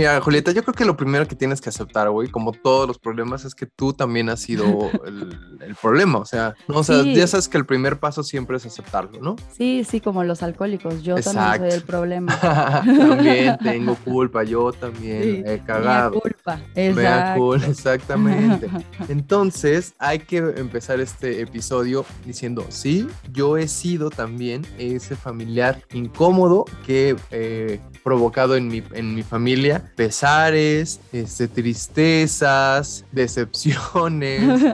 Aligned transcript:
Mira, 0.00 0.18
Julieta, 0.22 0.50
yo 0.52 0.62
creo 0.62 0.72
que 0.72 0.86
lo 0.86 0.96
primero 0.96 1.28
que 1.28 1.36
tienes 1.36 1.60
que 1.60 1.68
aceptar, 1.68 2.08
güey, 2.08 2.28
como 2.30 2.52
todos 2.52 2.88
los 2.88 2.98
problemas, 2.98 3.44
es 3.44 3.54
que 3.54 3.66
tú 3.66 3.92
también 3.92 4.30
has 4.30 4.40
sido 4.40 4.64
el, 5.06 5.58
el 5.60 5.74
problema. 5.74 6.18
O 6.18 6.24
sea, 6.24 6.54
no, 6.68 6.78
o 6.78 6.84
sea, 6.84 7.02
Sí. 7.02 7.14
ya 7.14 7.26
sabes 7.26 7.48
que 7.48 7.58
el 7.58 7.66
primer 7.66 7.98
paso 8.00 8.22
siempre 8.22 8.56
es 8.56 8.64
aceptarlo, 8.64 9.20
¿no? 9.20 9.36
Sí, 9.54 9.84
sí, 9.84 10.00
como 10.00 10.24
los 10.24 10.42
alcohólicos. 10.42 11.02
Yo 11.02 11.16
también 11.16 11.58
soy 11.70 11.78
el 11.78 11.82
problema. 11.92 12.34
también 12.40 13.58
tengo 13.62 13.94
culpa, 13.96 14.42
yo 14.42 14.72
también 14.72 15.22
Sí, 15.22 15.28
he 15.40 15.42
mea 15.42 15.64
cagado. 15.64 16.20
culpa. 16.20 16.56
Mea 16.74 16.88
Exacto. 16.90 17.40
culpa, 17.40 17.66
exactamente. 17.66 18.70
Entonces, 19.10 19.94
hay 19.98 20.20
que 20.20 20.38
empezar 20.38 20.98
este 21.00 21.42
episodio 21.42 22.06
diciendo, 22.24 22.64
sí, 22.70 23.06
yo 23.32 23.58
he 23.58 23.68
sido 23.68 24.08
también 24.08 24.62
ese 24.78 25.14
familiar 25.14 25.82
incómodo 25.92 26.64
que 26.86 27.16
he 27.30 27.80
provocado 28.02 28.56
en 28.56 28.68
mi, 28.68 28.82
en 28.92 29.14
mi 29.14 29.22
familia 29.22 29.89
pesares, 29.96 31.00
este, 31.12 31.48
tristezas, 31.48 33.04
decepciones, 33.12 34.42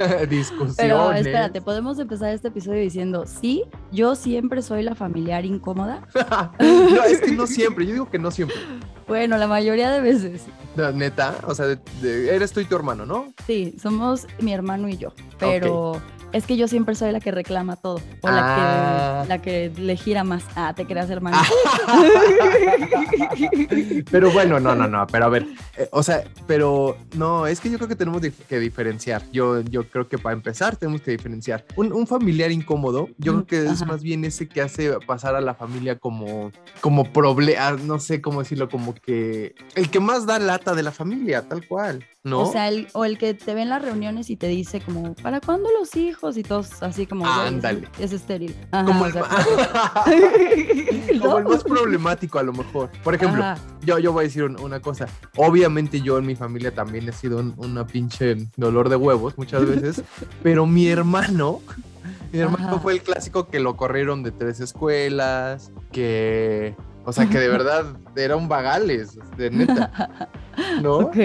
discusiones. 0.28 0.76
Pero 0.76 1.12
espérate, 1.12 1.60
¿podemos 1.60 1.98
empezar 1.98 2.30
este 2.32 2.48
episodio 2.48 2.80
diciendo, 2.80 3.24
sí, 3.26 3.64
yo 3.92 4.14
siempre 4.14 4.62
soy 4.62 4.82
la 4.82 4.94
familiar 4.94 5.44
incómoda? 5.44 6.06
no, 6.60 7.04
es 7.04 7.20
que 7.20 7.32
no 7.32 7.46
siempre, 7.46 7.86
yo 7.86 7.92
digo 7.92 8.10
que 8.10 8.18
no 8.18 8.30
siempre. 8.30 8.56
Bueno, 9.08 9.36
la 9.38 9.46
mayoría 9.46 9.90
de 9.90 10.00
veces. 10.00 10.42
No, 10.74 10.90
Neta, 10.92 11.36
o 11.46 11.54
sea, 11.54 11.66
de- 11.66 11.78
de- 12.02 12.34
eres 12.34 12.52
tú 12.52 12.60
y 12.60 12.64
tu 12.64 12.74
hermano, 12.76 13.06
¿no? 13.06 13.32
Sí, 13.46 13.74
somos 13.80 14.26
mi 14.40 14.52
hermano 14.52 14.88
y 14.88 14.96
yo, 14.96 15.12
pero 15.38 16.00
es 16.32 16.44
que 16.46 16.56
yo 16.56 16.68
siempre 16.68 16.94
soy 16.94 17.12
la 17.12 17.20
que 17.20 17.30
reclama 17.30 17.76
todo 17.76 18.00
o 18.20 18.28
la, 18.28 18.40
Ah. 18.42 19.22
que, 19.22 19.28
la 19.28 19.42
que 19.42 19.72
le 19.76 19.96
gira 19.96 20.24
más. 20.24 20.44
Ah, 20.54 20.74
te 20.74 20.86
creas, 20.86 21.08
hermano. 21.10 21.38
Pero 24.10 24.30
bueno, 24.30 24.60
no, 24.60 24.74
no, 24.74 24.86
no, 24.88 25.06
pero 25.06 25.24
a 25.26 25.28
ver, 25.28 25.46
eh, 25.76 25.88
o 25.92 26.02
sea, 26.02 26.24
pero 26.46 26.96
no, 27.16 27.46
es 27.46 27.60
que 27.60 27.70
yo 27.70 27.76
creo 27.78 27.88
que 27.88 27.96
tenemos 27.96 28.22
que 28.48 28.58
diferenciar. 28.58 29.22
Yo, 29.32 29.60
yo 29.62 29.88
creo 29.88 30.08
que 30.08 30.18
para 30.18 30.34
empezar 30.34 30.76
tenemos 30.76 31.00
que 31.00 31.10
diferenciar. 31.12 31.64
Un, 31.76 31.92
un 31.92 32.06
familiar 32.06 32.50
incómodo, 32.50 33.08
yo 33.18 33.32
creo 33.32 33.46
que 33.46 33.62
es 33.70 33.82
Ajá. 33.82 33.86
más 33.92 34.02
bien 34.02 34.24
ese 34.24 34.48
que 34.48 34.60
hace 34.62 34.92
pasar 35.06 35.34
a 35.36 35.40
la 35.40 35.54
familia 35.54 35.98
como, 35.98 36.50
como 36.80 37.04
problema, 37.12 37.72
no 37.72 37.98
sé 37.98 38.20
cómo 38.20 38.40
decirlo, 38.40 38.68
como 38.68 38.94
que 38.94 39.54
el 39.74 39.90
que 39.90 40.00
más 40.00 40.26
da 40.26 40.38
lata 40.38 40.74
de 40.74 40.82
la 40.82 40.92
familia, 40.92 41.42
tal 41.48 41.66
cual, 41.66 42.04
¿no? 42.26 42.40
O 42.40 42.50
sea, 42.52 42.66
el, 42.68 42.88
o 42.92 43.04
el 43.04 43.18
que 43.18 43.34
te 43.34 43.54
ve 43.54 43.62
en 43.62 43.68
las 43.68 43.80
reuniones 43.80 44.30
y 44.30 44.36
te 44.36 44.48
dice 44.48 44.80
como, 44.80 45.14
¿para 45.14 45.40
cuándo 45.40 45.68
los 45.78 45.94
hijos? 45.94 46.36
Y 46.36 46.42
todos 46.42 46.82
así 46.82 47.06
como, 47.06 47.24
"Güey, 47.24 47.38
es- 47.40 47.46
Ándale. 47.54 47.88
Es, 48.00 48.12
estéril. 48.12 48.54
Ajá, 48.72 48.84
como, 48.84 49.06
el, 49.06 49.14
más 51.48 51.64
problemático 51.64 52.38
a 52.38 52.42
lo 52.42 52.52
mejor. 52.52 52.90
Por 53.04 53.14
ejemplo, 53.14 53.42
Ajá. 53.44 53.58
yo, 53.82 53.98
yo 53.98 54.12
voy 54.12 54.24
a 54.24 54.26
decir 54.26 54.44
un- 54.44 54.60
una 54.60 54.80
cosa. 54.80 55.06
Obviamente 55.36 56.00
yo 56.00 56.18
en 56.18 56.26
mi 56.26 56.34
familia 56.36 56.74
también 56.74 57.08
he 57.08 57.12
sido 57.12 57.38
un- 57.38 57.54
una 57.58 57.86
pinche 57.86 58.36
dolor 58.56 58.88
de 58.88 58.96
huevos 58.96 59.36
muchas 59.38 59.66
veces, 59.66 60.02
pero 60.42 60.66
mi 60.66 60.88
hermano, 60.88 61.60
mi 62.32 62.40
hermano 62.40 62.68
Ajá. 62.70 62.78
fue 62.80 62.94
el 62.94 63.02
clásico 63.02 63.48
que 63.48 63.60
lo 63.60 63.76
corrieron 63.76 64.22
de 64.22 64.32
tres 64.32 64.60
escuelas, 64.60 65.70
que, 65.92 66.74
o 67.04 67.12
sea, 67.12 67.28
que 67.28 67.38
de 67.38 67.48
verdad 67.48 67.84
era 68.24 68.36
un 68.36 68.48
vagales, 68.48 69.18
de 69.36 69.50
neta, 69.50 70.28
¿no? 70.82 70.98
Ok, 70.98 71.16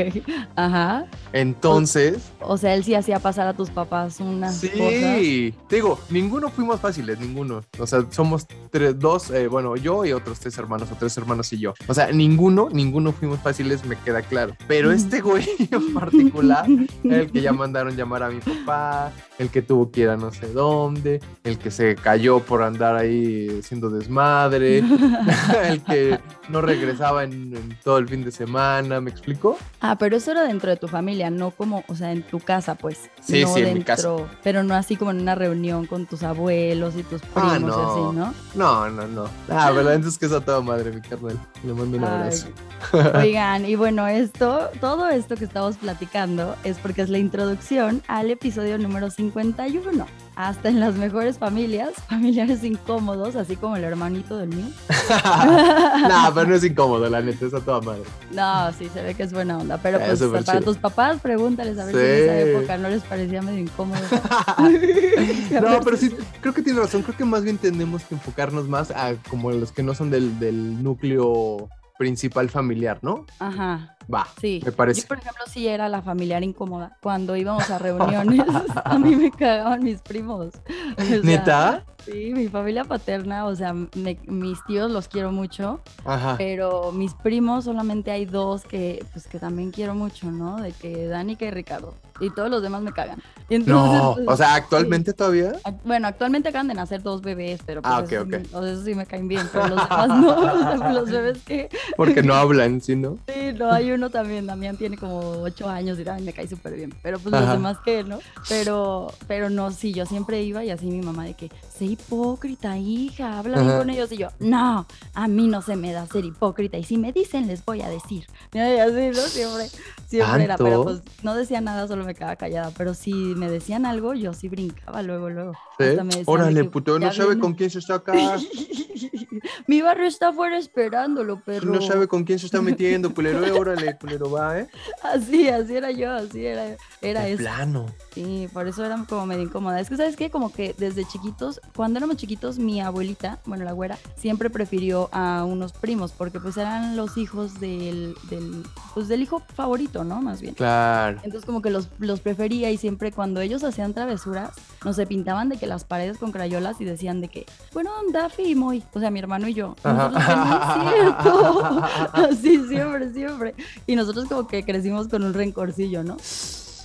ajá. 0.56 1.06
Entonces, 1.34 2.32
O 2.40 2.58
sea, 2.58 2.74
él 2.74 2.84
sí 2.84 2.96
hacía 2.96 3.20
pasar 3.20 3.48
a 3.48 3.54
tus 3.54 3.70
papás 3.70 4.18
cosas. 4.18 4.56
sí, 4.56 5.54
te 5.68 5.76
digo, 5.78 6.00
ninguno 6.10 6.50
fuimos 6.50 6.80
fáciles, 6.80 7.20
ninguno. 7.20 7.62
O 7.80 7.88
sea, 7.88 8.06
somos 8.12 8.46
tres, 8.70 9.00
dos, 9.00 9.30
eh, 9.32 9.48
bueno, 9.48 9.76
yo 9.76 10.06
y 10.06 10.12
otros 10.12 10.40
tres 10.40 10.58
hermanos, 10.58 10.92
o 10.92 10.96
tres 10.96 11.16
hermanos 11.18 11.52
y 11.54 11.60
yo. 11.60 11.74
O 11.88 11.94
sea, 11.94 12.12
ninguno, 12.12 12.70
ninguno 12.72 13.12
fuimos 13.12 13.40
fáciles, 13.40 13.86
me 13.86 13.96
queda 13.98 14.22
claro. 14.22 14.56
Pero 14.68 14.92
este 14.92 15.22
güey 15.22 15.46
en 15.72 15.94
particular, 15.94 16.66
el 17.04 17.32
que 17.32 17.42
ya 17.42 17.54
mandaron 17.54 17.96
llamar 17.96 18.24
a 18.24 18.30
mi 18.30 18.40
papá, 18.40 19.12
el 19.40 19.50
que 19.50 19.62
tuvo 19.62 19.92
que 19.92 20.02
ir 20.02 20.10
a 20.10 20.18
no 20.18 20.32
sé 20.32 20.48
dónde, 20.48 21.22
el 21.44 21.58
que 21.58 21.72
se 21.72 21.96
cayó 21.96 22.40
por 22.40 22.64
andar 22.64 22.96
ahí 22.96 23.60
haciendo 23.60 23.90
desmadre, 23.90 24.80
el 25.64 25.82
que 25.84 26.20
no 26.50 26.62
regresaba 26.82 27.24
en, 27.24 27.56
en 27.56 27.78
todo 27.84 27.98
el 27.98 28.08
fin 28.08 28.24
de 28.24 28.32
semana, 28.32 29.00
¿me 29.02 29.10
explico? 29.12 29.58
Ah, 29.80 29.96
pero 29.98 30.18
eso 30.18 30.32
era 30.32 30.44
dentro 30.44 30.70
de 30.70 30.78
tu 30.78 30.88
familia, 30.88 31.30
no 31.30 31.52
como, 31.52 31.84
o 31.88 31.96
sea, 31.96 32.12
en 32.12 32.24
tu 32.24 32.40
casa, 32.40 32.76
pues. 32.76 33.10
Sí, 33.22 33.42
no 33.44 33.54
sí, 33.54 33.62
en 33.62 33.74
mi 33.76 33.84
casa. 33.84 34.10
Pero 34.44 34.64
no 34.64 34.74
así 34.76 34.96
como 34.96 35.12
en 35.12 35.22
una 35.22 35.36
reunión 35.36 35.86
con 35.86 36.06
tus 36.06 36.24
abuelos 36.24 36.96
y 36.98 37.04
tus 37.04 37.22
primos 37.22 37.52
Ah, 37.54 37.58
y 37.60 37.64
no. 37.64 37.74
así, 37.92 38.18
¿no? 38.18 38.34
No, 38.56 38.90
no, 38.90 39.08
no. 39.08 39.26
Ah, 39.50 39.72
verdad, 39.72 39.94
entonces 39.96 40.20
que 40.20 40.26
es 40.26 40.32
a 40.34 40.42
toda 40.42 40.62
madre, 40.62 40.92
mi 40.92 41.02
carnal. 41.02 41.40
Le 41.64 41.74
mando 41.74 41.98
un 41.98 42.04
Ay, 42.04 42.10
abrazo. 42.10 42.48
Oigan, 43.20 43.66
y 43.66 43.76
bueno, 43.76 44.08
esto, 44.08 44.70
todo 44.80 45.08
esto 45.10 45.36
que 45.36 45.46
estamos 45.46 45.78
platicando 45.78 46.56
es 46.64 46.78
porque 46.78 47.02
es 47.04 47.10
la 47.10 47.18
introducción 47.20 48.02
al 48.08 48.32
episodio 48.32 48.78
número 48.78 49.10
51. 49.10 50.06
Hasta 50.42 50.70
en 50.70 50.80
las 50.80 50.96
mejores 50.96 51.38
familias, 51.38 51.92
familiares 52.10 52.64
incómodos, 52.64 53.36
así 53.36 53.56
como 53.56 53.76
el 53.76 53.84
hermanito 53.84 54.38
del 54.38 54.50
mío. 54.50 54.66
no, 56.10 56.34
pero 56.34 56.48
no 56.48 56.56
es 56.56 56.64
incómodo, 56.64 57.08
la 57.08 57.22
neta, 57.22 57.46
es 57.46 57.54
a 57.54 57.60
toda 57.60 57.80
madre. 57.82 58.02
No, 58.32 58.72
sí, 58.74 58.90
se 58.92 59.04
ve 59.04 59.14
que 59.14 59.22
es 59.22 59.34
buena 59.34 59.60
onda. 59.60 59.78
Pero 59.78 60.00
Ah, 60.02 60.06
pues 60.08 60.20
para 60.20 60.44
chido. 60.44 60.62
tus 60.62 60.78
papás, 60.78 61.20
pregúntales 61.22 61.78
a 61.78 61.86
ver 61.86 61.94
si 61.94 62.02
en 62.02 62.24
esa 62.24 62.40
época 62.40 62.78
no 62.80 62.90
les 62.90 63.04
parecía 63.04 63.44
medio 63.44 63.60
incómodo. 63.60 64.02
no, 65.62 65.80
pero 65.84 65.96
sí, 65.98 66.12
creo 66.42 66.54
que 66.56 66.64
tiene 66.64 66.80
razón. 66.80 67.04
Creo 67.04 67.16
que 67.18 67.26
más 67.26 67.44
bien 67.44 67.60
tenemos 67.60 68.04
que 68.04 68.16
enfocarnos 68.16 68.68
más 68.68 68.90
a 68.90 69.14
como 69.30 69.52
los 69.52 69.72
que 69.72 69.84
no 69.84 69.94
son 69.94 70.10
del, 70.10 70.40
del 70.40 70.82
núcleo 70.82 71.70
principal 72.00 72.50
familiar, 72.50 72.98
¿no? 73.04 73.28
Ajá. 73.38 73.96
Va, 74.14 74.28
Sí, 74.40 74.62
me 74.66 74.72
parece. 74.72 75.02
yo 75.02 75.08
por 75.08 75.18
ejemplo 75.20 75.44
sí 75.48 75.68
era 75.68 75.88
la 75.90 76.02
familiar 76.02 76.44
incómoda. 76.44 76.98
Cuando 77.02 77.36
íbamos 77.36 77.70
a 77.70 77.78
reuniones, 77.78 78.42
a 78.86 78.98
mí 78.98 79.16
me 79.16 79.32
cagaban 79.32 79.84
mis 79.84 80.02
primos. 80.02 80.50
O 80.98 81.04
sea, 81.04 81.20
¿Neta? 81.24 81.84
Sí, 82.06 82.32
mi 82.34 82.48
familia 82.48 82.84
paterna, 82.84 83.46
o 83.46 83.56
sea, 83.56 83.74
me- 83.74 84.18
mis 84.26 84.64
tíos 84.66 84.90
los 84.90 85.08
quiero 85.08 85.32
mucho, 85.32 85.82
Ajá. 86.04 86.34
pero 86.36 86.92
mis 86.92 87.14
primos 87.14 87.66
solamente 87.66 88.10
hay 88.10 88.26
dos 88.26 88.64
que, 88.64 89.06
pues, 89.14 89.28
que 89.28 89.38
también 89.38 89.70
quiero 89.70 89.94
mucho, 89.94 90.32
¿no? 90.32 90.60
De 90.60 90.72
que 90.72 91.06
Dani 91.06 91.38
y 91.40 91.50
Ricardo. 91.52 91.94
Y 92.20 92.30
todos 92.32 92.50
los 92.50 92.64
demás 92.64 92.82
me 92.82 92.92
cagan. 92.92 93.22
Entonces, 93.52 94.02
No, 94.02 94.14
pues, 94.16 94.28
o 94.30 94.36
sea, 94.38 94.56
actualmente 94.56 95.14
todavía. 95.14 95.54
Bueno, 95.84 96.08
actualmente 96.08 96.50
acaban 96.50 96.68
de 96.70 96.74
nacer 96.74 97.04
dos 97.04 97.22
bebés, 97.22 97.60
pero 97.68 97.84
pues 97.84 97.94
Ah, 97.94 98.00
ok, 98.00 98.12
eso, 98.12 98.22
ok. 98.24 98.30
sí 98.32 98.38
me- 98.52 98.58
o 98.58 98.64
sea, 98.64 98.72
eso 98.74 98.84
sí 98.84 98.96
me 98.96 99.06
caen 99.06 99.28
bien, 99.28 99.48
pero 99.52 99.68
los 99.68 99.78
demás 99.90 100.08
no. 100.10 100.38
O 100.38 100.78
sea, 100.80 100.94
los 100.94 101.10
bebés 101.12 101.44
que 101.44 101.70
Porque 101.96 102.24
no 102.24 102.34
hablan, 102.34 102.82
¿sí, 102.82 102.96
no? 102.96 103.20
Sí, 103.28 103.54
no, 103.54 103.72
hay 103.72 103.92
uno 103.92 104.01
también, 104.10 104.48
Damián 104.48 104.78
tiene 104.78 104.98
como 104.98 105.20
ocho 105.42 105.70
años 105.70 106.00
y 106.00 106.04
también 106.04 106.26
me 106.26 106.34
cae 106.34 106.48
súper 106.48 106.74
bien, 106.74 106.94
pero 107.02 107.20
pues 107.20 107.32
los 107.32 107.50
demás 107.50 107.78
que, 107.84 108.04
¿no? 108.04 108.20
Pero, 108.50 109.14
pero 109.28 109.50
no, 109.50 109.72
sí, 109.72 109.94
yo 109.94 110.06
siempre 110.06 110.42
iba 110.42 110.64
y 110.64 110.72
así 110.72 110.86
mi 110.88 111.02
mamá 111.02 111.26
de 111.26 111.34
que, 111.36 111.50
sé 111.82 111.86
hipócrita, 111.88 112.78
hija, 112.78 113.40
habla 113.40 113.60
bien 113.60 113.76
con 113.80 113.90
ellos 113.90 114.12
y 114.12 114.18
yo, 114.18 114.28
no, 114.40 114.86
a 115.16 115.28
mí 115.28 115.48
no 115.48 115.64
se 115.64 115.76
me 115.76 115.92
da 115.92 116.06
ser 116.06 116.24
hipócrita 116.26 116.78
y 116.78 116.84
si 116.84 116.98
me 116.98 117.12
dicen 117.12 117.48
les 117.48 117.66
voy 117.66 117.82
a 117.82 117.90
decir. 117.90 118.28
Y 118.54 118.60
así, 118.60 119.08
¿no? 119.08 119.22
Siempre, 119.28 119.70
siempre 120.08 120.44
era, 120.44 120.58
pero 120.58 120.84
pues 120.84 121.02
no 121.24 121.34
decía 121.36 121.60
nada, 121.62 121.88
solo 121.88 122.04
me 122.06 122.14
quedaba 122.14 122.36
callada, 122.36 122.72
pero 122.78 122.94
si 122.94 123.14
me 123.14 123.50
decían 123.50 123.86
algo, 123.88 124.14
yo 124.14 124.34
sí 124.34 124.48
brincaba 124.48 125.02
luego, 125.02 125.30
luego. 125.32 125.54
¿Sí? 125.80 125.86
Hasta 125.86 126.04
me 126.04 126.10
decían 126.10 126.26
de 126.26 126.32
Órale, 126.32 126.62
que, 126.64 126.70
puto, 126.70 127.00
no 127.00 127.06
"Ya 127.08 127.14
sabe 127.14 127.30
viene". 127.30 127.42
con 127.42 127.54
quién 127.56 127.70
se 127.72 127.80
está 127.80 127.96
acá. 127.96 128.14
Mi 129.68 129.82
barrio 129.82 130.06
está 130.08 130.30
afuera 130.30 130.58
esperándolo, 130.58 131.40
perro. 131.42 131.72
No 131.74 131.82
sabe 131.82 132.08
con 132.08 132.24
quién 132.26 132.38
se 132.40 132.46
está 132.46 132.62
metiendo, 132.62 133.14
culero. 133.14 133.44
eh, 133.46 133.52
Órale, 133.52 133.98
culero, 133.98 134.30
va, 134.30 134.60
¿eh? 134.60 134.68
Así, 135.02 135.48
así 135.50 135.76
era 135.76 135.90
yo, 135.92 136.12
así 136.12 136.46
era, 136.46 136.76
era 137.02 137.22
De 137.24 137.34
eso. 137.34 137.44
plano. 137.44 137.86
Sí, 138.14 138.50
por 138.52 138.68
eso 138.68 138.84
era 138.84 139.04
como 139.08 139.26
medio 139.26 139.44
incómoda. 139.44 139.80
Es 139.80 139.88
que, 139.90 139.96
¿sabes 139.96 140.18
qué? 140.18 140.30
Como 140.30 140.52
que 140.52 140.76
desde 140.78 141.06
chiquitos, 141.06 141.62
cuando 141.76 141.98
éramos 141.98 142.18
chiquitos, 142.18 142.60
mi 142.60 142.82
abuelita, 142.82 143.40
bueno, 143.46 143.64
la 143.64 143.72
güera, 143.72 143.98
siempre 144.18 144.50
prefirió 144.50 145.08
a 145.14 145.46
unos 145.46 145.72
primos, 145.72 146.12
porque 146.12 146.40
pues 146.40 146.58
eran 146.58 146.98
los 146.98 147.18
hijos 147.18 147.60
del, 147.62 148.16
del, 148.30 148.64
pues 148.94 149.08
del 149.08 149.22
hijo 149.22 149.42
favorito, 149.56 150.04
¿no? 150.04 150.22
Más 150.22 150.42
bien. 150.42 150.56
Claro. 150.56 151.18
Entonces 151.24 151.46
como 151.46 151.62
que 151.62 151.70
los, 151.70 151.88
los 152.00 152.20
prefería 152.20 152.70
y 152.70 152.78
siempre 152.78 153.12
cuando 153.14 153.40
ellos 153.40 153.64
hacían 153.64 153.94
travesuras, 153.94 154.52
nos 154.84 154.98
se 154.98 155.08
pintaban 155.08 155.48
de 155.48 155.58
que 155.58 155.66
las 155.68 155.86
paredes 155.86 156.18
con 156.18 156.32
crayolas 156.34 156.82
y 156.82 156.86
decían 156.86 157.22
de 157.22 157.30
que, 157.30 157.46
bueno, 157.74 157.92
Daffy 158.12 158.44
y 158.44 158.56
Moy, 158.56 158.84
o 158.94 159.00
sea, 159.00 159.10
mi 159.10 159.20
hermano 159.20 159.48
y 159.48 159.54
yo. 159.54 159.76
Nosotros, 159.84 160.24
"Que 160.26 160.36
no 160.36 160.60
es 160.60 160.94
cierto. 160.96 161.84
Así 162.14 162.68
siempre, 162.68 163.14
siempre. 163.14 163.56
Y 163.88 163.96
nosotros 163.96 164.26
como 164.28 164.48
que 164.48 164.66
crecimos 164.66 165.08
con 165.08 165.24
un 165.24 165.34
rencorcillo, 165.34 166.04
¿no? 166.04 166.18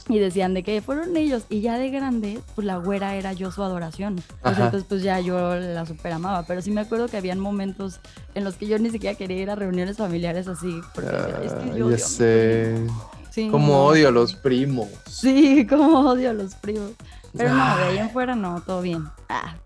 Y 0.08 0.18
decían 0.20 0.54
de 0.54 0.62
que 0.62 0.80
fueron 0.82 1.16
ellos. 1.16 1.44
Y 1.48 1.60
ya 1.62 1.78
de 1.78 1.90
grande, 1.90 2.40
pues 2.54 2.64
la 2.66 2.76
güera 2.76 3.16
era 3.16 3.32
yo 3.32 3.50
su 3.50 3.62
adoración. 3.62 4.22
Entonces 4.44 4.84
pues 4.88 5.02
ya 5.02 5.18
yo 5.20 5.56
la 5.56 5.84
super 5.84 6.12
amaba. 6.12 6.44
Pero 6.46 6.62
sí 6.62 6.70
me 6.70 6.80
acuerdo 6.82 7.08
que 7.08 7.16
habían 7.16 7.40
momentos 7.40 8.00
en 8.34 8.44
los 8.44 8.54
que 8.54 8.66
yo 8.68 8.78
ni 8.78 8.90
siquiera 8.90 9.16
quería 9.16 9.38
ir 9.42 9.50
a 9.50 9.56
reuniones 9.56 9.96
familiares 9.96 10.46
así. 10.46 10.80
Porque 10.94 11.10
es 11.44 11.52
que 11.52 11.70
Ah, 11.72 11.76
yo 11.76 11.90
ya 11.90 11.98
sé. 11.98 12.74
primo". 12.76 13.10
Sí, 13.32 13.48
Como 13.50 13.84
odio 13.84 14.08
a 14.08 14.10
los 14.12 14.34
primos. 14.34 14.88
Sí, 15.10 15.66
como 15.68 16.10
odio 16.10 16.30
a 16.30 16.32
los 16.32 16.54
primos. 16.54 16.92
Pero 17.36 17.52
no, 17.52 17.76
de 17.76 17.82
ahí 17.84 17.98
en 17.98 18.10
fuera 18.10 18.34
no, 18.34 18.62
todo 18.62 18.80
bien. 18.82 19.04
Ah, 19.28 19.56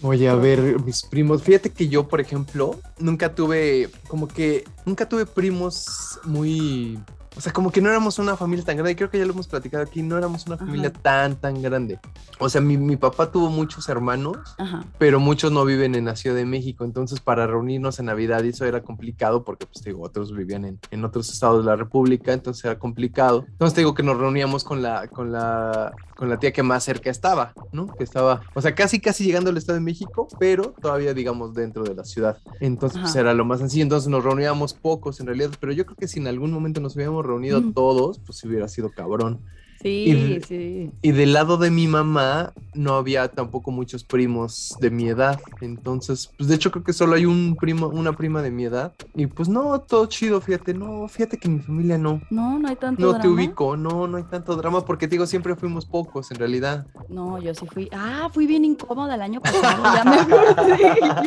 Oye, 0.00 0.28
a 0.28 0.36
ver, 0.36 0.80
mis 0.84 1.02
primos, 1.02 1.42
fíjate 1.42 1.70
que 1.70 1.88
yo, 1.88 2.06
por 2.06 2.20
ejemplo, 2.20 2.78
nunca 3.00 3.34
tuve, 3.34 3.90
como 4.06 4.28
que, 4.28 4.62
nunca 4.86 5.08
tuve 5.08 5.26
primos 5.26 6.20
muy 6.24 7.00
o 7.38 7.40
sea, 7.40 7.52
como 7.52 7.70
que 7.70 7.80
no 7.80 7.88
éramos 7.88 8.18
una 8.18 8.36
familia 8.36 8.64
tan 8.64 8.76
grande. 8.76 8.96
Creo 8.96 9.10
que 9.10 9.18
ya 9.18 9.24
lo 9.24 9.32
hemos 9.32 9.46
platicado 9.46 9.84
aquí. 9.84 10.02
No 10.02 10.18
éramos 10.18 10.44
una 10.48 10.56
familia 10.56 10.92
tan, 10.92 11.36
tan 11.36 11.62
grande. 11.62 12.00
O 12.40 12.48
sea, 12.48 12.60
mi, 12.60 12.76
mi 12.76 12.96
papá 12.96 13.30
tuvo 13.30 13.48
muchos 13.48 13.88
hermanos, 13.88 14.56
pero 14.98 15.20
muchos 15.20 15.52
no 15.52 15.64
viven 15.64 15.94
en 15.94 16.06
la 16.06 16.16
Ciudad 16.16 16.34
de 16.34 16.44
México. 16.44 16.84
Entonces, 16.84 17.20
para 17.20 17.46
reunirnos 17.46 18.00
en 18.00 18.06
Navidad, 18.06 18.44
eso 18.44 18.64
era 18.64 18.82
complicado 18.82 19.44
porque, 19.44 19.66
pues, 19.66 19.84
digo, 19.84 20.02
otros 20.02 20.34
vivían 20.34 20.64
en, 20.64 20.80
en, 20.90 21.04
otros 21.04 21.32
estados 21.32 21.64
de 21.64 21.70
la 21.70 21.76
República. 21.76 22.32
Entonces, 22.32 22.64
era 22.64 22.76
complicado. 22.76 23.44
Entonces, 23.46 23.74
te 23.74 23.82
digo 23.82 23.94
que 23.94 24.02
nos 24.02 24.18
reuníamos 24.18 24.64
con 24.64 24.82
la, 24.82 25.06
con 25.06 25.30
la, 25.30 25.92
con 26.16 26.28
la 26.28 26.40
tía 26.40 26.52
que 26.52 26.64
más 26.64 26.82
cerca 26.82 27.08
estaba, 27.08 27.52
¿no? 27.70 27.86
Que 27.86 28.02
estaba, 28.02 28.40
o 28.54 28.60
sea, 28.60 28.74
casi, 28.74 28.98
casi 28.98 29.22
llegando 29.22 29.50
al 29.50 29.56
Estado 29.58 29.78
de 29.78 29.84
México, 29.84 30.26
pero 30.40 30.74
todavía, 30.82 31.14
digamos, 31.14 31.54
dentro 31.54 31.84
de 31.84 31.94
la 31.94 32.02
ciudad. 32.02 32.38
Entonces, 32.58 32.98
pues, 33.00 33.14
era 33.14 33.32
lo 33.32 33.44
más 33.44 33.60
sencillo. 33.60 33.84
Entonces, 33.84 34.08
nos 34.08 34.24
reuníamos 34.24 34.74
pocos 34.74 35.20
en 35.20 35.26
realidad, 35.26 35.50
pero 35.60 35.72
yo 35.72 35.86
creo 35.86 35.96
que 35.96 36.08
si 36.08 36.18
en 36.18 36.26
algún 36.26 36.50
momento 36.50 36.80
nos 36.80 36.96
hubiéramos 36.96 37.27
reunido 37.28 37.62
todos, 37.72 38.18
pues 38.18 38.42
hubiera 38.44 38.68
sido 38.68 38.90
cabrón. 38.90 39.40
Sí, 39.82 40.40
sí. 40.46 40.90
Y 41.02 41.12
del 41.12 41.32
lado 41.32 41.56
de 41.56 41.70
mi 41.70 41.86
mamá 41.86 42.52
no 42.74 42.94
había 42.94 43.28
tampoco 43.28 43.70
muchos 43.70 44.04
primos 44.04 44.76
de 44.80 44.90
mi 44.90 45.08
edad. 45.08 45.40
Entonces, 45.60 46.30
pues 46.36 46.48
de 46.48 46.54
hecho 46.56 46.70
creo 46.70 46.84
que 46.84 46.92
solo 46.92 47.14
hay 47.14 47.26
un 47.26 47.56
primo, 47.56 47.88
una 47.88 48.12
prima 48.12 48.42
de 48.42 48.50
mi 48.50 48.64
edad. 48.64 48.92
Y 49.14 49.26
pues 49.26 49.48
no, 49.48 49.80
todo 49.80 50.06
chido, 50.06 50.40
fíjate, 50.40 50.74
no, 50.74 51.06
fíjate 51.08 51.38
que 51.38 51.48
mi 51.48 51.60
familia 51.60 51.98
no. 51.98 52.20
No, 52.30 52.58
no 52.58 52.68
hay 52.68 52.76
tanto 52.76 53.00
no 53.00 53.08
drama. 53.08 53.18
No 53.18 53.22
te 53.22 53.28
ubico, 53.28 53.76
no, 53.76 54.06
no 54.06 54.16
hay 54.16 54.24
tanto 54.24 54.56
drama 54.56 54.84
porque 54.84 55.06
te 55.06 55.12
digo, 55.12 55.26
siempre 55.26 55.54
fuimos 55.56 55.86
pocos 55.86 56.30
en 56.30 56.38
realidad. 56.38 56.86
No, 57.08 57.40
yo 57.40 57.54
sí 57.54 57.66
fui. 57.66 57.88
Ah, 57.92 58.28
fui 58.32 58.46
bien 58.46 58.64
incómoda 58.64 59.14
el 59.14 59.22
año 59.22 59.40
pasado, 59.40 59.82
ya 59.94 60.04
me 60.04 60.16
acordé, 60.16 60.78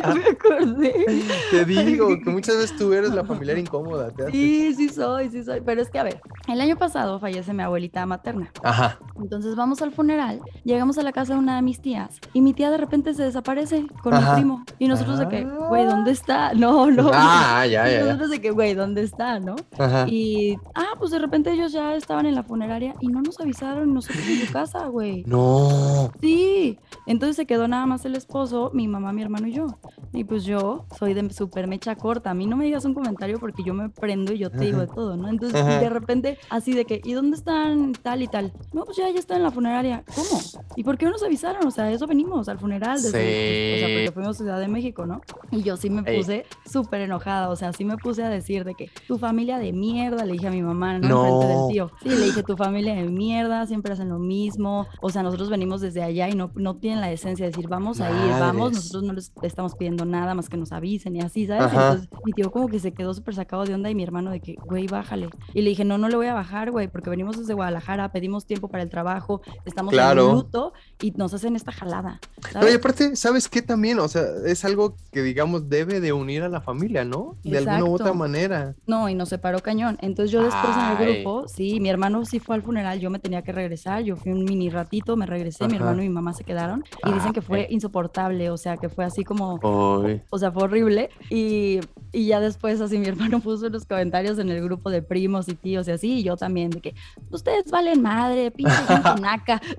ya 0.02 0.14
me 0.14 0.24
acordé. 0.24 1.06
Te 1.50 1.64
digo 1.64 2.08
que 2.22 2.30
muchas 2.30 2.56
veces 2.56 2.76
tú 2.76 2.92
eres 2.92 3.12
la 3.12 3.24
familiar 3.24 3.58
incómoda. 3.58 4.12
sí, 4.30 4.74
sí 4.74 4.88
soy, 4.88 5.30
sí 5.30 5.42
soy. 5.42 5.60
Pero 5.60 5.80
es 5.80 5.90
que 5.90 5.98
a 5.98 6.02
ver, 6.02 6.20
el 6.48 6.60
año 6.60 6.76
pasado 6.76 7.18
fallece 7.18 7.52
mi 7.52 7.62
abuelita 7.62 8.04
materna. 8.06 8.41
Ajá. 8.62 8.98
Entonces 9.20 9.56
vamos 9.56 9.82
al 9.82 9.92
funeral, 9.92 10.40
llegamos 10.64 10.98
a 10.98 11.02
la 11.02 11.12
casa 11.12 11.34
de 11.34 11.38
una 11.38 11.56
de 11.56 11.62
mis 11.62 11.80
tías 11.80 12.18
y 12.32 12.40
mi 12.40 12.54
tía 12.54 12.70
de 12.70 12.78
repente 12.78 13.14
se 13.14 13.22
desaparece 13.22 13.86
con 14.02 14.14
mi 14.14 14.24
primo. 14.34 14.64
Y 14.78 14.88
nosotros 14.88 15.18
de 15.18 15.28
que, 15.28 15.44
güey, 15.44 15.84
¿dónde 15.84 16.10
está? 16.10 16.52
No, 16.62 16.90
no. 16.90 17.10
Ah, 17.12 17.66
ya, 17.66 17.88
ya. 17.88 18.00
Y 18.00 18.04
nosotros 18.04 18.30
de 18.30 18.40
que, 18.40 18.50
güey, 18.50 18.74
¿dónde 18.74 19.02
está? 19.02 19.40
¿No? 19.40 19.56
Ajá. 19.78 20.06
Y, 20.08 20.56
ah, 20.74 20.94
pues 20.98 21.10
de 21.10 21.18
repente 21.18 21.52
ellos 21.52 21.72
ya 21.72 21.94
estaban 21.94 22.26
en 22.26 22.34
la 22.34 22.42
funeraria 22.42 22.94
y 23.00 23.08
no 23.08 23.20
nos 23.20 23.40
avisaron 23.40 23.92
nosotros 23.92 24.24
en 24.26 24.46
su 24.46 24.52
casa, 24.52 24.86
güey. 24.86 25.24
No. 25.26 26.10
Sí. 26.20 26.78
Entonces 27.06 27.36
se 27.36 27.46
quedó 27.46 27.66
nada 27.68 27.86
más 27.86 28.04
el 28.04 28.14
esposo, 28.14 28.70
mi 28.74 28.86
mamá, 28.86 29.12
mi 29.12 29.22
hermano 29.22 29.48
y 29.48 29.52
yo. 29.52 29.66
Y 30.12 30.24
pues 30.24 30.44
yo 30.44 30.86
soy 30.98 31.14
de 31.14 31.28
súper 31.30 31.66
mecha 31.66 31.96
corta. 31.96 32.30
A 32.30 32.34
mí 32.34 32.46
no 32.46 32.56
me 32.56 32.64
digas 32.64 32.84
un 32.84 32.94
comentario 32.94 33.38
porque 33.38 33.62
yo 33.64 33.74
me 33.74 33.88
prendo 33.88 34.32
y 34.32 34.38
yo 34.38 34.50
te 34.50 34.58
digo 34.58 34.80
de 34.80 34.86
todo, 34.86 35.16
¿no? 35.16 35.28
Entonces 35.28 35.64
de 35.64 35.88
repente 35.88 36.38
así 36.50 36.74
de 36.74 36.84
que, 36.84 37.00
¿y 37.02 37.12
dónde 37.12 37.36
están 37.36 37.92
tal 37.92 38.22
y 38.22 38.28
tal? 38.32 38.52
No, 38.72 38.84
pues 38.84 38.96
ya, 38.96 39.08
ya 39.10 39.18
está 39.20 39.36
en 39.36 39.44
la 39.44 39.50
funeraria. 39.50 40.02
¿Cómo? 40.14 40.40
¿Y 40.74 40.82
por 40.82 40.98
qué 40.98 41.04
no 41.04 41.12
nos 41.12 41.22
avisaron? 41.22 41.66
O 41.66 41.70
sea, 41.70 41.90
eso 41.92 42.06
venimos 42.06 42.48
al 42.48 42.58
funeral. 42.58 43.00
Desde, 43.00 43.10
sí. 43.10 43.74
o 43.76 43.86
sea, 43.86 43.96
porque 43.96 44.12
fuimos 44.12 44.36
a 44.36 44.38
Ciudad 44.42 44.58
de 44.58 44.68
México, 44.68 45.06
¿no? 45.06 45.20
Y 45.50 45.62
yo 45.62 45.76
sí 45.76 45.90
me 45.90 46.02
puse 46.02 46.46
súper 46.68 47.02
enojada. 47.02 47.50
O 47.50 47.56
sea, 47.56 47.72
sí 47.72 47.84
me 47.84 47.96
puse 47.96 48.22
a 48.24 48.28
decir 48.28 48.64
de 48.64 48.74
que 48.74 48.90
tu 49.06 49.18
familia 49.18 49.58
de 49.58 49.72
mierda, 49.72 50.24
le 50.24 50.32
dije 50.32 50.48
a 50.48 50.50
mi 50.50 50.62
mamá, 50.62 50.98
¿no? 50.98 51.08
no. 51.08 51.24
Enfrente 51.24 51.46
del 51.46 51.68
tío. 51.68 51.90
Sí, 52.02 52.08
le 52.08 52.24
dije, 52.26 52.42
tu 52.42 52.56
familia 52.56 52.94
de 52.94 53.04
mierda, 53.04 53.66
siempre 53.66 53.92
hacen 53.92 54.08
lo 54.08 54.18
mismo. 54.18 54.86
O 55.00 55.10
sea, 55.10 55.22
nosotros 55.22 55.50
venimos 55.50 55.80
desde 55.80 56.02
allá 56.02 56.28
y 56.28 56.34
no, 56.34 56.50
no 56.54 56.76
tienen 56.76 57.00
la 57.00 57.12
esencia 57.12 57.44
de 57.44 57.52
decir, 57.52 57.68
vamos 57.68 58.00
a 58.00 58.10
ir, 58.10 58.32
vamos. 58.40 58.72
Nosotros 58.72 59.02
no 59.02 59.12
les 59.12 59.32
estamos 59.42 59.74
pidiendo 59.74 60.04
nada 60.04 60.34
más 60.34 60.48
que 60.48 60.56
nos 60.56 60.72
avisen 60.72 61.16
y 61.16 61.20
así, 61.20 61.46
¿sabes? 61.46 61.64
Ajá. 61.64 61.92
Entonces, 61.92 62.08
mi 62.24 62.32
tío 62.32 62.50
como 62.50 62.68
que 62.68 62.78
se 62.78 62.92
quedó 62.92 63.12
súper 63.14 63.34
sacado 63.34 63.64
de 63.64 63.74
onda 63.74 63.90
y 63.90 63.94
mi 63.94 64.02
hermano 64.02 64.30
de 64.30 64.40
que, 64.40 64.56
güey, 64.64 64.86
bájale. 64.86 65.28
Y 65.54 65.62
le 65.62 65.70
dije, 65.70 65.84
no, 65.84 65.98
no 65.98 66.08
le 66.08 66.16
voy 66.16 66.26
a 66.26 66.34
bajar, 66.34 66.70
güey, 66.70 66.88
porque 66.88 67.10
venimos 67.10 67.38
desde 67.38 67.54
Guadalajara, 67.54 68.12
pedimos 68.22 68.46
tiempo 68.46 68.68
para 68.68 68.84
el 68.84 68.88
trabajo, 68.88 69.42
estamos 69.64 69.92
Claro. 69.92 70.28
en 70.28 70.34
luto 70.36 70.72
y 71.00 71.10
nos 71.10 71.34
hacen 71.34 71.56
esta 71.56 71.72
jalada. 71.72 72.20
No, 72.36 72.48
y 72.50 72.52
¿sabes? 72.52 72.76
aparte, 72.76 73.16
¿sabes 73.16 73.48
qué 73.48 73.62
también? 73.62 73.98
O 73.98 74.06
sea, 74.06 74.22
es 74.46 74.64
algo 74.64 74.94
que, 75.10 75.22
digamos, 75.22 75.68
debe 75.68 75.98
de 76.00 76.12
unir 76.12 76.44
a 76.44 76.48
la 76.48 76.60
familia, 76.60 77.04
¿no? 77.04 77.36
De 77.42 77.58
alguna 77.58 77.82
u 77.84 77.94
otra 77.94 78.06
Exacto. 78.06 78.14
manera. 78.14 78.74
No, 78.86 79.08
y 79.08 79.16
nos 79.16 79.28
separó 79.28 79.58
cañón. 79.58 79.98
Entonces 80.00 80.30
yo 80.30 80.40
después 80.40 80.72
en 80.72 80.80
Ay. 80.82 80.96
el 81.00 81.14
grupo, 81.16 81.48
sí, 81.48 81.80
mi 81.80 81.88
hermano 81.88 82.24
sí 82.24 82.38
fue 82.38 82.54
al 82.54 82.62
funeral, 82.62 83.00
yo 83.00 83.10
me 83.10 83.18
tenía 83.18 83.42
que 83.42 83.50
regresar, 83.50 84.04
yo 84.04 84.14
fui 84.14 84.30
un 84.30 84.44
mini 84.44 84.70
ratito, 84.70 85.16
me 85.16 85.26
regresé, 85.26 85.66
mi 85.66 85.74
Ajá. 85.74 85.82
hermano 85.86 86.04
y 86.04 86.08
mi 86.08 86.14
mamá 86.14 86.32
se 86.32 86.44
quedaron 86.44 86.84
y 87.04 87.12
dicen 87.12 87.32
que 87.32 87.42
fue 87.42 87.66
insoportable, 87.70 88.50
o 88.50 88.56
sea, 88.56 88.76
que 88.76 88.88
fue 88.88 89.04
así 89.04 89.24
como, 89.24 89.58
Ay. 90.06 90.22
o 90.30 90.38
sea, 90.38 90.52
fue 90.52 90.62
horrible. 90.62 91.10
Y, 91.28 91.80
y 92.12 92.26
ya 92.26 92.38
después 92.38 92.80
así 92.80 92.98
mi 92.98 93.06
hermano 93.08 93.40
puso 93.42 93.66
unos 93.66 93.84
comentarios 93.84 94.38
en 94.38 94.48
el 94.48 94.62
grupo 94.62 94.90
de 94.90 95.02
primos 95.02 95.48
y 95.48 95.54
tíos 95.56 95.88
y 95.88 95.90
así, 95.90 96.12
y 96.20 96.22
yo 96.22 96.36
también, 96.36 96.70
de 96.70 96.80
que 96.80 96.94
ustedes 97.30 97.70
valen 97.72 98.02
madre, 98.14 98.50
pinche 98.50 98.72
gente 98.88 99.20
naca. 99.20 99.60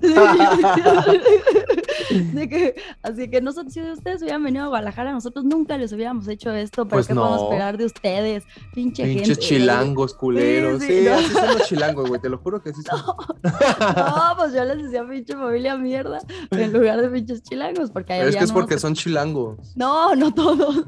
de 2.32 2.48
que, 2.48 2.74
así 3.02 3.30
que 3.30 3.40
nosotros, 3.40 3.72
si 3.72 3.80
ustedes 3.82 4.22
hubieran 4.22 4.42
venido 4.42 4.64
a 4.64 4.68
Guadalajara, 4.68 5.12
nosotros 5.12 5.44
nunca 5.44 5.76
les 5.78 5.92
hubiéramos 5.92 6.26
hecho 6.28 6.50
esto, 6.52 6.84
pero 6.84 6.96
Pues 6.96 7.08
¿qué 7.08 7.14
podemos 7.14 7.38
no. 7.40 7.44
esperar 7.44 7.76
de 7.78 7.84
ustedes? 7.86 8.44
Pinche 8.74 9.04
Pinches 9.04 9.26
gente. 9.28 9.42
chilangos, 9.42 10.14
culeros. 10.14 10.82
Sí, 10.82 10.88
Sí, 10.88 10.98
sí, 11.00 11.04
no. 11.08 11.14
así 11.14 11.28
son 11.32 11.46
los 11.58 11.62
chilangos, 11.68 12.08
güey. 12.08 12.20
Te 12.20 12.28
lo 12.28 12.38
juro 12.38 12.62
que 12.62 12.70
así 12.70 12.82
son. 12.88 13.00
No, 13.42 14.34
pues 14.36 14.52
yo 14.52 14.64
les 14.64 14.82
decía 14.84 15.04
pinche 15.08 15.34
familia 15.34 15.76
mierda 15.76 16.20
en 16.50 16.72
lugar 16.72 17.00
de 17.00 17.08
pinches 17.08 17.42
chilangos, 17.42 17.90
porque 17.90 18.12
ahí 18.14 18.18
Pero 18.20 18.30
es 18.30 18.36
que 18.36 18.44
es 18.44 18.52
porque 18.52 18.78
son 18.78 18.94
chilangos. 18.94 19.58
No, 19.76 20.14
no 20.14 20.32
todos. 20.32 20.84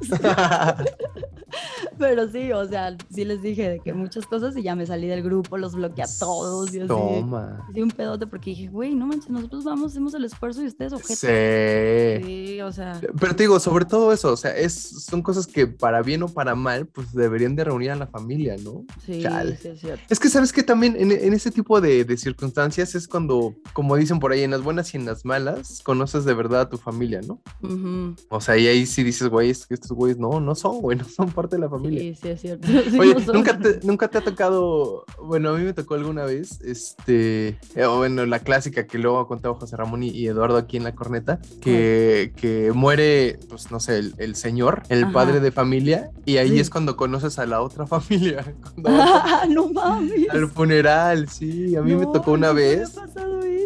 Pero 1.98 2.28
sí, 2.30 2.52
o 2.52 2.66
sea, 2.66 2.96
sí 3.10 3.24
les 3.24 3.42
dije 3.42 3.68
de 3.68 3.80
que 3.80 3.92
muchas 3.92 4.26
cosas 4.26 4.56
y 4.56 4.62
ya 4.62 4.74
me 4.74 4.86
salí 4.86 5.06
del 5.06 5.22
grupo, 5.22 5.56
los 5.56 5.74
bloqueé 5.74 6.04
a 6.04 6.08
todos 6.18 6.72
y 6.74 6.78
así. 6.80 6.88
Toma. 6.88 7.66
Sí, 7.72 7.82
un 7.82 7.90
pedote 7.90 8.26
porque 8.26 8.50
dije, 8.50 8.68
güey, 8.68 8.94
no 8.94 9.06
manches, 9.06 9.30
nosotros 9.30 9.64
vamos, 9.64 9.92
hacemos 9.92 10.14
el 10.14 10.24
esfuerzo 10.24 10.62
y 10.62 10.66
ustedes 10.66 10.92
objetos. 10.92 11.18
Sí. 11.18 12.24
Sí, 12.24 12.60
o 12.60 12.72
sea, 12.72 13.00
Pero 13.18 13.34
te 13.36 13.44
digo, 13.44 13.58
sobre 13.60 13.84
todo 13.84 14.12
eso, 14.12 14.32
o 14.32 14.36
sea, 14.36 14.56
es, 14.56 14.74
son 14.74 15.22
cosas 15.22 15.46
que 15.46 15.66
para 15.66 16.02
bien 16.02 16.22
o 16.22 16.28
para 16.28 16.54
mal, 16.54 16.86
pues 16.86 17.12
deberían 17.12 17.56
de 17.56 17.64
reunir 17.64 17.90
a 17.90 17.96
la 17.96 18.06
familia, 18.06 18.56
¿no? 18.62 18.84
sí, 19.04 19.22
Chale. 19.22 19.56
sí 19.56 19.68
es 19.68 19.80
cierto. 19.80 20.04
Es 20.08 20.20
que 20.20 20.28
sabes 20.28 20.52
que 20.52 20.62
también 20.62 20.96
en, 20.98 21.12
en 21.12 21.32
ese 21.32 21.50
tipo 21.50 21.80
de, 21.80 22.04
de 22.04 22.16
circunstancias 22.16 22.94
es 22.94 23.08
cuando, 23.08 23.54
como 23.72 23.96
dicen 23.96 24.18
por 24.18 24.32
ahí, 24.32 24.42
en 24.42 24.50
las 24.50 24.62
buenas 24.62 24.92
y 24.94 24.96
en 24.96 25.06
las 25.06 25.24
malas, 25.24 25.80
conoces 25.82 26.24
de 26.24 26.34
verdad 26.34 26.62
a 26.62 26.68
tu 26.68 26.78
familia, 26.78 27.20
¿no? 27.22 27.40
Ujú. 27.62 28.14
O 28.28 28.40
sea, 28.40 28.56
y 28.56 28.66
ahí 28.66 28.86
sí 28.86 29.02
dices, 29.02 29.28
güey, 29.28 29.50
estos 29.50 29.90
güeyes 29.92 30.18
no, 30.18 30.40
no 30.40 30.54
son, 30.54 30.80
güey, 30.80 30.98
no 30.98 31.04
son 31.04 31.30
parte 31.30 31.45
de 31.50 31.58
la 31.60 31.68
familia. 31.68 32.00
Sí, 32.00 32.14
sí 32.20 32.28
es 32.28 32.40
cierto. 32.40 32.66
Sí, 32.90 32.98
Oye, 32.98 33.14
no 33.26 33.32
¿nunca 33.32 33.58
te, 33.58 33.80
nunca 33.84 34.08
te 34.08 34.18
ha 34.18 34.20
tocado, 34.22 35.04
bueno, 35.22 35.50
a 35.50 35.58
mí 35.58 35.64
me 35.64 35.72
tocó 35.72 35.94
alguna 35.94 36.24
vez, 36.24 36.60
este, 36.62 37.58
eh, 37.74 37.84
o 37.84 37.98
bueno, 37.98 38.24
la 38.26 38.38
clásica 38.40 38.86
que 38.86 38.98
luego 38.98 39.18
ha 39.20 39.28
contado 39.28 39.54
José 39.54 39.76
Ramón 39.76 40.02
y, 40.02 40.08
y 40.10 40.26
Eduardo 40.26 40.56
aquí 40.56 40.76
en 40.76 40.84
la 40.84 40.94
corneta, 40.94 41.40
que, 41.60 42.32
que 42.36 42.72
muere, 42.74 43.38
pues 43.48 43.70
no 43.70 43.80
sé, 43.80 43.98
el, 43.98 44.14
el 44.18 44.34
señor, 44.36 44.82
el 44.88 45.04
Ajá. 45.04 45.12
padre 45.12 45.40
de 45.40 45.52
familia, 45.52 46.10
y 46.24 46.38
ahí 46.38 46.50
Sí. 46.50 46.60
es 46.60 46.70
cuando 46.70 46.96
conoces 46.96 47.38
a 47.38 47.46
la 47.46 47.60
otra 47.60 47.86
familia, 47.86 48.44
Ah, 48.84 49.44
no 49.50 49.68
mames. 49.68 50.30
al 50.30 50.48
funeral, 50.48 51.28
sí, 51.28 51.76
a 51.76 51.82
mí 51.82 51.94
me 51.94 52.04
No, 52.06 52.12
tocó 52.12 52.32
una 52.32 52.52
me 52.52 52.60
vez 52.60 52.94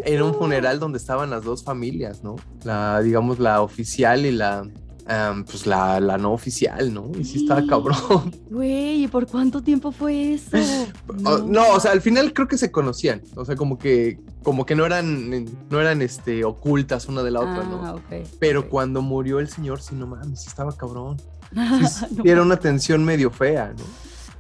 en 0.05 0.23
un 0.23 0.35
funeral 0.35 0.79
donde 0.81 0.99
estaban 0.99 1.31
las 1.31 1.45
dos 1.45 1.63
familias, 1.63 2.23
¿no? 2.25 2.37
La, 2.65 3.01
digamos, 3.03 3.39
la 3.39 3.61
oficial 3.63 4.25
y 4.25 4.31
la, 4.33 4.67
am, 5.11 5.45
pues 5.45 5.67
la, 5.67 6.01
la 6.01 6.17
no 6.17 6.33
oficial, 6.33 6.95
¿no? 6.95 7.11
Y 7.19 7.25
sí 7.25 7.39
estaba 7.43 7.67
cabrón. 7.67 8.35
Güey, 8.51 9.05
¿y 9.05 9.09
por 9.09 9.27
cuánto 9.27 9.63
tiempo 9.63 9.93
fue 9.93 10.35
eso? 10.35 10.57
No, 11.45 11.71
o 11.71 11.81
sea, 11.81 11.93
al 11.93 12.01
final 12.01 12.33
creo 12.33 12.47
que 12.49 12.57
se 12.57 12.71
conocían, 12.71 13.23
o 13.35 13.45
sea, 13.45 13.57
como 13.57 13.79
que, 13.79 14.21
como 14.43 14.65
que 14.65 14.75
no 14.75 14.87
eran, 14.87 15.45
no 15.69 15.81
eran, 15.81 16.03
este, 16.03 16.45
ocultas 16.45 17.07
una 17.07 17.23
de 17.23 17.31
la 17.31 17.41
otra, 17.41 17.63
ah, 17.63 17.69
¿no? 17.69 17.95
ok. 17.95 18.27
Pero 18.39 18.69
cuando 18.69 19.03
murió 19.03 19.41
el 19.41 19.49
señor, 19.49 19.83
sí, 19.83 19.95
no 19.95 20.07
mames, 20.07 20.43
sí 20.43 20.49
estaba 20.49 20.77
cabrón. 20.77 21.17
Sí, 21.51 22.07
No 22.17 22.25
era 22.25 22.43
una 22.43 22.57
tensión 22.59 23.05
medio 23.05 23.31
fea, 23.31 23.75
¿no? 23.77 23.85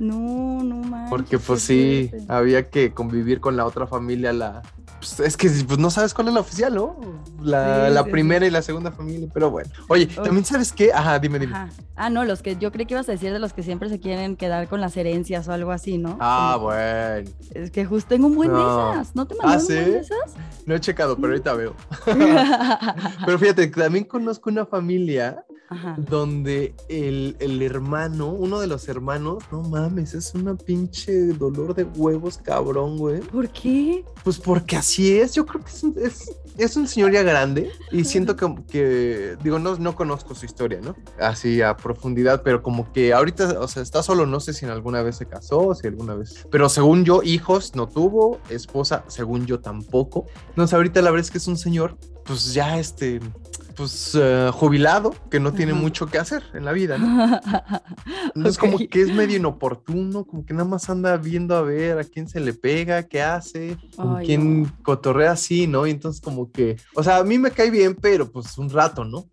No, 0.00 0.62
no 0.62 0.76
manches. 0.76 1.10
Porque 1.10 1.38
pues 1.38 1.62
sí, 1.62 2.10
había 2.28 2.70
que 2.70 2.92
convivir 2.92 3.40
con 3.40 3.56
la 3.56 3.66
otra 3.66 3.86
familia, 3.86 4.32
la... 4.32 4.62
Pues, 5.00 5.18
es 5.20 5.36
que 5.36 5.48
pues, 5.66 5.78
no 5.78 5.90
sabes 5.90 6.12
cuál 6.12 6.28
es 6.28 6.34
la 6.34 6.40
oficial, 6.40 6.74
¿no? 6.74 6.94
La, 7.42 7.86
Sí, 7.88 7.94
la 7.94 8.04
sí, 8.04 8.10
primera 8.10 8.46
y 8.46 8.50
la 8.50 8.60
segunda 8.60 8.92
familia, 8.92 9.28
pero 9.32 9.50
bueno. 9.50 9.70
Oye, 9.88 10.06
también 10.06 10.44
sabes 10.44 10.72
qué, 10.72 10.92
ajá, 10.92 11.18
dime, 11.18 11.38
dime. 11.38 11.54
Ajá. 11.56 11.70
Ah, 11.96 12.10
no, 12.10 12.24
los 12.24 12.42
que 12.42 12.56
yo 12.56 12.70
creí 12.70 12.84
que 12.86 12.94
ibas 12.94 13.08
a 13.08 13.12
decir 13.12 13.32
de 13.32 13.38
los 13.38 13.54
que 13.54 13.62
siempre 13.62 13.88
se 13.88 13.98
quieren 13.98 14.36
quedar 14.36 14.68
con 14.68 14.80
las 14.80 14.94
herencias 14.98 15.48
o 15.48 15.52
algo 15.52 15.72
así, 15.72 15.96
¿no? 15.96 16.18
Ah, 16.20 16.52
Como- 16.54 16.66
bueno. 16.66 17.30
Es 17.54 17.70
que 17.70 17.84
justo 17.86 18.08
tengo 18.10 18.26
un 18.26 18.34
buen 18.34 18.52
No. 18.52 18.58
de 18.86 18.92
esas. 18.92 19.16
¿No 19.16 19.26
te 19.26 19.34
mandaron 19.36 19.58
¿Ah, 19.58 19.66
un 19.66 19.66
buen 19.74 19.90
de 19.92 19.98
esas? 20.00 20.34
No 20.66 20.74
he 20.74 20.80
checado, 20.80 21.16
pero 21.16 21.28
ahorita 21.28 21.54
veo. 21.54 21.74
Pero 23.26 23.38
fíjate, 23.38 23.66
también 23.68 24.04
conozco 24.04 24.50
una 24.50 24.66
familia 24.66 25.44
donde 25.98 26.74
el, 26.88 27.36
el, 27.38 27.62
hermano, 27.62 28.26
uno 28.32 28.58
de 28.58 28.66
los 28.66 28.88
hermanos, 28.88 29.44
no 29.52 29.62
mames, 29.62 30.14
es 30.14 30.34
una 30.34 30.56
pinche 30.56 31.26
dolor 31.28 31.74
de 31.76 31.84
huevos 31.84 32.38
cabrón, 32.38 32.98
güey. 32.98 33.20
¿Por 33.20 33.48
qué? 33.50 34.04
Pues 34.24 34.38
porque 34.40 34.76
así 34.76 34.89
es, 34.98 35.34
yo 35.34 35.46
creo 35.46 35.62
que 35.62 35.70
es, 35.70 35.84
es, 35.96 36.36
es 36.58 36.76
un 36.76 36.86
señor 36.86 37.12
ya 37.12 37.22
grande 37.22 37.70
y 37.90 38.04
siento 38.04 38.36
que, 38.36 38.54
que, 38.70 39.36
digo, 39.42 39.58
no, 39.58 39.76
no 39.76 39.94
conozco 39.94 40.34
su 40.34 40.46
historia, 40.46 40.80
¿no? 40.82 40.94
Así 41.18 41.62
a 41.62 41.76
profundidad, 41.76 42.42
pero 42.42 42.62
como 42.62 42.92
que 42.92 43.12
ahorita, 43.12 43.60
o 43.60 43.68
sea, 43.68 43.82
está 43.82 44.02
solo, 44.02 44.26
no 44.26 44.40
sé 44.40 44.52
si 44.52 44.64
en 44.64 44.70
alguna 44.70 45.02
vez 45.02 45.16
se 45.16 45.26
casó, 45.26 45.74
si 45.74 45.86
alguna 45.86 46.14
vez, 46.14 46.46
pero 46.50 46.68
según 46.68 47.04
yo, 47.04 47.22
hijos 47.22 47.74
no 47.74 47.88
tuvo, 47.88 48.40
esposa, 48.50 49.04
según 49.08 49.46
yo 49.46 49.60
tampoco. 49.60 50.26
Entonces 50.50 50.74
ahorita 50.74 51.02
la 51.02 51.10
verdad 51.10 51.26
es 51.26 51.30
que 51.30 51.38
es 51.38 51.46
un 51.46 51.56
señor, 51.56 51.96
pues 52.24 52.52
ya 52.52 52.78
este, 52.78 53.20
pues 53.80 54.12
eh, 54.14 54.50
jubilado, 54.52 55.14
que 55.30 55.40
no 55.40 55.54
tiene 55.54 55.72
mucho 55.72 56.04
que 56.04 56.18
hacer 56.18 56.42
en 56.52 56.66
la 56.66 56.72
vida, 56.72 56.98
¿no? 56.98 57.40
Entonces 58.34 58.58
como 58.58 58.76
que 58.76 59.00
es 59.00 59.10
medio 59.10 59.38
inoportuno, 59.38 60.26
como 60.26 60.44
que 60.44 60.52
nada 60.52 60.68
más 60.68 60.90
anda 60.90 61.16
viendo 61.16 61.56
a 61.56 61.62
ver 61.62 61.98
a 61.98 62.04
quién 62.04 62.28
se 62.28 62.40
le 62.40 62.52
pega, 62.52 63.04
qué 63.04 63.22
hace, 63.22 63.78
con 63.96 64.22
quién 64.22 64.66
cotorrea 64.82 65.32
así, 65.32 65.66
¿no? 65.66 65.86
Y 65.86 65.92
entonces 65.92 66.20
como 66.20 66.52
que, 66.52 66.76
o 66.94 67.02
sea, 67.02 67.16
a 67.16 67.24
mí 67.24 67.38
me 67.38 67.52
cae 67.52 67.70
bien, 67.70 67.96
pero 67.98 68.30
pues 68.30 68.58
un 68.58 68.68
rato, 68.68 69.02
¿no? 69.02 69.30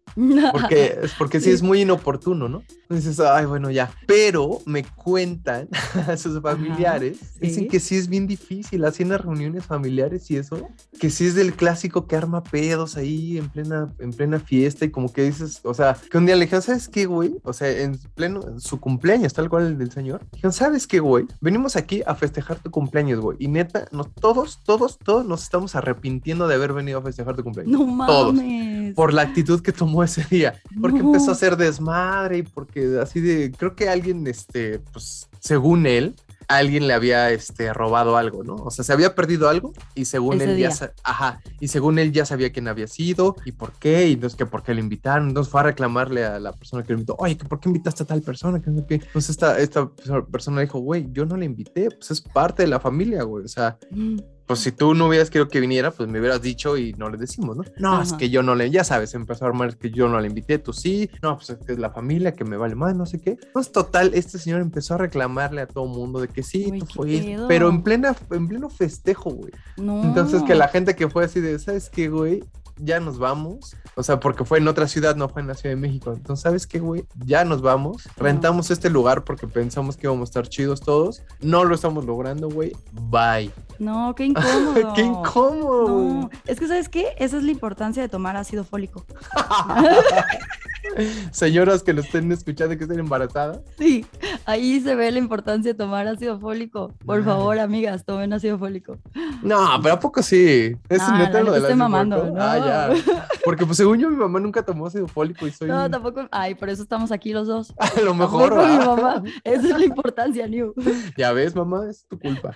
Porque, 0.51 0.97
porque 1.17 1.41
sí 1.41 1.51
es 1.51 1.61
muy 1.61 1.81
inoportuno, 1.81 2.47
¿no? 2.47 2.63
Entonces, 2.89 3.19
ay, 3.19 3.45
bueno, 3.45 3.69
ya. 3.69 3.91
Pero 4.05 4.61
me 4.65 4.83
cuentan 4.83 5.67
a 6.07 6.15
sus 6.15 6.41
familiares, 6.41 7.37
dicen 7.39 7.67
que 7.67 7.79
sí 7.79 7.95
es 7.95 8.07
bien 8.07 8.27
difícil, 8.27 8.85
así 8.85 9.03
en 9.03 9.09
las 9.09 9.21
reuniones 9.21 9.65
familiares 9.65 10.31
y 10.31 10.37
eso, 10.37 10.67
que 10.99 11.09
sí 11.09 11.25
es 11.25 11.35
del 11.35 11.53
clásico 11.53 12.07
que 12.07 12.15
arma 12.15 12.43
pedos 12.43 12.95
ahí 12.95 13.37
en 13.37 13.49
plena, 13.49 13.93
en 13.99 14.11
plena 14.11 14.36
fiesta 14.39 14.85
y 14.85 14.89
como 14.89 15.11
que 15.11 15.23
dices, 15.23 15.61
o 15.63 15.73
sea, 15.73 15.97
que 16.09 16.17
un 16.17 16.25
día 16.25 16.35
le 16.35 16.45
dijeron, 16.45 16.61
¿sabes 16.61 16.87
qué, 16.87 17.05
güey? 17.05 17.35
O 17.43 17.53
sea, 17.53 17.69
en 17.69 17.97
pleno, 18.15 18.41
en 18.47 18.59
su 18.59 18.79
cumpleaños, 18.79 19.33
tal 19.33 19.49
cual 19.49 19.67
el 19.67 19.77
del 19.77 19.91
señor, 19.91 20.21
dijeron, 20.31 20.53
¿sabes 20.53 20.87
qué, 20.87 20.99
güey? 20.99 21.25
Venimos 21.41 21.75
aquí 21.75 22.01
a 22.05 22.15
festejar 22.15 22.59
tu 22.59 22.71
cumpleaños, 22.71 23.19
güey. 23.19 23.37
Y 23.39 23.47
neta, 23.47 23.87
no, 23.91 24.03
todos, 24.05 24.61
todos, 24.63 24.97
todos 24.97 25.25
nos 25.25 25.43
estamos 25.43 25.75
arrepintiendo 25.75 26.47
de 26.47 26.55
haber 26.55 26.73
venido 26.73 26.99
a 26.99 27.01
festejar 27.01 27.35
tu 27.35 27.43
cumpleaños. 27.43 27.79
No 27.79 27.85
mames. 27.85 28.07
Todos. 28.07 28.95
Por 28.95 29.13
la 29.13 29.23
actitud 29.23 29.61
que 29.61 29.71
tomó 29.71 30.03
ese 30.03 30.23
día. 30.29 30.59
Porque 30.81 30.99
empezó 30.99 31.31
a 31.31 31.33
hacer 31.33 31.57
desmadre 31.57 32.39
y 32.39 32.43
porque 32.43 32.99
así 33.01 33.19
de, 33.19 33.51
creo 33.51 33.75
que 33.75 33.89
alguien, 33.89 34.25
este, 34.27 34.79
pues, 34.79 35.27
según 35.39 35.85
él, 35.85 36.15
alguien 36.47 36.87
le 36.87 36.93
había 36.93 37.31
este, 37.31 37.73
robado 37.73 38.17
algo, 38.17 38.43
¿no? 38.43 38.55
O 38.55 38.71
sea, 38.71 38.83
se 38.83 38.93
había 38.93 39.15
perdido 39.15 39.49
algo 39.49 39.73
y 39.95 40.05
según 40.05 40.41
él 40.41 40.57
ya, 40.57 40.71
ajá, 41.03 41.41
y 41.59 41.67
según 41.67 41.99
él 41.99 42.11
ya 42.11 42.25
sabía 42.25 42.51
quién 42.51 42.67
había 42.67 42.87
sido 42.87 43.35
y 43.45 43.51
por 43.51 43.73
qué, 43.73 44.07
y 44.07 44.13
entonces 44.13 44.37
que 44.37 44.45
por 44.45 44.63
qué 44.63 44.73
lo 44.73 44.79
invitaron, 44.79 45.29
entonces 45.29 45.51
fue 45.51 45.61
a 45.61 45.63
reclamarle 45.63 46.25
a 46.25 46.39
la 46.39 46.53
persona 46.53 46.83
que 46.83 46.93
lo 46.93 46.99
invitó, 46.99 47.15
oye, 47.19 47.35
¿por 47.35 47.59
qué 47.59 47.69
invitaste 47.69 48.03
a 48.03 48.07
tal 48.07 48.21
persona? 48.21 48.61
Entonces 48.65 49.29
esta, 49.29 49.59
esta 49.59 49.89
persona 50.31 50.61
dijo, 50.61 50.79
güey, 50.79 51.07
yo 51.11 51.25
no 51.25 51.35
le 51.35 51.45
invité, 51.45 51.89
pues 51.91 52.11
es 52.11 52.21
parte 52.21 52.63
de 52.63 52.69
la 52.69 52.79
familia, 52.79 53.23
güey, 53.23 53.45
o 53.45 53.49
sea, 53.49 53.77
mm 53.91 54.17
pues 54.47 54.61
si 54.61 54.71
tú 54.71 54.93
no 54.93 55.07
hubieras 55.07 55.29
querido 55.29 55.49
que 55.49 55.59
viniera, 55.59 55.91
pues 55.91 56.07
me 56.07 56.19
hubieras 56.19 56.41
dicho 56.41 56.77
y 56.77 56.93
no 56.93 57.09
le 57.09 57.17
decimos, 57.17 57.57
¿no? 57.57 57.63
No, 57.77 58.01
es 58.01 58.13
que 58.13 58.29
yo 58.29 58.41
no 58.41 58.55
le, 58.55 58.71
ya 58.71 58.85
sabes, 58.85 59.13
empezó 59.13 59.43
a 59.43 59.49
armar 59.49 59.77
que 59.77 59.91
yo 59.91 60.07
no 60.07 60.19
le 60.21 60.27
invité, 60.27 60.57
tú 60.57 60.71
sí, 60.71 61.09
no, 61.21 61.35
pues 61.35 61.49
es 61.49 61.57
que 61.65 61.73
es 61.73 61.79
la 61.79 61.89
familia 61.89 62.31
que 62.31 62.45
me 62.45 62.55
vale 62.55 62.73
más, 62.73 62.95
no 62.95 63.05
sé 63.05 63.19
qué. 63.19 63.37
Pues 63.51 63.73
total, 63.73 64.11
este 64.13 64.39
señor 64.39 64.61
empezó 64.61 64.93
a 64.93 64.99
reclamarle 64.99 65.61
a 65.61 65.67
todo 65.67 65.85
mundo 65.85 66.21
de 66.21 66.29
que 66.29 66.43
sí, 66.43 66.71
tú 66.79 66.85
fuiste, 66.85 67.37
pero 67.49 67.67
en 67.67 67.83
plena, 67.83 68.15
en 68.31 68.47
pleno 68.47 68.69
festejo, 68.69 69.31
güey. 69.31 69.51
No. 69.75 70.01
Entonces 70.03 70.41
que 70.43 70.55
la 70.55 70.69
gente 70.69 70.95
que 70.95 71.09
fue 71.09 71.25
así 71.25 71.41
de, 71.41 71.59
¿sabes 71.59 71.89
qué, 71.89 72.07
güey? 72.07 72.41
Ya 72.79 72.99
nos 72.99 73.19
vamos. 73.19 73.75
O 73.95 74.03
sea, 74.03 74.19
porque 74.19 74.45
fue 74.45 74.59
en 74.59 74.67
otra 74.67 74.87
ciudad, 74.87 75.15
no 75.15 75.29
fue 75.29 75.41
en 75.41 75.47
la 75.47 75.55
Ciudad 75.55 75.75
de 75.75 75.81
México. 75.81 76.13
Entonces, 76.13 76.43
¿sabes 76.43 76.67
qué, 76.67 76.79
güey? 76.79 77.05
Ya 77.25 77.43
nos 77.45 77.61
vamos. 77.61 78.07
Rentamos 78.17 78.69
este 78.71 78.89
lugar 78.89 79.23
porque 79.23 79.47
pensamos 79.47 79.97
que 79.97 80.07
íbamos 80.07 80.21
a 80.21 80.29
estar 80.29 80.47
chidos 80.47 80.81
todos. 80.81 81.23
No 81.41 81.63
lo 81.63 81.75
estamos 81.75 82.05
logrando, 82.05 82.49
güey. 82.49 82.73
Bye. 82.93 83.51
No, 83.79 84.13
qué 84.15 84.25
incómodo. 84.25 84.93
qué 84.95 85.01
incómodo. 85.01 85.87
No. 85.87 86.29
Es 86.45 86.59
que, 86.59 86.67
¿sabes 86.67 86.89
qué? 86.89 87.13
Esa 87.17 87.37
es 87.37 87.43
la 87.43 87.51
importancia 87.51 88.01
de 88.01 88.09
tomar 88.09 88.37
ácido 88.37 88.63
fólico. 88.63 89.05
Señoras 91.31 91.83
que 91.83 91.93
lo 91.93 92.01
estén 92.01 92.31
escuchando 92.31 92.77
que 92.77 92.83
estén 92.83 92.99
embarazadas. 92.99 93.59
Sí, 93.77 94.05
ahí 94.45 94.79
se 94.79 94.95
ve 94.95 95.11
la 95.11 95.19
importancia 95.19 95.73
de 95.73 95.77
tomar 95.77 96.07
ácido 96.07 96.39
fólico. 96.39 96.93
Por 97.05 97.23
favor, 97.23 97.59
amigas, 97.59 98.05
tomen 98.05 98.33
ácido 98.33 98.57
fólico. 98.57 98.97
No, 99.41 99.79
pero 99.81 99.95
¿a 99.95 99.99
poco 99.99 100.23
sí? 100.23 100.75
Es 100.89 101.01
ah, 101.01 101.29
lo 101.43 101.59
de 101.59 101.75
mamando, 101.75 102.31
¿no? 102.31 102.41
Ah, 102.41 102.57
ya. 102.67 102.89
Porque 103.45 103.65
pues 103.65 103.77
según 103.77 103.99
yo 103.99 104.09
mi 104.09 104.15
mamá 104.15 104.39
nunca 104.39 104.63
tomó 104.63 104.87
ácido 104.87 105.07
fólico 105.07 105.47
y 105.47 105.51
soy... 105.51 105.67
No, 105.67 105.89
tampoco. 105.89 106.27
Ay, 106.31 106.55
por 106.55 106.69
eso 106.69 106.83
estamos 106.83 107.11
aquí 107.11 107.33
los 107.33 107.47
dos. 107.47 107.73
A 107.77 108.01
lo 108.01 108.13
mejor. 108.13 108.55
mi 108.55 108.77
mamá. 108.77 109.23
Esa 109.43 109.67
es 109.67 109.77
la 109.77 109.85
importancia, 109.85 110.47
New. 110.47 110.73
Ya 111.17 111.31
ves, 111.31 111.55
mamá, 111.55 111.89
es 111.89 112.05
tu 112.07 112.19
culpa. 112.19 112.55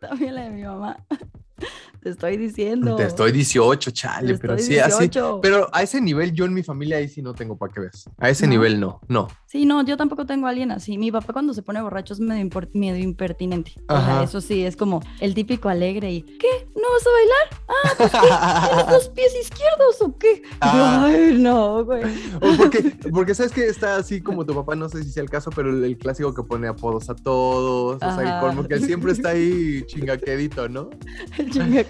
También 0.00 0.34
la 0.34 0.44
de 0.44 0.50
mi 0.50 0.62
mamá. 0.62 0.96
Te 2.02 2.08
estoy 2.08 2.38
diciendo. 2.38 2.96
Te 2.96 3.04
estoy 3.04 3.30
18, 3.30 3.90
chale, 3.90 4.38
pero 4.38 4.56
sí, 4.56 4.78
así. 4.78 5.10
Pero 5.42 5.68
a 5.70 5.82
ese 5.82 6.00
nivel, 6.00 6.32
yo 6.32 6.46
en 6.46 6.54
mi 6.54 6.62
familia 6.62 6.96
ahí 6.96 7.08
sí 7.08 7.20
no 7.20 7.34
tengo 7.34 7.58
para 7.58 7.72
que 7.72 7.80
veas. 7.80 8.08
A 8.18 8.30
ese 8.30 8.46
nivel 8.46 8.80
no, 8.80 9.00
no. 9.08 9.28
Sí, 9.44 9.66
no, 9.66 9.84
yo 9.84 9.96
tampoco 9.98 10.24
tengo 10.24 10.46
a 10.46 10.50
alguien 10.50 10.70
así. 10.70 10.96
Mi 10.96 11.12
papá 11.12 11.34
cuando 11.34 11.52
se 11.52 11.62
pone 11.62 11.82
borracho 11.82 12.14
es 12.14 12.20
medio, 12.20 12.48
medio 12.72 13.02
impertinente. 13.02 13.72
O 13.88 13.96
sea, 13.96 14.22
eso 14.22 14.40
sí, 14.40 14.64
es 14.64 14.76
como 14.76 15.02
el 15.20 15.34
típico 15.34 15.68
alegre 15.68 16.10
y 16.10 16.22
¿qué? 16.22 16.68
¿No 16.74 16.82
vas 16.90 17.06
a 17.06 17.10
bailar? 17.10 17.64
Ah, 17.68 17.94
pues 17.98 18.10
¿qué? 18.12 18.68
¿Tienes 18.68 18.86
dos 18.88 19.08
pies 19.10 19.34
izquierdos 19.42 20.00
o 20.00 20.16
qué? 20.16 20.42
Ah. 20.60 21.04
Ay, 21.04 21.36
no, 21.36 21.84
güey. 21.84 22.02
Porque, 22.56 22.96
porque 23.12 23.34
sabes 23.34 23.52
que 23.52 23.66
está 23.66 23.96
así 23.96 24.22
como 24.22 24.46
tu 24.46 24.54
papá, 24.54 24.74
no 24.74 24.88
sé 24.88 25.02
si 25.02 25.10
sea 25.10 25.22
el 25.22 25.30
caso, 25.30 25.50
pero 25.50 25.70
el, 25.70 25.98
clásico 25.98 26.32
que 26.32 26.42
pone 26.42 26.66
apodos 26.68 27.10
a 27.10 27.14
todos. 27.14 27.96
O 28.02 28.16
sea, 28.16 28.40
como 28.40 28.66
que 28.66 28.78
siempre 28.78 29.12
está 29.12 29.30
ahí 29.30 29.84
chingaquedito, 29.86 30.68
¿no? 30.68 30.88
El 31.38 31.50
chingaquedito. 31.50 31.89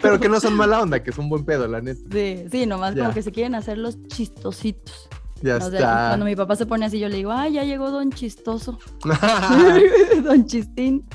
Pero 0.00 0.20
que 0.20 0.28
no 0.28 0.40
son 0.40 0.54
mala 0.54 0.80
onda, 0.80 1.02
que 1.02 1.10
es 1.10 1.18
un 1.18 1.28
buen 1.28 1.44
pedo, 1.44 1.66
la 1.66 1.80
neta. 1.80 2.00
Sí, 2.10 2.44
sí, 2.50 2.66
nomás 2.66 2.94
como 2.94 3.12
que 3.12 3.22
se 3.22 3.32
quieren 3.32 3.54
hacer 3.54 3.78
los 3.78 4.02
chistositos. 4.08 5.08
Ya 5.42 5.56
está. 5.56 6.08
Cuando 6.08 6.26
mi 6.26 6.36
papá 6.36 6.56
se 6.56 6.66
pone 6.66 6.84
así, 6.84 6.98
yo 6.98 7.08
le 7.08 7.16
digo, 7.16 7.32
ay, 7.32 7.54
ya 7.54 7.64
llegó 7.64 7.90
Don 7.90 8.10
Chistoso. 8.10 8.78
don 10.24 10.44
Chistín. 10.44 11.06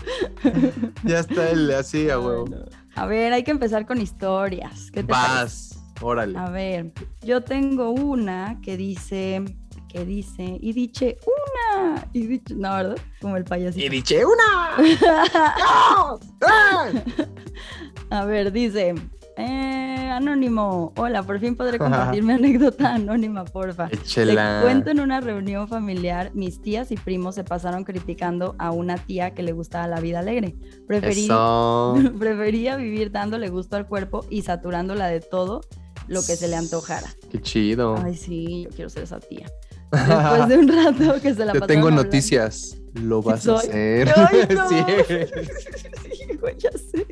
ya 1.03 1.19
está 1.19 1.49
él 1.49 1.71
así, 1.71 2.09
a 2.09 2.19
huevo. 2.19 2.45
A 2.95 3.05
ver, 3.05 3.33
hay 3.33 3.43
que 3.43 3.51
empezar 3.51 3.85
con 3.85 4.01
historias. 4.01 4.89
¿Qué 4.91 5.03
te 5.03 5.11
Vas, 5.11 5.79
órale. 6.01 6.37
A 6.37 6.49
ver, 6.49 6.91
yo 7.21 7.41
tengo 7.41 7.91
una 7.91 8.59
que 8.61 8.77
dice, 8.77 9.43
que 9.95 10.03
dice, 10.05 10.57
y 10.59 10.73
dice 10.73 11.17
una, 11.25 12.05
y 12.11 12.27
dice, 12.27 12.53
no, 12.53 12.75
¿verdad? 12.75 12.97
Como 13.21 13.37
el 13.37 13.45
payasito. 13.45 13.85
Y 13.85 13.87
dice 13.87 14.25
una. 14.25 14.75
a 18.09 18.25
ver, 18.25 18.51
dice, 18.51 18.93
eh, 19.37 20.09
anónimo, 20.11 20.91
hola, 20.97 21.23
por 21.23 21.39
fin 21.39 21.55
podré 21.55 21.79
compartir 21.79 22.23
mi 22.23 22.33
anécdota 22.39 22.95
anónima, 22.95 23.45
porfa. 23.45 23.87
Échela. 23.89 24.59
Te 24.59 24.65
cuento 24.65 24.89
en 24.89 24.99
una 24.99 25.21
reunión 25.21 25.69
familiar, 25.69 26.31
mis 26.33 26.61
tías 26.61 26.91
y 26.91 26.97
primos 26.97 27.35
se 27.35 27.45
pasaron 27.45 27.85
criticando 27.85 28.55
a 28.59 28.71
una 28.71 28.97
tía 28.97 29.33
que 29.33 29.43
le 29.43 29.53
gustaba 29.53 29.87
la 29.87 30.01
vida 30.01 30.19
alegre. 30.19 30.57
Prefería 30.89 32.75
vivir 32.75 33.11
dándole 33.11 33.47
gusto 33.47 33.77
al 33.77 33.87
cuerpo 33.87 34.25
y 34.29 34.41
saturándola 34.41 35.07
de 35.07 35.21
todo 35.21 35.61
lo 36.09 36.19
que 36.19 36.35
se 36.35 36.49
le 36.49 36.57
antojara. 36.57 37.07
Qué 37.31 37.41
chido. 37.41 37.95
Ay, 38.03 38.17
sí, 38.17 38.63
yo 38.63 38.69
quiero 38.71 38.89
ser 38.89 39.03
esa 39.03 39.21
tía. 39.21 39.47
Después 39.95 40.47
de 40.49 40.57
un 40.57 40.67
rato 40.67 41.21
que 41.21 41.33
se 41.33 41.45
la 41.45 41.53
Te 41.53 41.61
tengo 41.61 41.91
noticias. 41.91 42.77
Lo 42.93 43.21
vas 43.21 43.47
a 43.47 43.55
hacer. 43.55 44.07
sí. 44.69 44.83
sí, 46.03 46.39
ya 46.57 46.71
sé. 46.71 47.05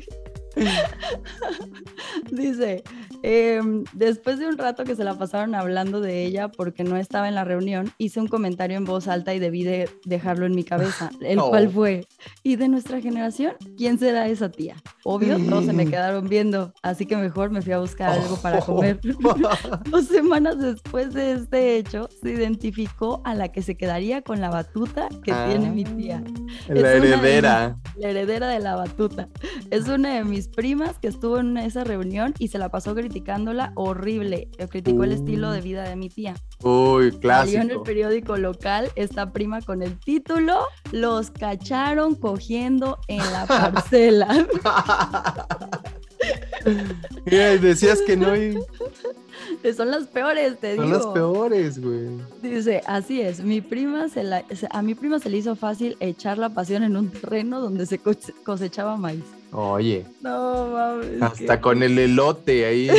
Dice, 2.30 2.84
em, 3.24 3.84
después 3.94 4.38
de 4.38 4.46
un 4.46 4.58
rato 4.58 4.84
que 4.84 4.94
se 4.94 5.02
la 5.02 5.16
pasaron 5.16 5.54
hablando 5.54 6.00
de 6.00 6.24
ella 6.24 6.48
porque 6.48 6.84
no 6.84 6.98
estaba 6.98 7.26
en 7.28 7.34
la 7.34 7.44
reunión, 7.44 7.90
hice 7.96 8.20
un 8.20 8.28
comentario 8.28 8.76
en 8.76 8.84
voz 8.84 9.08
alta 9.08 9.34
y 9.34 9.38
debí 9.38 9.64
de 9.64 9.88
dejarlo 10.04 10.44
en 10.44 10.54
mi 10.54 10.62
cabeza, 10.62 11.10
el 11.22 11.38
cual 11.38 11.70
fue, 11.70 12.06
¿y 12.42 12.56
de 12.56 12.68
nuestra 12.68 13.00
generación? 13.00 13.54
¿Quién 13.78 13.98
será 13.98 14.28
esa 14.28 14.50
tía? 14.50 14.76
Obvio, 15.04 15.38
todos 15.38 15.64
se 15.64 15.72
me 15.72 15.86
quedaron 15.86 16.28
viendo, 16.28 16.74
así 16.82 17.06
que 17.06 17.16
mejor 17.16 17.50
me 17.50 17.62
fui 17.62 17.72
a 17.72 17.78
buscar 17.78 18.10
algo 18.10 18.36
para 18.36 18.60
comer. 18.60 19.00
Dos 19.90 20.06
semanas 20.06 20.58
después 20.58 21.14
de 21.14 21.32
este 21.32 21.76
hecho, 21.76 22.08
se 22.22 22.30
identificó 22.30 23.22
a 23.24 23.34
la 23.34 23.48
que 23.48 23.62
se 23.62 23.76
quedaría 23.76 24.20
con 24.22 24.40
la 24.40 24.50
batuta 24.50 25.08
que 25.22 25.32
tiene 25.32 25.70
mi 25.70 25.84
tía. 25.84 26.22
La 26.68 26.92
heredera. 26.92 27.78
la 27.96 28.08
heredera 28.08 28.48
de 28.48 28.60
la 28.60 28.76
batuta. 28.76 29.28
Es 29.70 29.88
una 29.88 30.14
de 30.14 30.24
mis 30.24 30.48
primas 30.48 30.98
que 30.98 31.08
estuvo 31.08 31.38
en 31.38 31.56
esa 31.56 31.84
reunión 31.84 32.34
y 32.38 32.48
se 32.48 32.58
la 32.58 32.68
pasó 32.68 32.94
criticándola 33.14 33.72
horrible. 33.76 34.48
Criticó 34.68 35.04
el 35.04 35.12
estilo 35.12 35.52
de 35.52 35.60
vida 35.60 35.88
de 35.88 35.94
mi 35.94 36.08
tía. 36.08 36.34
Uy, 36.64 37.12
clásico. 37.12 37.58
Salió 37.58 37.60
en 37.60 37.70
el 37.70 37.82
periódico 37.82 38.36
local 38.36 38.90
esta 38.96 39.30
prima 39.30 39.62
con 39.62 39.82
el 39.82 40.00
título 40.00 40.66
Los 40.90 41.30
cacharon 41.30 42.16
cogiendo 42.16 42.98
en 43.06 43.18
la 43.18 43.46
parcela. 43.46 44.48
decías 47.60 48.00
que 48.02 48.16
no. 48.16 48.32
Son 49.76 49.90
las 49.90 50.04
peores, 50.08 50.58
te 50.58 50.76
Son 50.76 50.86
digo. 50.86 50.98
las 50.98 51.06
peores, 51.06 51.80
güey. 51.80 52.08
Dice, 52.42 52.82
así 52.86 53.20
es, 53.22 53.40
mi 53.40 53.60
prima 53.60 54.08
se 54.08 54.22
la, 54.22 54.44
a 54.70 54.82
mi 54.82 54.94
prima 54.94 55.18
se 55.18 55.30
le 55.30 55.38
hizo 55.38 55.56
fácil 55.56 55.96
echar 56.00 56.38
la 56.38 56.50
pasión 56.50 56.82
en 56.82 56.96
un 56.96 57.10
terreno 57.10 57.60
donde 57.60 57.86
se 57.86 57.98
cose- 57.98 58.34
cosechaba 58.44 58.96
maíz. 58.96 59.24
Oye, 59.52 60.04
No 60.20 60.68
mames. 60.72 61.22
hasta 61.22 61.60
con 61.60 61.82
el 61.82 61.98
elote 61.98 62.66
ahí. 62.66 62.90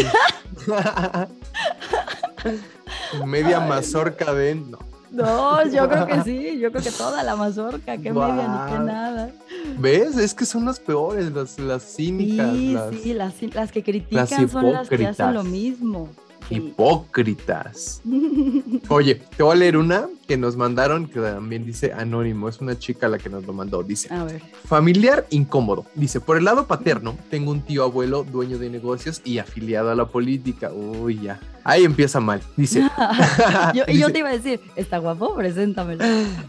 Media 3.26 3.60
mazorca 3.60 4.32
ven. 4.32 4.72
No. 4.72 4.80
No, 5.12 5.66
yo 5.72 5.88
creo 5.88 6.06
que 6.08 6.22
sí, 6.24 6.60
yo 6.60 6.72
creo 6.72 6.84
que 6.84 6.92
toda 6.92 7.24
la 7.24 7.38
mazorca, 7.38 7.98
que 7.98 8.12
media 8.12 8.66
ni 8.68 8.74
que 8.74 8.80
nada. 8.84 9.32
¿Ves? 9.80 10.18
Es 10.18 10.34
que 10.34 10.46
son 10.46 10.66
las 10.66 10.78
peores, 10.80 11.32
las, 11.32 11.58
las 11.58 11.84
cínicas, 11.96 12.52
Sí, 12.54 12.74
las 12.74 12.96
sí, 12.96 13.14
las, 13.14 13.42
las 13.56 13.72
que 13.72 13.82
critican 13.84 14.50
son 14.50 14.74
las 14.74 14.90
que 14.90 15.08
hacen 15.08 15.34
lo 15.34 15.44
mismo. 15.46 16.10
Sí. 16.50 16.56
hipócritas. 16.56 18.02
Oye, 18.90 19.16
te 19.36 19.44
voy 19.44 19.54
a 19.54 19.60
leer 19.60 19.78
una 19.78 20.08
que 20.28 20.38
nos 20.38 20.56
mandaron, 20.58 21.08
que 21.08 21.20
también 21.20 21.66
dice 21.66 21.94
anónimo. 21.94 22.50
Es 22.50 22.60
una 22.62 22.78
chica 22.78 23.08
la 23.08 23.18
que 23.18 23.30
nos 23.30 23.46
lo 23.46 23.54
mandó. 23.54 23.84
Dice, 23.84 24.12
A 24.14 24.24
ver. 24.24 24.42
familiar 24.66 25.26
incómodo. 25.30 25.86
Dice, 25.96 26.20
por 26.20 26.38
el 26.38 26.46
lado 26.46 26.66
paterno, 26.68 27.18
tengo 27.30 27.52
un 27.52 27.62
tío 27.62 27.84
abuelo 27.84 28.24
dueño 28.24 28.58
de 28.58 28.70
negocios 28.70 29.22
y 29.24 29.38
afiliado 29.40 29.92
a 29.92 29.96
la 29.96 30.06
política. 30.06 30.72
Uy, 30.72 31.20
ya. 31.22 31.40
Ahí 31.64 31.84
empieza 31.84 32.20
mal. 32.20 32.42
Dice, 32.56 32.82
yo, 33.74 33.84
y 33.88 33.98
yo 34.00 34.12
te 34.12 34.20
iba 34.20 34.30
a 34.30 34.34
decir, 34.34 34.60
está 34.76 34.98
guapo, 35.00 35.36
preséntamelo. 35.36 36.04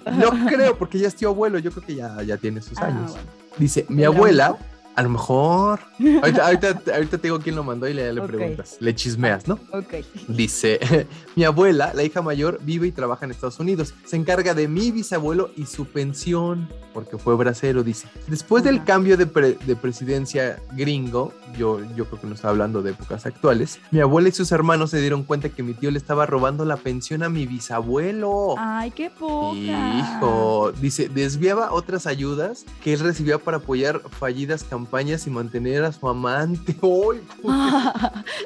no 0.06 0.46
creo, 0.46 0.76
porque 0.78 0.98
ya 0.98 1.08
es 1.08 1.14
tío 1.14 1.30
abuelo. 1.30 1.58
Yo 1.58 1.70
creo 1.70 1.84
que 1.86 1.94
ya, 1.94 2.22
ya 2.22 2.36
tiene 2.36 2.60
sus 2.62 2.78
Ah, 2.78 2.86
años. 2.86 3.12
bueno. 3.12 3.26
Dice, 3.58 3.86
mi 3.88 4.02
¿Tendrá 4.02 4.08
abuela? 4.08 4.56
A 4.96 5.02
lo 5.02 5.10
mejor. 5.10 5.80
Ahorita, 6.22 6.44
ahorita, 6.46 6.82
ahorita 6.94 7.18
te 7.18 7.22
digo 7.28 7.38
quién 7.38 7.54
lo 7.54 7.62
mandó 7.62 7.86
y 7.86 7.92
le, 7.94 8.12
le 8.12 8.22
preguntas. 8.22 8.76
Le 8.80 8.94
chismeas, 8.94 9.46
¿no? 9.46 9.58
Ok. 9.72 9.94
Dice, 10.28 11.06
mi 11.36 11.44
abuela, 11.44 11.92
la 11.94 12.02
hija 12.02 12.22
mayor, 12.22 12.58
vive 12.62 12.86
y 12.86 12.92
trabaja 12.92 13.26
en 13.26 13.30
Estados 13.30 13.60
Unidos. 13.60 13.92
Se 14.06 14.16
encarga 14.16 14.54
de 14.54 14.68
mi 14.68 14.90
bisabuelo 14.90 15.50
y 15.54 15.66
su 15.66 15.84
pensión, 15.84 16.68
porque 16.94 17.18
fue 17.18 17.36
bracero, 17.36 17.82
dice. 17.82 18.08
Después 18.26 18.64
del 18.64 18.84
cambio 18.84 19.18
de, 19.18 19.26
pre- 19.26 19.58
de 19.66 19.76
presidencia 19.76 20.60
gringo, 20.72 21.32
yo, 21.58 21.80
yo 21.94 22.06
creo 22.06 22.20
que 22.22 22.26
no 22.26 22.34
está 22.34 22.48
hablando 22.48 22.80
de 22.82 22.92
épocas 22.92 23.26
actuales, 23.26 23.78
mi 23.90 24.00
abuela 24.00 24.30
y 24.30 24.32
sus 24.32 24.50
hermanos 24.50 24.90
se 24.90 25.00
dieron 25.00 25.24
cuenta 25.24 25.50
que 25.50 25.62
mi 25.62 25.74
tío 25.74 25.90
le 25.90 25.98
estaba 25.98 26.24
robando 26.24 26.64
la 26.64 26.78
pensión 26.78 27.22
a 27.22 27.28
mi 27.28 27.46
bisabuelo. 27.46 28.54
Ay, 28.58 28.90
qué 28.92 29.10
poca. 29.10 29.56
Hijo, 29.56 30.72
dice, 30.80 31.08
desviaba 31.10 31.72
otras 31.72 32.06
ayudas 32.06 32.64
que 32.82 32.94
él 32.94 33.00
recibía 33.00 33.36
para 33.38 33.58
apoyar 33.58 34.00
fallidas 34.18 34.64
campañas 34.64 34.85
y 35.26 35.30
mantener 35.30 35.84
a 35.84 35.92
su 35.92 36.08
amante. 36.08 36.76
¡Ay, 36.82 37.20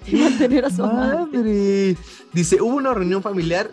y 0.06 0.16
mantener 0.22 0.64
a 0.64 0.70
su 0.70 0.84
amante. 0.84 1.38
madre! 1.38 1.96
Dice, 2.32 2.60
hubo 2.60 2.76
una 2.76 2.94
reunión 2.94 3.22
familiar 3.22 3.70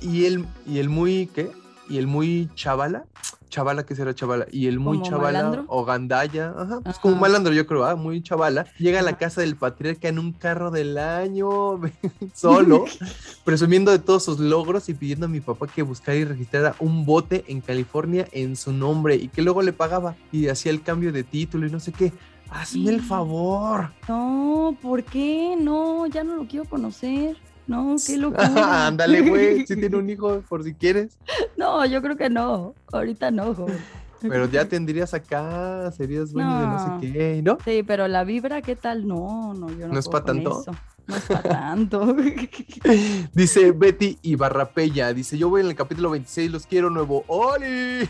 y 0.00 0.24
el, 0.24 0.46
y 0.66 0.78
el 0.78 0.88
muy, 0.88 1.26
¿qué? 1.34 1.50
Y 1.88 1.98
el 1.98 2.06
muy 2.06 2.48
chavala, 2.54 3.04
chavala, 3.48 3.84
¿qué 3.84 3.94
será 3.94 4.14
chavala? 4.14 4.46
Y 4.52 4.66
el 4.66 4.78
muy 4.78 4.98
¿Como 4.98 5.10
chavala 5.10 5.38
malandro? 5.42 5.64
o 5.68 5.84
gandalla, 5.84 6.54
ajá, 6.56 6.80
pues 6.80 6.96
Ajá. 6.96 7.00
como 7.00 7.16
malandro 7.16 7.52
yo 7.52 7.66
creo, 7.66 7.84
ah, 7.84 7.96
muy 7.96 8.22
chavala, 8.22 8.66
llega 8.78 9.00
a 9.00 9.02
la 9.02 9.18
casa 9.18 9.40
del 9.40 9.56
patriarca 9.56 10.08
en 10.08 10.18
un 10.18 10.32
carro 10.32 10.70
del 10.70 10.98
año, 10.98 11.80
solo, 12.34 12.84
presumiendo 13.44 13.90
de 13.90 13.98
todos 13.98 14.24
sus 14.24 14.38
logros 14.38 14.88
y 14.88 14.94
pidiendo 14.94 15.26
a 15.26 15.28
mi 15.28 15.40
papá 15.40 15.66
que 15.66 15.82
buscara 15.82 16.16
y 16.18 16.24
registrara 16.24 16.74
un 16.78 17.04
bote 17.04 17.44
en 17.48 17.60
California 17.60 18.26
en 18.32 18.56
su 18.56 18.72
nombre 18.72 19.16
y 19.16 19.28
que 19.28 19.42
luego 19.42 19.62
le 19.62 19.72
pagaba 19.72 20.14
y 20.32 20.48
hacía 20.48 20.72
el 20.72 20.82
cambio 20.82 21.12
de 21.12 21.24
título 21.24 21.66
y 21.66 21.70
no 21.70 21.80
sé 21.80 21.92
qué. 21.92 22.12
Hazme 22.50 22.90
el 22.90 23.02
favor. 23.02 23.90
No, 24.08 24.74
¿por 24.80 25.04
qué? 25.04 25.54
No, 25.60 26.06
ya 26.06 26.24
no 26.24 26.34
lo 26.36 26.46
quiero 26.46 26.64
conocer. 26.64 27.36
No, 27.68 27.94
qué 28.04 28.16
locura. 28.18 28.86
Ándale, 28.88 29.20
güey, 29.22 29.66
si 29.66 29.76
tiene 29.76 29.96
un 29.98 30.10
hijo, 30.10 30.42
por 30.48 30.64
si 30.64 30.74
quieres. 30.74 31.16
No, 31.56 31.84
yo 31.86 32.02
creo 32.02 32.16
que 32.16 32.28
no. 32.30 32.74
Ahorita 32.92 33.30
no, 33.30 33.54
joven. 33.54 33.78
Pero 34.20 34.46
ya 34.50 34.64
tendrías 34.64 35.14
acá, 35.14 35.92
serías 35.92 36.32
dueño 36.32 36.50
de 36.58 36.66
no 36.66 36.72
No. 36.72 37.00
sé 37.00 37.12
qué, 37.12 37.40
¿no? 37.44 37.56
Sí, 37.64 37.84
pero 37.86 38.08
la 38.08 38.24
vibra, 38.24 38.62
¿qué 38.62 38.74
tal? 38.74 39.06
No, 39.06 39.54
no, 39.54 39.70
yo 39.70 39.86
no. 39.86 39.92
¿No 39.94 40.00
es 40.00 40.08
puedo 40.08 40.24
pa' 40.24 40.32
con 40.32 40.42
tanto? 40.42 40.60
eso. 40.62 40.72
No 41.06 41.16
es 41.16 41.22
para 41.22 41.42
tanto. 41.48 42.16
Dice 43.32 43.70
Betty 43.72 44.18
Ibarrapella, 44.22 45.12
dice, 45.14 45.38
yo 45.38 45.48
voy 45.48 45.60
en 45.62 45.68
el 45.68 45.74
capítulo 45.76 46.10
26, 46.10 46.50
los 46.50 46.66
quiero 46.66 46.90
nuevo. 46.90 47.24
¡Oli! 47.28 48.08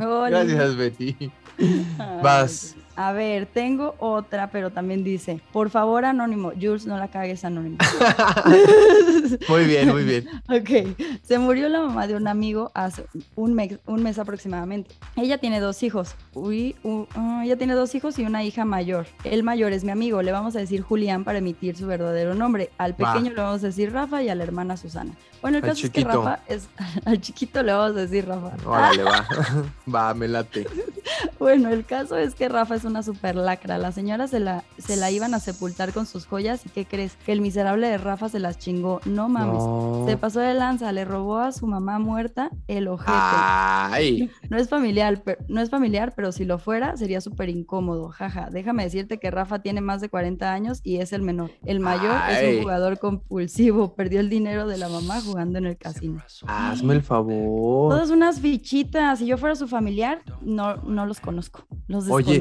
Oli. 0.00 0.30
Gracias, 0.30 0.76
Betty. 0.76 1.16
Ay, 1.58 2.20
Vas. 2.22 2.74
A 2.94 3.12
ver, 3.12 3.46
tengo 3.46 3.94
otra, 3.98 4.50
pero 4.50 4.70
también 4.70 5.02
dice, 5.02 5.40
por 5.52 5.70
favor, 5.70 6.04
anónimo, 6.04 6.52
Jules, 6.60 6.86
no 6.86 6.98
la 6.98 7.08
cagues 7.08 7.44
anónimo. 7.44 7.78
Muy 9.48 9.64
bien, 9.64 9.88
muy 9.88 10.04
bien. 10.04 10.26
Ok, 10.48 10.96
se 11.22 11.38
murió 11.38 11.68
la 11.68 11.80
mamá 11.80 12.06
de 12.06 12.14
un 12.14 12.28
amigo 12.28 12.70
hace 12.74 13.04
un 13.34 13.54
mes, 13.54 13.78
un 13.86 14.02
mes 14.02 14.18
aproximadamente. 14.18 14.94
Ella 15.16 15.38
tiene 15.38 15.60
dos 15.60 15.82
hijos. 15.82 16.14
Uy, 16.34 16.76
u- 16.82 17.06
ah, 17.14 17.42
ella 17.44 17.56
tiene 17.56 17.74
dos 17.74 17.94
hijos 17.94 18.18
y 18.18 18.24
una 18.24 18.44
hija 18.44 18.64
mayor. 18.64 19.06
El 19.24 19.42
mayor 19.42 19.72
es 19.72 19.84
mi 19.84 19.90
amigo. 19.90 20.22
Le 20.22 20.32
vamos 20.32 20.54
a 20.56 20.58
decir 20.58 20.82
Julián 20.82 21.24
para 21.24 21.38
emitir 21.38 21.76
su 21.76 21.86
verdadero 21.86 22.34
nombre. 22.34 22.70
Al 22.78 22.94
pequeño 22.94 23.30
le 23.30 23.40
vamos 23.40 23.62
a 23.62 23.66
decir 23.68 23.92
Rafa 23.92 24.22
y 24.22 24.28
a 24.28 24.34
la 24.34 24.44
hermana 24.44 24.76
Susana. 24.76 25.12
Bueno, 25.40 25.58
el 25.58 25.64
Al 25.64 25.70
caso 25.70 25.86
es 25.86 25.92
que. 25.92 26.04
Rafa 26.04 26.40
es 26.46 26.68
al 27.04 27.20
chiquito 27.20 27.62
le 27.62 27.72
vamos 27.72 27.96
a 27.96 28.00
decir 28.00 28.26
Rafa. 28.26 28.52
Órale, 28.68 29.02
va. 29.04 29.26
Va, 29.92 30.14
me 30.14 30.28
late. 30.28 30.66
Bueno, 31.38 31.70
el 31.70 31.84
caso 31.84 32.16
es 32.16 32.34
que 32.34 32.48
Rafa 32.48 32.74
es 32.76 32.81
una 32.84 33.02
super 33.02 33.36
lacra. 33.36 33.78
La 33.78 33.92
señora 33.92 34.28
se 34.28 34.40
la, 34.40 34.64
se 34.78 34.96
la 34.96 35.10
iban 35.10 35.34
a 35.34 35.40
sepultar 35.40 35.92
con 35.92 36.06
sus 36.06 36.26
joyas 36.26 36.64
y 36.66 36.70
¿qué 36.70 36.84
crees? 36.84 37.16
Que 37.24 37.32
el 37.32 37.40
miserable 37.40 37.88
de 37.88 37.98
Rafa 37.98 38.28
se 38.28 38.38
las 38.38 38.58
chingó. 38.58 39.00
No 39.04 39.28
mames. 39.28 39.62
No. 39.62 40.04
Se 40.06 40.16
pasó 40.16 40.40
de 40.40 40.54
lanza, 40.54 40.92
le 40.92 41.04
robó 41.04 41.38
a 41.38 41.52
su 41.52 41.66
mamá 41.66 41.98
muerta 41.98 42.50
el 42.68 42.88
ojete. 42.88 43.12
Ay. 43.12 44.30
No 44.48 44.58
es 44.58 44.68
familiar, 44.68 45.22
pero, 45.24 45.42
no 45.48 45.60
es 45.60 45.70
familiar, 45.70 46.12
pero 46.14 46.32
si 46.32 46.44
lo 46.44 46.58
fuera 46.58 46.96
sería 46.96 47.20
súper 47.20 47.48
incómodo. 47.48 48.08
Jaja, 48.08 48.48
déjame 48.50 48.84
decirte 48.84 49.18
que 49.18 49.30
Rafa 49.30 49.60
tiene 49.60 49.80
más 49.80 50.00
de 50.00 50.08
40 50.08 50.52
años 50.52 50.80
y 50.82 50.96
es 50.96 51.12
el 51.12 51.22
menor. 51.22 51.50
El 51.64 51.80
mayor 51.80 52.16
es 52.30 52.56
un 52.56 52.62
jugador 52.62 52.98
compulsivo, 52.98 53.94
perdió 53.94 54.20
el 54.20 54.28
dinero 54.28 54.66
de 54.66 54.78
la 54.78 54.88
mamá 54.88 55.20
jugando 55.20 55.58
en 55.58 55.66
el 55.66 55.76
casino. 55.76 56.22
Hazme 56.46 56.94
el 56.94 57.02
favor. 57.02 57.92
Todas 57.92 58.10
unas 58.10 58.40
fichitas, 58.40 59.18
si 59.18 59.26
yo 59.26 59.38
fuera 59.38 59.54
su 59.54 59.68
familiar, 59.68 60.22
no, 60.40 60.76
no 60.76 61.06
los 61.06 61.20
conozco, 61.20 61.66
los 61.86 62.08
Oye, 62.08 62.38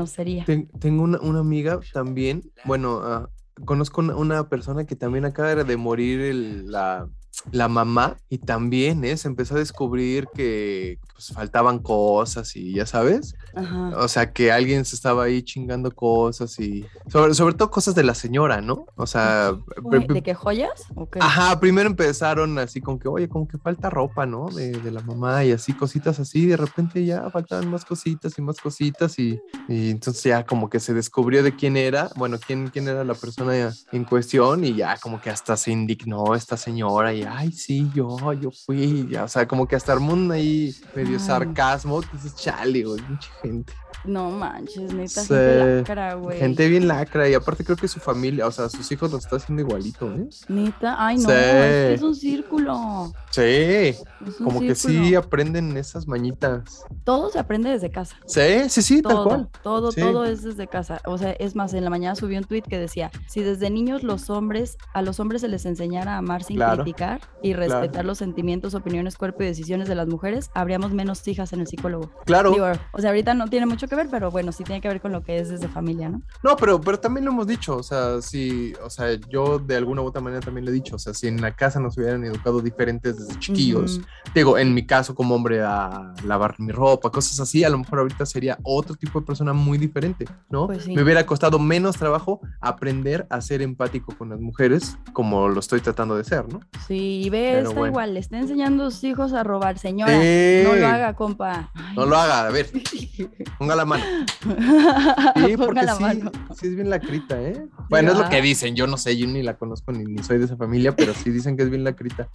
tengo 0.79 1.03
una, 1.03 1.39
amiga 1.39 1.79
también, 1.93 2.43
bueno, 2.65 3.01
ah, 3.03 3.29
conozco 3.65 4.01
una, 4.01 4.49
persona 4.49 4.85
que 4.85 4.95
también 4.95 5.25
acaba 5.25 5.63
de 5.63 5.77
morir 5.77 6.35
la, 6.65 7.07
la 7.51 7.67
mamá 7.67 8.17
y 8.29 8.37
también 8.37 9.03
¿eh? 9.03 9.17
se 9.17 9.27
empezó 9.27 9.55
a 9.55 9.59
descubrir 9.59 10.27
que 10.33 10.99
pues, 11.13 11.31
faltaban 11.33 11.79
cosas 11.79 12.55
y 12.55 12.73
ya 12.75 12.85
sabes, 12.85 13.35
Ajá. 13.55 13.89
o 13.97 14.07
sea, 14.07 14.31
que 14.31 14.51
alguien 14.51 14.85
se 14.85 14.95
estaba 14.95 15.23
ahí 15.23 15.41
chingando 15.43 15.91
cosas 15.91 16.59
y 16.59 16.85
sobre, 17.07 17.33
sobre 17.33 17.55
todo 17.55 17.71
cosas 17.71 17.95
de 17.95 18.03
la 18.03 18.13
señora, 18.15 18.61
¿no? 18.61 18.85
O 18.95 19.07
sea, 19.07 19.53
pri- 19.89 20.05
¿De 20.07 20.21
qué 20.21 20.33
joyas? 20.35 20.83
¿O 20.95 21.09
qué? 21.09 21.19
Ajá, 21.21 21.59
primero 21.59 21.89
empezaron 21.89 22.57
así 22.59 22.79
con 22.81 22.99
que, 22.99 23.07
oye, 23.07 23.27
como 23.27 23.47
que 23.47 23.57
falta 23.57 23.89
ropa, 23.89 24.25
¿no? 24.25 24.49
De, 24.49 24.71
de 24.71 24.91
la 24.91 25.01
mamá 25.01 25.43
y 25.43 25.51
así, 25.51 25.73
cositas 25.73 26.19
así, 26.19 26.45
de 26.45 26.57
repente 26.57 27.03
ya 27.05 27.29
faltaban 27.31 27.69
más 27.69 27.85
cositas 27.85 28.37
y 28.37 28.41
más 28.41 28.59
cositas 28.59 29.17
y, 29.19 29.39
y 29.67 29.89
entonces 29.89 30.23
ya 30.23 30.45
como 30.45 30.69
que 30.69 30.79
se 30.79 30.93
descubrió 30.93 31.41
de 31.43 31.55
quién 31.55 31.75
era, 31.75 32.09
bueno, 32.15 32.37
quién, 32.45 32.69
quién 32.69 32.87
era 32.87 33.03
la 33.03 33.13
persona 33.15 33.71
en 33.91 34.05
cuestión 34.05 34.63
y 34.63 34.75
ya 34.75 34.97
como 34.97 35.19
que 35.21 35.29
hasta 35.29 35.57
se 35.57 35.71
indignó 35.71 36.35
esta 36.35 36.55
señora 36.57 37.13
y, 37.13 37.23
ay, 37.37 37.51
sí, 37.51 37.89
yo, 37.93 38.33
yo 38.33 38.51
fui, 38.51 39.07
ya, 39.09 39.23
o 39.23 39.27
sea, 39.27 39.47
como 39.47 39.67
que 39.67 39.75
hasta 39.75 39.93
armó 39.93 40.13
un 40.13 40.31
ahí 40.31 40.73
medio 40.95 41.17
Ay. 41.17 41.19
sarcasmo, 41.19 42.01
que 42.01 42.07
dices, 42.13 42.35
chale, 42.35 42.83
güey, 42.83 43.01
mucha 43.01 43.29
gente. 43.41 43.73
No 44.03 44.29
manches, 44.31 44.93
neta, 44.93 45.21
Sí, 45.21 45.27
gente 45.27 45.77
lacra, 45.79 46.13
güey. 46.15 46.39
Gente 46.39 46.67
bien 46.67 46.87
lacra 46.87 47.29
y 47.29 47.33
aparte 47.33 47.63
creo 47.63 47.77
que 47.77 47.87
su 47.87 47.99
familia, 47.99 48.47
o 48.47 48.51
sea, 48.51 48.67
sus 48.69 48.91
hijos 48.91 49.11
lo 49.11 49.17
está 49.17 49.35
haciendo 49.35 49.61
igualito, 49.61 50.11
¿eh? 50.11 50.27
Neta, 50.47 50.95
ay 50.97 51.17
no, 51.17 51.29
Sí. 51.29 51.35
es, 51.35 52.01
un 52.01 52.15
círculo. 52.15 53.11
Sí, 53.29 53.41
es 53.41 54.03
un 54.39 54.45
como 54.45 54.59
que 54.61 54.75
sí 54.75 55.15
aprenden 55.15 55.77
esas 55.77 56.07
mañitas. 56.07 56.83
Todo 57.03 57.29
se 57.29 57.39
aprende 57.39 57.69
desde 57.69 57.89
casa. 57.91 58.15
Sí, 58.25 58.69
sí, 58.69 58.81
sí, 58.81 59.01
tal 59.01 59.11
Todo, 59.13 59.23
cual. 59.25 59.49
todo, 59.63 59.91
Sí. 59.91 60.01
todo 60.01 60.25
es 60.25 60.43
desde 60.43 60.67
casa. 60.67 60.99
O 61.05 61.17
sea, 61.17 61.31
es 61.31 61.55
más, 61.55 61.73
en 61.73 61.83
la 61.83 61.89
mañana 61.89 62.15
subí 62.15 62.37
un 62.37 62.43
tweet 62.43 62.63
que 62.63 62.79
decía, 62.79 63.11
si 63.27 63.41
desde 63.41 63.69
niños 63.69 64.03
los 64.03 64.29
hombres, 64.29 64.77
a 64.93 65.01
los 65.01 65.19
hombres 65.19 65.41
se 65.41 65.47
les 65.47 65.65
enseñara 65.65 66.15
a 66.15 66.17
amar 66.17 66.43
sin 66.43 66.57
Claro. 66.57 66.83
criticar 66.83 67.21
y 67.41 67.53
respetar 67.53 68.05
los 68.05 68.17
sentimientos, 68.17 68.73
opiniones, 68.73 69.15
cuerpo 69.17 69.43
y 69.43 69.45
decisiones 69.45 69.87
de 69.87 69.95
las 69.95 70.07
mujeres, 70.07 70.49
habríamos 70.53 70.91
menos 70.91 71.27
hijas 71.27 71.53
en 71.53 71.61
el 71.61 71.67
psicólogo. 71.67 72.11
Claro. 72.25 72.51
Digo, 72.51 72.65
o 72.93 72.99
sea, 72.99 73.09
ahorita 73.11 73.33
no 73.33 73.47
tiene 73.47 73.65
mucho 73.65 73.87
que 73.87 73.90
ver, 73.95 74.07
pero 74.09 74.31
bueno, 74.31 74.51
sí 74.51 74.63
tiene 74.63 74.81
que 74.81 74.87
ver 74.87 75.01
con 75.01 75.11
lo 75.11 75.23
que 75.23 75.39
es 75.39 75.49
desde 75.49 75.67
familia, 75.67 76.09
¿no? 76.09 76.21
No, 76.43 76.55
pero, 76.55 76.79
pero 76.79 76.99
también 76.99 77.25
lo 77.25 77.31
hemos 77.31 77.47
dicho, 77.47 77.77
o 77.77 77.83
sea, 77.83 78.21
sí, 78.21 78.73
o 78.83 78.89
sea, 78.89 79.13
yo 79.29 79.59
de 79.59 79.75
alguna 79.75 80.01
u 80.01 80.05
otra 80.05 80.21
manera 80.21 80.41
también 80.41 80.65
lo 80.65 80.71
he 80.71 80.73
dicho, 80.73 80.95
o 80.95 80.99
sea, 80.99 81.13
si 81.13 81.27
en 81.27 81.41
la 81.41 81.55
casa 81.55 81.79
nos 81.79 81.97
hubieran 81.97 82.23
educado 82.23 82.61
diferentes 82.61 83.17
desde 83.17 83.39
chiquillos, 83.39 84.01
digo, 84.33 84.57
en 84.57 84.73
mi 84.73 84.85
caso 84.85 85.15
como 85.15 85.35
hombre 85.35 85.61
a 85.61 86.13
lavar 86.25 86.55
mi 86.59 86.71
ropa, 86.71 87.09
cosas 87.09 87.39
así, 87.39 87.63
a 87.63 87.69
lo 87.69 87.77
mejor 87.79 87.99
ahorita 87.99 88.25
sería 88.25 88.57
otro 88.63 88.95
tipo 88.95 89.19
de 89.19 89.25
persona 89.25 89.53
muy 89.53 89.77
diferente, 89.77 90.25
¿no? 90.49 90.67
Pues 90.67 90.83
sí. 90.83 90.95
Me 90.95 91.03
hubiera 91.03 91.25
costado 91.25 91.59
menos 91.59 91.97
trabajo 91.97 92.41
aprender 92.59 93.27
a 93.29 93.41
ser 93.41 93.61
empático 93.61 94.15
con 94.17 94.29
las 94.29 94.39
mujeres 94.39 94.97
como 95.13 95.49
lo 95.49 95.59
estoy 95.59 95.81
tratando 95.81 96.15
de 96.15 96.23
ser, 96.23 96.51
¿no? 96.51 96.61
Sí, 96.87 97.21
y 97.23 97.29
ve, 97.29 97.51
Pero 97.55 97.69
está 97.69 97.79
bueno. 97.79 97.91
igual, 97.91 98.13
le 98.13 98.19
está 98.19 98.37
enseñando 98.37 98.85
a 98.85 98.91
sus 98.91 99.03
hijos 99.03 99.33
a 99.33 99.43
robar, 99.43 99.77
señora. 99.77 100.13
No 100.13 100.75
lo 100.75 100.87
haga, 100.87 101.13
compa. 101.15 101.71
Ay. 101.73 101.95
No 101.95 102.05
lo 102.05 102.17
haga, 102.17 102.47
a 102.47 102.51
ver, 102.51 102.69
ponga 103.59 103.75
la 103.81 103.85
mano. 103.85 104.03
Sí, 105.45 105.57
porque 105.57 105.81
la 105.83 105.95
sí, 105.95 106.03
mano. 106.03 106.31
sí 106.55 106.67
es 106.67 106.75
bien 106.75 106.89
la 106.89 106.99
crita, 106.99 107.39
¿eh? 107.41 107.67
Bueno, 107.89 108.11
es 108.11 108.17
lo 108.17 108.25
ah. 108.25 108.29
que 108.29 108.41
dicen, 108.41 108.75
yo 108.75 108.87
no 108.87 108.97
sé, 108.97 109.17
yo 109.17 109.27
ni 109.27 109.41
la 109.43 109.55
conozco 109.55 109.91
ni, 109.91 110.03
ni 110.05 110.23
soy 110.23 110.37
de 110.39 110.45
esa 110.45 110.55
familia, 110.55 110.95
pero 110.95 111.13
sí 111.13 111.29
dicen 111.29 111.57
que 111.57 111.63
es 111.63 111.69
bien 111.69 111.83
la 111.83 111.93
crita. 111.93 112.27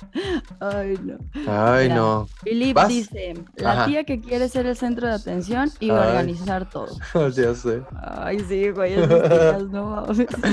Ay, 0.61 0.99
no. 1.03 1.19
Ay, 1.51 1.85
Mira. 1.85 1.95
no. 1.97 2.29
Philip 2.45 2.79
dice, 2.89 3.35
la 3.57 3.73
Ajá. 3.73 3.87
tía 3.87 4.05
que 4.05 4.21
quiere 4.21 4.49
ser 4.49 4.67
el 4.67 4.77
centro 4.77 5.07
de 5.07 5.15
atención 5.15 5.71
y 5.81 5.91
Ay. 5.91 5.97
organizar 6.09 6.69
todo. 6.69 6.89
ya 7.31 7.55
sé. 7.55 7.83
Ay, 8.03 8.41
sí, 8.49 8.71
güey, 8.71 8.95
esas 8.95 9.29
tías, 9.29 9.63
no. 9.65 10.07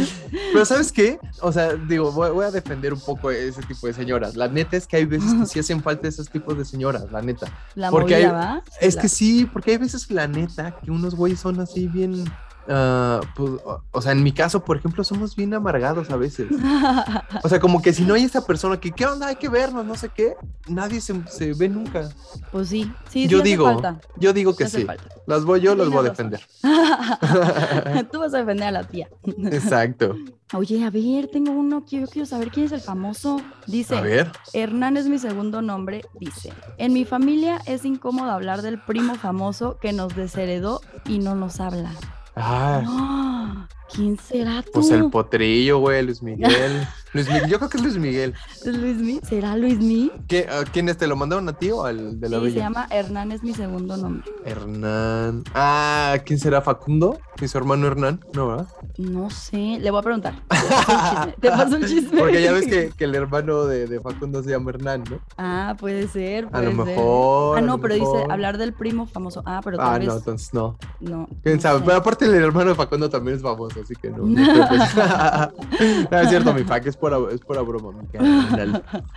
Pero 0.53 0.65
¿sabes 0.65 0.91
qué? 0.91 1.19
O 1.41 1.51
sea, 1.51 1.73
digo, 1.75 2.11
voy, 2.11 2.31
voy 2.31 2.45
a 2.45 2.51
defender 2.51 2.93
un 2.93 2.99
poco 3.01 3.31
ese 3.31 3.61
tipo 3.63 3.87
de 3.87 3.93
señoras. 3.93 4.35
La 4.35 4.47
neta 4.47 4.77
es 4.77 4.87
que 4.87 4.97
hay 4.97 5.05
veces 5.05 5.33
que 5.39 5.45
sí 5.45 5.59
hacen 5.59 5.81
falta 5.81 6.07
esos 6.07 6.29
tipos 6.29 6.57
de 6.57 6.65
señoras, 6.65 7.11
la 7.11 7.21
neta. 7.21 7.47
La 7.75 7.89
Porque 7.89 8.15
movida, 8.15 8.27
hay- 8.27 8.33
¿va? 8.57 8.63
Es 8.81 8.95
La- 8.95 9.01
que 9.01 9.09
sí, 9.09 9.45
porque 9.51 9.71
hay 9.71 9.77
veces, 9.77 10.09
la 10.11 10.27
neta, 10.27 10.75
que 10.83 10.91
unos 10.91 11.15
güeyes 11.15 11.39
son 11.39 11.59
así 11.59 11.87
bien... 11.87 12.23
pues, 12.65 13.51
o, 13.65 13.81
o 13.91 14.01
sea, 14.01 14.11
en 14.11 14.23
mi 14.23 14.31
caso, 14.31 14.63
por 14.63 14.77
ejemplo, 14.77 15.03
somos 15.03 15.35
bien 15.35 15.53
amargados 15.53 16.09
a 16.09 16.15
veces. 16.17 16.47
O 17.43 17.49
sea, 17.49 17.59
como 17.59 17.81
que 17.81 17.91
si 17.93 18.03
no 18.03 18.13
hay 18.13 18.23
esa 18.23 18.45
persona 18.45 18.79
que, 18.79 18.91
¿qué 18.91 19.05
onda? 19.05 19.27
Hay 19.27 19.35
que 19.35 19.49
vernos, 19.49 19.85
no 19.85 19.95
sé 19.95 20.09
qué. 20.09 20.35
Nadie 20.67 21.01
se, 21.01 21.13
se 21.27 21.53
ve 21.53 21.67
nunca. 21.67 22.09
Pues 22.51 22.69
sí, 22.69 22.91
sí, 23.09 23.27
yo 23.27 23.37
sí 23.37 23.41
hace 23.41 23.49
digo, 23.49 23.65
falta. 23.65 23.99
yo 24.17 24.31
digo 24.33 24.55
que 24.55 24.67
sí. 24.69 24.85
falta. 24.85 25.03
Las 25.25 25.43
voy 25.43 25.59
yo, 25.61 25.75
las 25.75 25.89
voy 25.89 26.05
a 26.05 26.09
defender. 26.09 26.41
Tú 28.11 28.19
vas 28.19 28.33
a 28.33 28.37
defender 28.37 28.67
a 28.67 28.71
la 28.71 28.83
tía. 28.83 29.09
Exacto. 29.51 30.15
Oye, 30.53 30.83
a 30.85 30.89
ver, 30.89 31.27
tengo 31.31 31.51
uno 31.51 31.83
que 31.85 32.01
yo 32.01 32.07
quiero 32.07 32.25
saber 32.25 32.51
quién 32.51 32.67
es 32.67 32.71
el 32.71 32.81
famoso. 32.81 33.41
Dice, 33.67 33.97
A 33.97 34.01
ver. 34.01 34.31
Hernán 34.53 34.97
es 34.97 35.07
mi 35.07 35.17
segundo 35.19 35.61
nombre. 35.61 36.03
Dice, 36.19 36.53
en 36.77 36.93
mi 36.93 37.05
familia 37.05 37.59
es 37.65 37.83
incómodo 37.85 38.31
hablar 38.31 38.61
del 38.61 38.79
primo 38.79 39.15
famoso 39.15 39.77
que 39.81 39.93
nos 39.93 40.15
desheredó 40.15 40.81
y 41.07 41.19
no 41.19 41.35
nos 41.35 41.59
habla. 41.59 41.91
Ah, 42.35 42.83
¡Ah! 42.87 43.67
¿Quién 43.93 44.17
será 44.17 44.61
tú? 44.63 44.71
pues 44.73 44.89
el 44.91 45.09
potrillo, 45.09 45.79
güey, 45.79 46.03
Luis 46.03 46.21
Miguel. 46.23 46.87
Luis 47.13 47.27
Miguel, 47.27 47.47
yo 47.47 47.57
creo 47.59 47.69
que 47.69 47.77
es 47.77 47.83
Luis 47.83 47.97
Miguel. 47.97 48.33
Luismi, 48.65 49.19
¿será 49.21 49.55
Luismi? 49.55 50.11
¿Qué, 50.27 50.47
a 50.49 50.63
¿Quién 50.63 50.89
es? 50.89 50.97
¿Te 50.97 51.05
lo 51.05 51.15
mandaron 51.15 51.47
a 51.47 51.53
ti 51.53 51.69
o 51.69 51.83
al 51.85 52.19
de 52.19 52.27
la 52.27 52.39
Sí, 52.39 52.45
se 52.51 52.55
llama 52.57 52.87
Hernán 52.89 53.31
es 53.31 53.43
mi 53.43 53.53
segundo 53.53 53.95
nombre. 53.97 54.23
Hernán. 54.45 55.43
Ah, 55.53 56.15
¿quién 56.25 56.39
será 56.39 56.61
Facundo? 56.63 57.19
¿Y 57.39 57.47
su 57.47 57.55
hermano 57.59 57.85
Hernán? 57.85 58.19
No, 58.33 58.47
¿verdad? 58.47 58.67
No 58.97 59.29
sé, 59.29 59.77
le 59.79 59.91
voy 59.91 59.99
a 59.99 60.01
preguntar. 60.03 60.41
Te 61.39 61.49
paso 61.51 61.75
el 61.75 61.87
chisme. 61.87 62.19
Porque 62.19 62.41
ya 62.41 62.51
ves 62.51 62.65
que, 62.65 62.89
que 62.97 63.03
el 63.03 63.13
hermano 63.13 63.65
de, 63.65 63.85
de 63.85 63.99
Facundo 63.99 64.41
se 64.41 64.49
llama 64.49 64.71
Hernán, 64.71 65.03
¿no? 65.07 65.19
Ah, 65.37 65.75
puede 65.79 66.07
ser. 66.07 66.47
A 66.51 66.61
lo 66.63 66.71
ser. 66.71 66.85
mejor, 66.85 67.57
Ah, 67.59 67.61
no, 67.61 67.79
pero 67.79 67.93
dice 67.93 68.25
hablar 68.31 68.57
del 68.57 68.73
primo 68.73 69.05
famoso. 69.05 69.43
Ah, 69.45 69.61
pero 69.63 69.77
Ah, 69.79 69.93
tal 69.93 70.05
no, 70.07 70.13
vez. 70.13 70.21
entonces 70.21 70.51
no. 70.53 70.77
No. 70.99 71.27
¿Quién 71.43 71.57
no 71.57 71.61
sabe? 71.61 71.79
sé. 71.79 71.85
Pero 71.85 71.97
aparte 71.97 72.25
el 72.25 72.33
hermano 72.33 72.69
de 72.71 72.75
Facundo 72.75 73.07
también 73.09 73.37
es 73.37 73.43
famoso, 73.43 73.72
así 73.81 73.95
que 73.95 74.09
no. 74.09 74.17
no, 76.11 76.19
es 76.19 76.29
cierto, 76.29 76.53
mi 76.53 76.63
Fac, 76.63 76.85
es 76.85 76.97
pura, 76.97 77.17
es 77.31 77.41
pura 77.41 77.61
broma. 77.61 77.91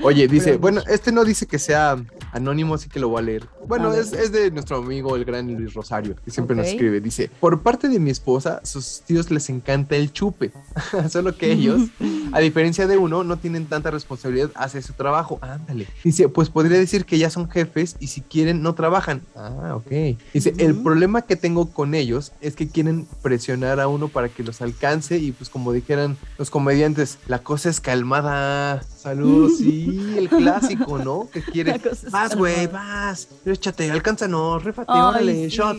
Oye, 0.02 0.28
dice, 0.28 0.56
bueno, 0.56 0.82
este 0.88 1.12
no 1.12 1.24
dice 1.24 1.46
que 1.46 1.58
sea 1.58 1.96
anónimo, 2.32 2.74
así 2.74 2.88
que 2.88 3.00
lo 3.00 3.08
voy 3.08 3.20
a 3.20 3.22
leer. 3.22 3.44
Bueno, 3.66 3.92
es, 3.92 4.12
es 4.12 4.32
de 4.32 4.50
nuestro 4.50 4.76
amigo 4.78 5.16
el 5.16 5.24
gran 5.24 5.52
Luis 5.54 5.74
Rosario, 5.74 6.16
que 6.24 6.30
siempre 6.30 6.56
nos 6.56 6.66
escribe. 6.66 7.00
Dice, 7.00 7.30
por 7.40 7.62
parte 7.62 7.88
de 7.88 7.98
mi 7.98 8.10
esposa, 8.10 8.60
sus 8.64 9.02
tíos 9.06 9.30
les 9.30 9.48
encanta 9.50 9.96
el 9.96 10.12
chupe, 10.12 10.52
solo 11.10 11.36
que 11.36 11.52
ellos, 11.52 11.82
a 12.32 12.40
diferencia 12.40 12.86
de 12.86 12.96
uno, 12.96 13.24
no 13.24 13.36
tienen 13.38 13.66
tanta 13.66 13.90
responsabilidad 13.90 14.50
hacia 14.54 14.82
su 14.82 14.92
trabajo. 14.92 15.38
Ándale. 15.40 15.86
Dice, 16.04 16.28
pues 16.28 16.50
podría 16.50 16.78
decir 16.78 17.04
que 17.04 17.18
ya 17.18 17.30
son 17.30 17.48
jefes 17.48 17.96
y 18.00 18.08
si 18.08 18.20
quieren 18.20 18.62
no 18.62 18.74
trabajan. 18.74 19.22
Ah, 19.34 19.74
ok. 19.76 20.18
Dice, 20.32 20.54
el 20.58 20.76
problema 20.76 21.22
que 21.22 21.36
tengo 21.36 21.70
con 21.70 21.94
ellos 21.94 22.32
es 22.40 22.56
que 22.56 22.68
quieren 22.68 23.06
presionar 23.22 23.80
a 23.80 23.88
uno 23.88 24.08
para 24.08 24.28
que 24.28 24.42
los 24.46 24.62
alcance 24.62 25.18
y 25.18 25.32
pues 25.32 25.50
como 25.50 25.72
dijeran 25.72 26.16
los 26.38 26.48
comediantes, 26.50 27.18
la 27.26 27.40
cosa 27.40 27.68
es 27.68 27.80
calmada. 27.80 28.82
Saludos, 28.82 29.56
sí, 29.58 30.14
el 30.16 30.28
clásico, 30.28 30.98
¿no? 30.98 31.28
Que 31.32 31.42
quiere, 31.42 31.80
vas, 32.10 32.34
güey, 32.36 32.66
vas, 32.66 33.28
échate, 33.44 33.90
alcánzanos, 33.90 34.64
réfate, 34.64 34.92
Ay, 34.92 35.00
órale, 35.02 35.34
sí. 35.50 35.56
shot. 35.56 35.76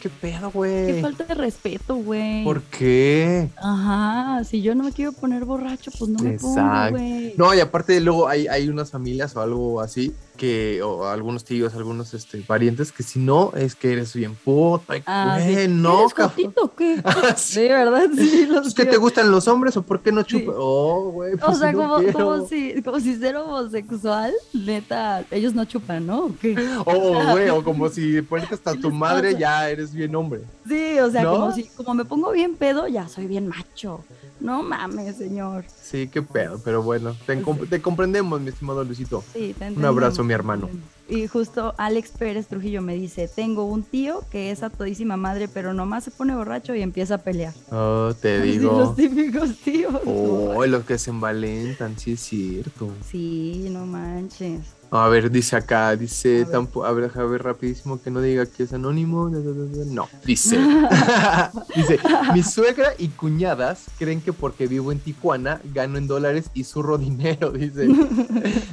¿Qué 0.00 0.10
pedo, 0.10 0.50
Qué 0.50 0.58
güey? 0.58 1.00
falta 1.00 1.24
de 1.24 1.34
respeto, 1.34 1.94
güey. 1.96 2.44
¿Por 2.44 2.60
qué? 2.64 3.48
Ajá, 3.56 4.44
si 4.44 4.60
yo 4.60 4.74
no 4.74 4.84
me 4.84 4.92
quiero 4.92 5.12
poner 5.12 5.46
borracho, 5.46 5.90
pues 5.98 6.10
no 6.10 6.18
me 6.22 6.38
pongo, 6.38 6.90
güey. 6.90 7.32
No, 7.38 7.54
y 7.54 7.60
aparte 7.60 7.98
luego 8.00 8.28
hay, 8.28 8.46
hay 8.46 8.68
unas 8.68 8.90
familias 8.90 9.34
o 9.34 9.40
algo 9.40 9.80
así 9.80 10.12
que, 10.36 10.82
o 10.82 11.06
algunos 11.06 11.44
tíos, 11.44 11.74
algunos 11.74 12.12
este, 12.14 12.38
parientes, 12.42 12.92
que 12.92 13.02
si 13.02 13.18
no, 13.18 13.52
es 13.54 13.74
que 13.74 13.92
eres 13.92 14.12
bien 14.14 14.34
puta. 14.34 14.94
Ah, 15.06 15.38
sí. 15.40 15.66
no, 15.68 16.00
¿Eres 16.00 16.14
cabrón. 16.14 16.30
jotito 16.36 16.62
o 16.64 16.74
qué? 16.74 17.00
Ah, 17.04 17.34
sí. 17.36 17.52
Sí, 17.54 17.68
¿verdad? 17.68 18.08
Sí, 18.16 18.46
los 18.50 18.66
¿Es 18.68 18.74
que 18.74 18.84
te 18.86 18.96
gustan 18.96 19.30
los 19.30 19.46
hombres 19.48 19.76
o 19.76 19.82
por 19.82 20.00
qué 20.02 20.10
no 20.12 20.22
Sí. 20.22 20.28
chupas? 20.28 20.54
Oh, 20.58 21.10
güey. 21.12 21.34
O 21.34 21.38
pues 21.38 21.58
sea, 21.58 21.70
si 21.70 21.76
como, 21.76 22.02
como, 22.12 22.46
si, 22.46 22.82
como 22.82 23.00
si 23.00 23.16
ser 23.16 23.36
homosexual, 23.36 24.32
neta, 24.52 25.24
ellos 25.30 25.54
no 25.54 25.64
chupan, 25.64 26.06
¿no? 26.06 26.26
¿O 26.26 26.36
qué? 26.40 26.56
O, 26.84 26.92
o, 26.92 27.30
güey, 27.32 27.48
o 27.50 27.62
como 27.62 27.88
si 27.88 28.20
pones 28.22 28.50
hasta 28.52 28.72
¿Qué 28.72 28.78
tu 28.78 28.90
madre, 28.90 29.28
pasa? 29.32 29.38
ya 29.40 29.70
eres 29.70 29.92
bien 29.94 30.14
hombre. 30.16 30.42
Sí, 30.66 30.98
o 30.98 31.10
sea, 31.10 31.22
¿No? 31.22 31.32
como 31.32 31.52
si, 31.52 31.64
como 31.64 31.94
me 31.94 32.04
pongo 32.04 32.30
bien 32.32 32.56
pedo, 32.56 32.86
ya 32.88 33.08
soy 33.08 33.26
bien 33.26 33.46
macho. 33.48 34.04
No 34.40 34.62
mames, 34.62 35.16
señor. 35.16 35.64
Sí, 35.82 36.08
qué 36.08 36.20
pedo, 36.22 36.60
pero 36.64 36.82
bueno, 36.82 37.14
te, 37.26 37.40
comp- 37.42 37.68
te 37.68 37.80
comprendemos, 37.80 38.40
mi 38.40 38.48
estimado 38.48 38.84
Luisito. 38.84 39.24
Sí, 39.32 39.54
te 39.58 39.70
Un 39.70 39.84
abrazo, 39.84 40.22
mi 40.24 40.34
hermano. 40.34 40.68
Y 41.08 41.26
justo 41.26 41.74
Alex 41.76 42.12
Pérez 42.12 42.46
Trujillo 42.48 42.80
me 42.82 42.94
dice, 42.94 43.28
tengo 43.28 43.64
un 43.64 43.82
tío 43.82 44.22
que 44.30 44.50
es 44.50 44.62
a 44.62 44.70
todísima 44.70 45.16
madre, 45.18 45.48
pero 45.48 45.74
nomás 45.74 46.04
se 46.04 46.10
pone 46.10 46.34
borracho 46.34 46.74
y 46.74 46.80
empieza 46.82 47.16
a 47.16 47.18
pelear. 47.18 47.52
Oh, 47.70 48.12
te 48.20 48.40
digo. 48.40 48.78
los 48.78 48.96
típicos 48.96 49.56
tíos. 49.58 49.94
Oh, 50.06 50.64
los 50.66 50.84
que 50.84 50.98
se 50.98 51.10
envalentan, 51.10 51.98
sí 51.98 52.12
es 52.12 52.20
cierto. 52.20 52.90
Sí, 53.08 53.68
no 53.70 53.84
manches. 53.86 54.60
A 54.96 55.08
ver, 55.08 55.28
dice 55.30 55.56
acá, 55.56 55.96
dice, 55.96 56.36
A 56.36 56.38
ver. 56.44 56.50
tampoco, 56.52 56.86
a 56.86 56.92
ver, 56.92 57.10
a 57.16 57.24
ver, 57.24 57.42
rapidísimo 57.42 58.00
que 58.00 58.10
no 58.12 58.20
diga 58.20 58.46
que 58.46 58.62
es 58.62 58.72
anónimo. 58.72 59.28
No, 59.28 60.08
dice, 60.24 60.56
dice, 61.74 61.98
mi 62.32 62.42
suegra 62.44 62.90
y 62.96 63.08
cuñadas 63.08 63.86
creen 63.98 64.20
que 64.20 64.32
porque 64.32 64.68
vivo 64.68 64.92
en 64.92 65.00
Tijuana 65.00 65.60
gano 65.74 65.98
en 65.98 66.06
dólares 66.06 66.48
y 66.54 66.62
zurro 66.62 66.96
dinero, 66.96 67.50
dice. 67.52 67.88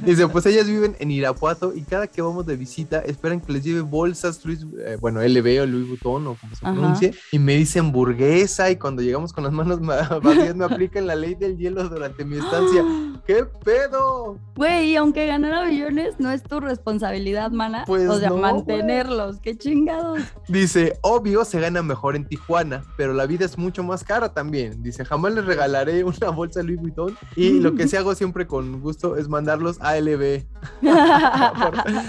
Dice, 0.06 0.28
pues 0.28 0.46
ellas 0.46 0.66
viven 0.68 0.96
en 1.00 1.10
Irapuato 1.10 1.74
y 1.74 1.82
cada 1.82 2.06
que 2.06 2.22
vamos 2.22 2.46
de 2.46 2.56
visita 2.56 3.00
esperan 3.00 3.40
que 3.40 3.52
les 3.52 3.64
lleve 3.64 3.80
bolsas, 3.80 4.44
Luis, 4.44 4.60
eh, 4.86 4.96
bueno, 5.00 5.20
LV 5.22 5.62
o 5.62 5.66
Louis 5.66 5.88
Vuitton 5.88 6.26
o 6.28 6.34
como 6.36 6.54
se 6.54 6.64
Ajá. 6.64 6.72
pronuncie, 6.72 7.14
y 7.32 7.38
me 7.40 7.56
dicen 7.56 7.90
burguesa 7.90 8.70
y 8.70 8.76
cuando 8.76 9.02
llegamos 9.02 9.32
con 9.32 9.42
las 9.42 9.52
manos 9.52 9.80
ma- 9.80 10.08
vacías 10.22 10.54
me 10.54 10.64
aplican 10.66 11.06
la 11.08 11.16
ley 11.16 11.34
del 11.34 11.56
hielo 11.58 11.88
durante 11.88 12.24
mi 12.24 12.36
estancia. 12.38 12.84
¿Qué 13.26 13.44
pedo? 13.64 14.36
Güey, 14.56 14.96
aunque 14.96 15.26
ganara 15.28 15.64
millones, 15.64 16.11
no 16.18 16.30
es 16.30 16.42
tu 16.42 16.60
responsabilidad, 16.60 17.50
mana. 17.50 17.84
Pues 17.86 18.08
o 18.08 18.18
sea, 18.18 18.30
no, 18.30 18.36
mantenerlos. 18.38 19.38
Qué 19.40 19.56
chingados. 19.56 20.20
Dice, 20.48 20.98
obvio 21.02 21.44
se 21.44 21.60
gana 21.60 21.82
mejor 21.82 22.16
en 22.16 22.26
Tijuana, 22.26 22.84
pero 22.96 23.12
la 23.12 23.26
vida 23.26 23.44
es 23.44 23.58
mucho 23.58 23.82
más 23.82 24.04
cara 24.04 24.32
también. 24.32 24.82
Dice, 24.82 25.04
jamás 25.04 25.34
les 25.34 25.44
regalaré 25.44 26.04
una 26.04 26.30
bolsa 26.30 26.62
Louis 26.62 26.80
Vuitton 26.80 27.16
y 27.36 27.60
lo 27.60 27.74
que 27.74 27.88
sí 27.88 27.96
hago 27.96 28.14
siempre 28.14 28.46
con 28.46 28.80
gusto 28.80 29.16
es 29.16 29.28
mandarlos 29.28 29.78
a 29.80 29.96
LB. 30.00 30.44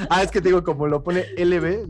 Ah, 0.09 0.21
es 0.23 0.31
que 0.31 0.41
te 0.41 0.49
digo, 0.49 0.63
como 0.63 0.87
lo 0.87 1.03
pone 1.03 1.25
LB, 1.37 1.87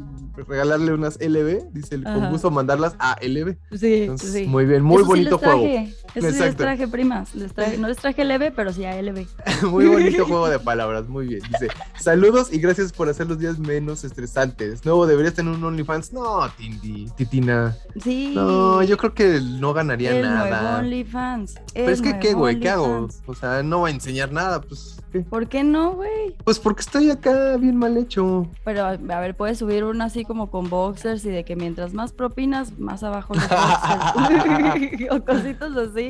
regalarle 0.48 0.94
unas 0.94 1.18
LB, 1.20 1.72
dice, 1.72 2.02
con 2.02 2.30
gusto 2.32 2.52
mandarlas 2.52 2.96
a 3.00 3.18
LB. 3.22 3.56
sí, 3.78 4.04
Entonces, 4.04 4.32
sí. 4.32 4.46
muy 4.46 4.66
bien, 4.66 4.84
muy 4.84 4.98
Eso 4.98 5.04
sí 5.06 5.10
bonito 5.10 5.38
les 5.38 5.44
juego. 5.46 5.62
traje. 5.64 5.94
Eso 6.16 6.32
sí 6.32 6.40
les 6.40 6.56
traje, 6.56 6.88
primas. 6.88 7.36
Les 7.36 7.54
traje- 7.54 7.78
no 7.78 7.88
les 7.88 7.98
traje 7.98 8.24
LB, 8.24 8.54
pero 8.56 8.72
sí 8.74 8.86
a 8.86 9.00
LB. 9.02 9.26
Muy 9.70 9.88
bonito 9.88 10.26
juego 10.28 10.48
de 10.50 10.60
palabras, 10.60 11.08
muy 11.08 11.28
bien. 11.28 11.42
Dice, 11.50 11.68
saludos 12.00 12.52
y 12.52 12.60
gracias 12.60 12.92
por 12.94 13.10
hacer 13.10 13.28
los 13.28 13.38
días 13.40 13.60
menos 13.60 14.04
estresantes. 14.04 14.86
Nuevo, 14.86 15.06
¿deberías 15.06 15.34
tener 15.34 15.54
un 15.54 15.64
OnlyFans? 15.64 16.14
No, 16.14 16.50
Tindy, 16.58 17.08
Titina. 17.18 17.76
Sí. 18.02 18.32
No, 18.36 18.82
yo 18.84 18.98
creo 18.98 19.14
que 19.14 19.40
no 19.42 19.74
ganaría 19.74 20.12
el 20.12 20.22
nuevo 20.28 20.46
nada. 20.50 20.80
OnlyFans. 20.80 21.56
Pero 21.74 21.90
es 21.92 22.02
que, 22.02 22.20
¿qué, 22.20 22.34
güey? 22.34 22.60
¿Qué 22.60 22.70
hago? 22.70 23.08
O 23.26 23.36
sea, 23.36 23.62
no 23.64 23.80
voy 23.80 23.92
a 23.92 23.94
enseñar 23.94 24.32
nada, 24.32 24.62
pues, 24.62 24.98
¿qué? 25.12 25.20
¿Por 25.22 25.48
qué 25.48 25.64
no, 25.64 25.94
güey? 25.94 26.36
Pues 26.44 26.60
porque 26.60 26.82
estoy 26.82 27.10
acá 27.10 27.58
bien 27.58 27.78
mal 27.78 27.98
hecho. 27.98 28.48
Pero 28.64 28.86
a 28.86 28.96
ver, 28.98 29.36
puedes 29.36 29.58
subir 29.60 29.84
una 29.84 30.06
así 30.06 30.14
así 30.14 30.26
como 30.26 30.52
con 30.52 30.70
boxers 30.70 31.26
y 31.26 31.30
de 31.32 31.44
que 31.44 31.56
mientras 31.56 31.92
más 31.96 32.12
propinas, 32.14 32.78
más 32.78 33.02
abajo 33.02 33.34
los 33.34 33.44
boxers. 33.50 35.12
o 35.12 35.26
cositas 35.26 35.72
así. 35.76 36.03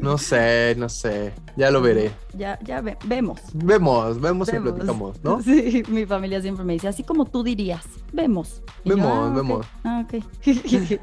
No 0.00 0.18
sé, 0.18 0.74
no 0.76 0.88
sé. 0.88 1.32
Ya 1.56 1.70
lo 1.70 1.80
veré. 1.80 2.12
Ya, 2.36 2.58
ya 2.62 2.80
vemos. 2.80 3.40
Vemos, 3.52 4.20
vemos, 4.20 4.48
y 4.48 4.58
platicamos, 4.58 5.22
¿no? 5.22 5.40
Sí, 5.44 5.82
mi 5.88 6.06
familia 6.06 6.40
siempre 6.40 6.64
me 6.64 6.74
dice, 6.74 6.88
así 6.88 7.04
como 7.04 7.24
tú 7.24 7.42
dirías, 7.42 7.84
vemos. 8.12 8.62
vemos, 8.84 9.06
ah, 9.06 9.32
vemos. 9.34 9.66
Ah, 9.84 10.04
ok. 10.04 10.24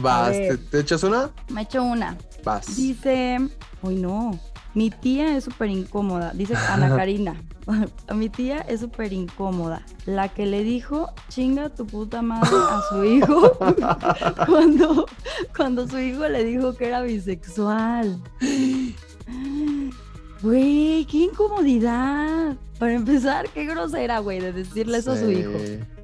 Vas, 0.00 0.32
¿te, 0.70 0.80
echas 0.80 1.02
una? 1.02 1.30
Me 1.50 1.62
echo 1.62 1.82
una. 1.82 2.16
Vas. 2.44 2.76
Dice, 2.76 3.38
uy 3.82 3.96
no, 3.96 4.38
mi 4.76 4.90
tía 4.90 5.38
es 5.38 5.44
súper 5.44 5.70
incómoda, 5.70 6.32
dice 6.34 6.54
Ana 6.68 6.94
Karina. 6.94 7.34
Mi 8.14 8.28
tía 8.28 8.58
es 8.60 8.80
súper 8.80 9.12
incómoda. 9.12 9.82
La 10.04 10.28
que 10.28 10.46
le 10.46 10.62
dijo, 10.62 11.08
chinga 11.28 11.70
tu 11.70 11.84
puta 11.84 12.22
madre 12.22 12.50
a 12.52 12.80
su 12.88 13.04
hijo 13.12 13.58
cuando, 14.46 15.06
cuando 15.56 15.88
su 15.88 15.98
hijo 15.98 16.28
le 16.28 16.44
dijo 16.44 16.76
que 16.76 16.86
era 16.86 17.02
bisexual. 17.02 18.20
Güey, 20.42 21.06
qué 21.06 21.16
incomodidad. 21.16 22.56
Para 22.78 22.92
empezar, 22.92 23.48
qué 23.48 23.64
grosera, 23.64 24.20
güey, 24.20 24.38
de 24.38 24.52
decirle 24.52 24.98
eso 24.98 25.12
a 25.12 25.16
su 25.16 25.30
hijo. 25.30 25.58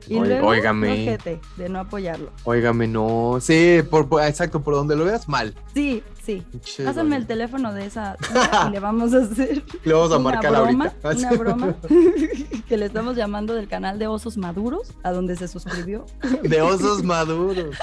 Y 0.09 0.19
luego, 0.19 0.49
óigame. 0.49 1.19
de 1.57 1.69
no 1.69 1.81
apoyarlo. 1.81 2.33
Óigame, 2.45 2.89
no. 2.89 3.39
Sí, 3.41 3.81
por, 3.89 4.09
exacto, 4.25 4.63
por 4.63 4.75
donde 4.75 4.97
lo 4.97 5.05
veas, 5.05 5.29
mal. 5.29 5.55
Sí, 5.75 6.03
sí. 6.25 6.43
Pásame 6.85 7.17
el 7.17 7.27
teléfono 7.27 7.73
de 7.73 7.87
esa 7.87 8.17
y 8.69 8.71
le 8.71 8.81
vamos 8.81 9.15
a 9.15 9.19
hacer. 9.19 9.63
Le 9.85 9.93
vamos 9.93 10.13
a 10.13 10.19
marcar 10.19 10.53
broma, 10.53 10.93
Una 11.03 11.33
broma 11.39 11.75
que 12.69 12.77
le 12.77 12.87
estamos 12.87 13.17
llamando 13.17 13.55
del 13.55 13.69
canal 13.69 13.99
de 13.99 14.07
Osos 14.07 14.37
Maduros, 14.37 14.93
a 15.03 15.13
donde 15.13 15.37
se 15.37 15.49
suscribió. 15.49 16.07
De 16.43 16.63
Osos 16.63 17.03
Maduros, 17.03 17.77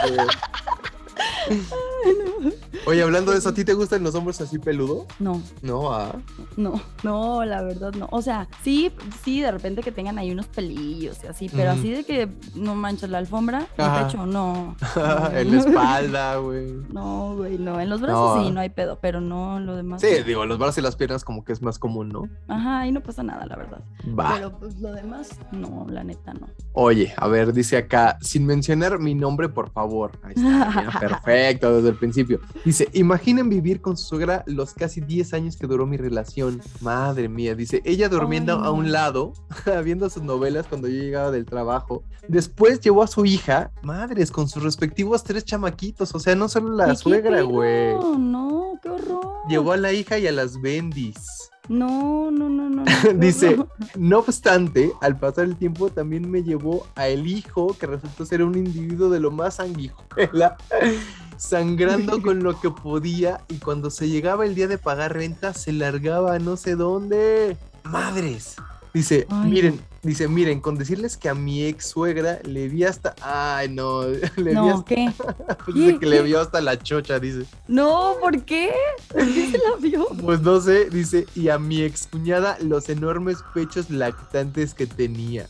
Oye, 2.85 3.03
hablando 3.03 3.31
de 3.31 3.39
eso, 3.39 3.49
¿a 3.49 3.53
ti 3.53 3.65
te 3.65 3.73
gustan 3.73 4.03
los 4.03 4.15
hombres 4.15 4.39
así 4.41 4.57
peludos? 4.57 5.05
No. 5.19 5.41
No, 5.61 5.91
ah. 5.93 6.15
No, 6.57 6.81
no, 7.03 7.45
la 7.45 7.61
verdad 7.61 7.93
no. 7.93 8.07
O 8.11 8.21
sea, 8.21 8.47
sí, 8.63 8.91
sí, 9.23 9.41
de 9.41 9.51
repente 9.51 9.83
que 9.83 9.91
tengan 9.91 10.17
ahí 10.17 10.31
unos 10.31 10.47
pelillos 10.47 11.17
y 11.23 11.27
así, 11.27 11.49
pero 11.49 11.71
así 11.71 11.91
de 11.91 12.03
que 12.03 12.29
no 12.55 12.75
manchas 12.75 13.09
la 13.09 13.17
alfombra, 13.17 13.67
el 13.77 14.03
pecho, 14.03 14.25
no. 14.25 14.75
en 15.33 15.51
la 15.55 15.59
espalda, 15.59 16.37
güey. 16.37 16.73
No, 16.89 17.35
güey, 17.35 17.57
no. 17.57 17.79
En 17.79 17.89
los 17.89 18.01
brazos 18.01 18.43
sí, 18.43 18.51
no 18.51 18.59
hay 18.59 18.69
pedo, 18.69 18.99
pero 18.99 19.21
no 19.21 19.59
lo 19.59 19.75
demás. 19.75 20.01
Sí, 20.01 20.23
digo, 20.25 20.45
los 20.45 20.57
brazos 20.57 20.79
y 20.79 20.81
las 20.81 20.95
piernas 20.95 21.23
como 21.23 21.43
que 21.43 21.53
es 21.53 21.61
más 21.61 21.79
común, 21.79 22.09
¿no? 22.09 22.23
Ajá, 22.47 22.79
ahí 22.79 22.91
no 22.91 23.01
pasa 23.01 23.23
nada, 23.23 23.45
la 23.45 23.55
verdad. 23.55 23.81
Va. 24.17 24.33
Pero 24.35 24.57
pues 24.57 24.79
lo 24.79 24.93
demás, 24.93 25.29
no, 25.51 25.85
la 25.89 26.03
neta 26.03 26.33
no. 26.33 26.47
Oye, 26.73 27.13
a 27.17 27.27
ver, 27.27 27.53
dice 27.53 27.77
acá, 27.77 28.17
sin 28.21 28.45
mencionar 28.45 28.99
mi 28.99 29.15
nombre, 29.15 29.49
por 29.49 29.71
favor. 29.71 30.11
Ahí 30.23 30.33
está, 30.35 30.89
perfecto, 31.09 31.75
desde 31.75 31.89
el 31.89 31.95
principio. 31.95 32.39
Dice, 32.65 32.87
imaginen 32.93 33.49
vivir 33.49 33.81
con 33.81 33.97
su 33.97 34.05
suegra 34.07 34.43
los 34.45 34.73
casi 34.73 35.01
10 35.01 35.33
años 35.33 35.57
que 35.57 35.67
duró 35.67 35.85
mi 35.85 35.97
relación. 35.97 36.61
Madre 36.81 37.29
mía, 37.29 37.55
dice, 37.55 37.81
ella 37.85 38.09
durmiendo 38.09 38.53
a 38.53 38.71
un 38.71 38.91
lado, 38.91 39.33
viendo 39.83 40.09
sus 40.09 40.23
novelas 40.23 40.67
cuando 40.67 40.87
yo 40.87 41.01
llegaba 41.01 41.31
del 41.31 41.45
trabajo. 41.45 42.03
Después 42.27 42.79
llevó 42.79 43.03
a 43.03 43.07
su 43.07 43.25
hija, 43.25 43.71
madres, 43.81 44.31
con 44.31 44.47
sus 44.47 44.63
respectivos 44.63 45.23
tres 45.23 45.45
chamaquitos. 45.45 46.13
O 46.13 46.19
sea, 46.19 46.35
no 46.35 46.47
solo 46.47 46.75
la 46.75 46.95
suegra, 46.95 47.41
güey. 47.41 47.95
No, 47.95 48.17
no, 48.17 48.58
qué 48.81 48.89
horror. 48.89 49.25
Llevó 49.47 49.71
a 49.73 49.77
la 49.77 49.93
hija 49.93 50.17
y 50.17 50.27
a 50.27 50.31
las 50.31 50.59
bendis. 50.61 51.49
No, 51.67 52.31
no, 52.31 52.49
no, 52.49 52.69
no. 52.69 52.83
Dice, 53.15 53.57
no 53.95 54.19
obstante, 54.19 54.91
al 55.01 55.17
pasar 55.19 55.45
el 55.45 55.55
tiempo 55.55 55.89
también 55.89 56.29
me 56.29 56.43
llevó 56.43 56.87
a 56.95 57.07
el 57.07 57.27
hijo 57.27 57.75
que 57.79 57.85
resultó 57.85 58.25
ser 58.25 58.43
un 58.43 58.55
individuo 58.55 59.09
de 59.09 59.19
lo 59.19 59.29
más 59.29 59.55
sanguijuela 59.55 60.57
sangrando 61.39 62.21
con 62.23 62.43
lo 62.43 62.59
que 62.59 62.69
podía 62.69 63.41
y 63.47 63.55
cuando 63.55 63.89
se 63.89 64.09
llegaba 64.09 64.45
el 64.45 64.55
día 64.55 64.67
de 64.67 64.77
pagar 64.77 65.13
renta 65.13 65.53
se 65.53 65.71
largaba 65.71 66.35
a 66.35 66.39
no 66.39 66.57
sé 66.57 66.75
dónde. 66.75 67.57
Madres. 67.83 68.55
Dice, 68.93 69.25
miren, 69.45 69.79
dice, 70.03 70.27
miren, 70.27 70.59
con 70.59 70.77
decirles 70.77 71.17
que 71.17 71.29
a 71.29 71.33
mi 71.33 71.63
ex 71.65 71.87
suegra 71.87 72.39
le 72.43 72.67
vi 72.67 72.83
hasta. 72.83 73.15
Ay, 73.21 73.69
no. 73.69 74.03
Le 74.37 74.53
no, 74.53 74.63
vi 74.63 74.69
hasta... 74.69 74.85
¿qué? 75.65 75.73
dice 75.73 75.99
que 75.99 76.05
le 76.05 76.21
vio 76.21 76.39
hasta 76.39 76.61
la 76.61 76.77
chocha, 76.77 77.19
dice. 77.19 77.45
No, 77.67 78.15
¿por 78.21 78.43
qué? 78.43 78.71
¿Por 79.11 79.25
qué 79.25 79.51
se 79.51 79.57
la 79.57 79.75
vio? 79.79 80.07
Pues 80.29 80.41
no 80.41 80.59
sé, 80.61 80.89
dice, 80.89 81.25
y 81.35 81.49
a 81.49 81.57
mi 81.57 81.81
ex 81.81 82.07
cuñada 82.07 82.57
los 82.61 82.89
enormes 82.89 83.37
pechos 83.53 83.89
lactantes 83.89 84.73
que 84.73 84.85
tenía. 84.85 85.47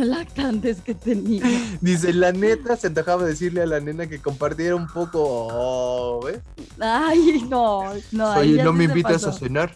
lactantes 0.00 0.80
que 0.80 0.94
tenía. 0.94 1.44
Dice, 1.80 2.12
la 2.12 2.32
neta, 2.32 2.76
se 2.76 2.88
antojaba 2.88 3.24
decirle 3.24 3.62
a 3.62 3.66
la 3.66 3.80
nena 3.80 4.06
que 4.06 4.20
compartiera 4.20 4.76
un 4.76 4.86
poco. 4.86 5.18
Oh, 5.20 6.20
¿ves? 6.24 6.40
Ay, 6.78 7.44
no, 7.48 7.92
no. 8.12 8.34
Oye, 8.34 8.62
¿no 8.62 8.72
me 8.72 8.84
invitas 8.84 9.24
a 9.24 9.32
cenar? 9.32 9.74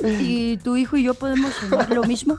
¿Y 0.00 0.56
tu 0.58 0.76
hijo 0.76 0.96
y 0.96 1.04
yo 1.04 1.14
podemos 1.14 1.52
cenar 1.54 1.90
lo 1.90 2.04
mismo? 2.04 2.38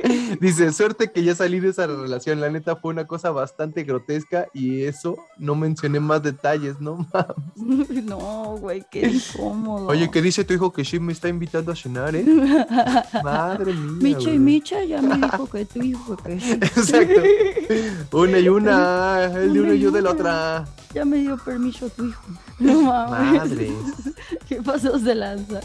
Dice, 0.41 0.73
suerte 0.73 1.11
que 1.11 1.23
ya 1.23 1.35
salí 1.35 1.59
de 1.59 1.69
esa 1.69 1.85
relación. 1.85 2.41
La 2.41 2.49
neta 2.49 2.75
fue 2.75 2.91
una 2.91 3.05
cosa 3.05 3.29
bastante 3.29 3.83
grotesca 3.83 4.47
y 4.55 4.85
eso 4.85 5.19
no 5.37 5.53
mencioné 5.53 5.99
más 5.99 6.23
detalles, 6.23 6.81
¿no? 6.81 7.07
no, 7.55 8.57
güey, 8.59 8.83
qué 8.89 9.07
incómodo. 9.35 9.85
Oye, 9.85 10.09
¿qué 10.09 10.19
dice 10.19 10.43
tu 10.43 10.55
hijo 10.55 10.73
que 10.73 10.83
sí 10.83 10.99
me 10.99 11.13
está 11.13 11.29
invitando 11.29 11.71
a 11.71 11.75
cenar, 11.75 12.15
eh? 12.15 12.25
Madre 13.23 13.71
mía. 13.71 14.15
Micha 14.17 14.33
y 14.33 14.39
Micha 14.39 14.83
ya 14.83 14.99
me 14.99 15.15
dijo 15.15 15.47
que 15.47 15.63
tu 15.63 15.79
hijo 15.83 16.17
que. 16.17 16.33
Exacto. 16.33 17.21
Una 18.17 18.39
y 18.39 18.49
una, 18.49 19.25
el 19.25 19.53
de 19.53 19.61
una 19.61 19.73
y 19.75 19.79
yo 19.79 19.91
de 19.91 20.01
la 20.01 20.09
otra. 20.09 20.65
Ya 20.91 21.05
me 21.05 21.17
dio 21.17 21.37
permiso 21.37 21.87
tu 21.89 22.07
hijo. 22.07 22.23
No 22.57 22.81
mames. 22.81 23.41
Madre. 23.41 23.71
¿Qué 24.47 24.61
pasó 24.61 24.97
de 24.97 25.15
lanza? 25.15 25.61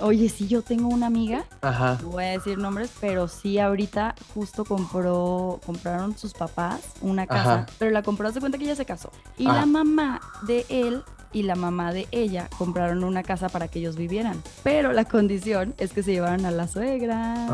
Oye, 0.00 0.28
sí, 0.28 0.46
yo 0.48 0.62
tengo 0.62 0.88
una 0.88 1.06
amiga. 1.06 1.44
Ajá. 1.62 1.98
No 2.02 2.10
voy 2.10 2.24
a 2.24 2.30
decir 2.32 2.58
nombres, 2.58 2.90
pero 3.00 3.28
sí 3.28 3.58
ahorita 3.66 4.14
justo 4.34 4.64
compró, 4.64 5.60
compraron 5.64 6.16
sus 6.16 6.32
papás 6.32 6.80
una 7.00 7.26
casa, 7.26 7.66
pero 7.78 7.90
la 7.90 8.02
compró, 8.02 8.28
hace 8.28 8.40
cuenta 8.40 8.58
que 8.58 8.64
ella 8.64 8.76
se 8.76 8.86
casó. 8.86 9.10
Y 9.36 9.44
la 9.44 9.66
mamá 9.66 10.20
de 10.46 10.66
él 10.68 11.02
y 11.32 11.42
la 11.42 11.54
mamá 11.54 11.92
de 11.92 12.08
ella 12.12 12.48
compraron 12.56 13.04
una 13.04 13.22
casa 13.22 13.48
para 13.48 13.68
que 13.68 13.80
ellos 13.80 13.96
vivieran. 13.96 14.42
Pero 14.62 14.92
la 14.92 15.04
condición 15.04 15.74
es 15.76 15.92
que 15.92 16.02
se 16.02 16.12
llevaran 16.12 16.46
a 16.46 16.50
la 16.50 16.66
suegra. 16.66 17.46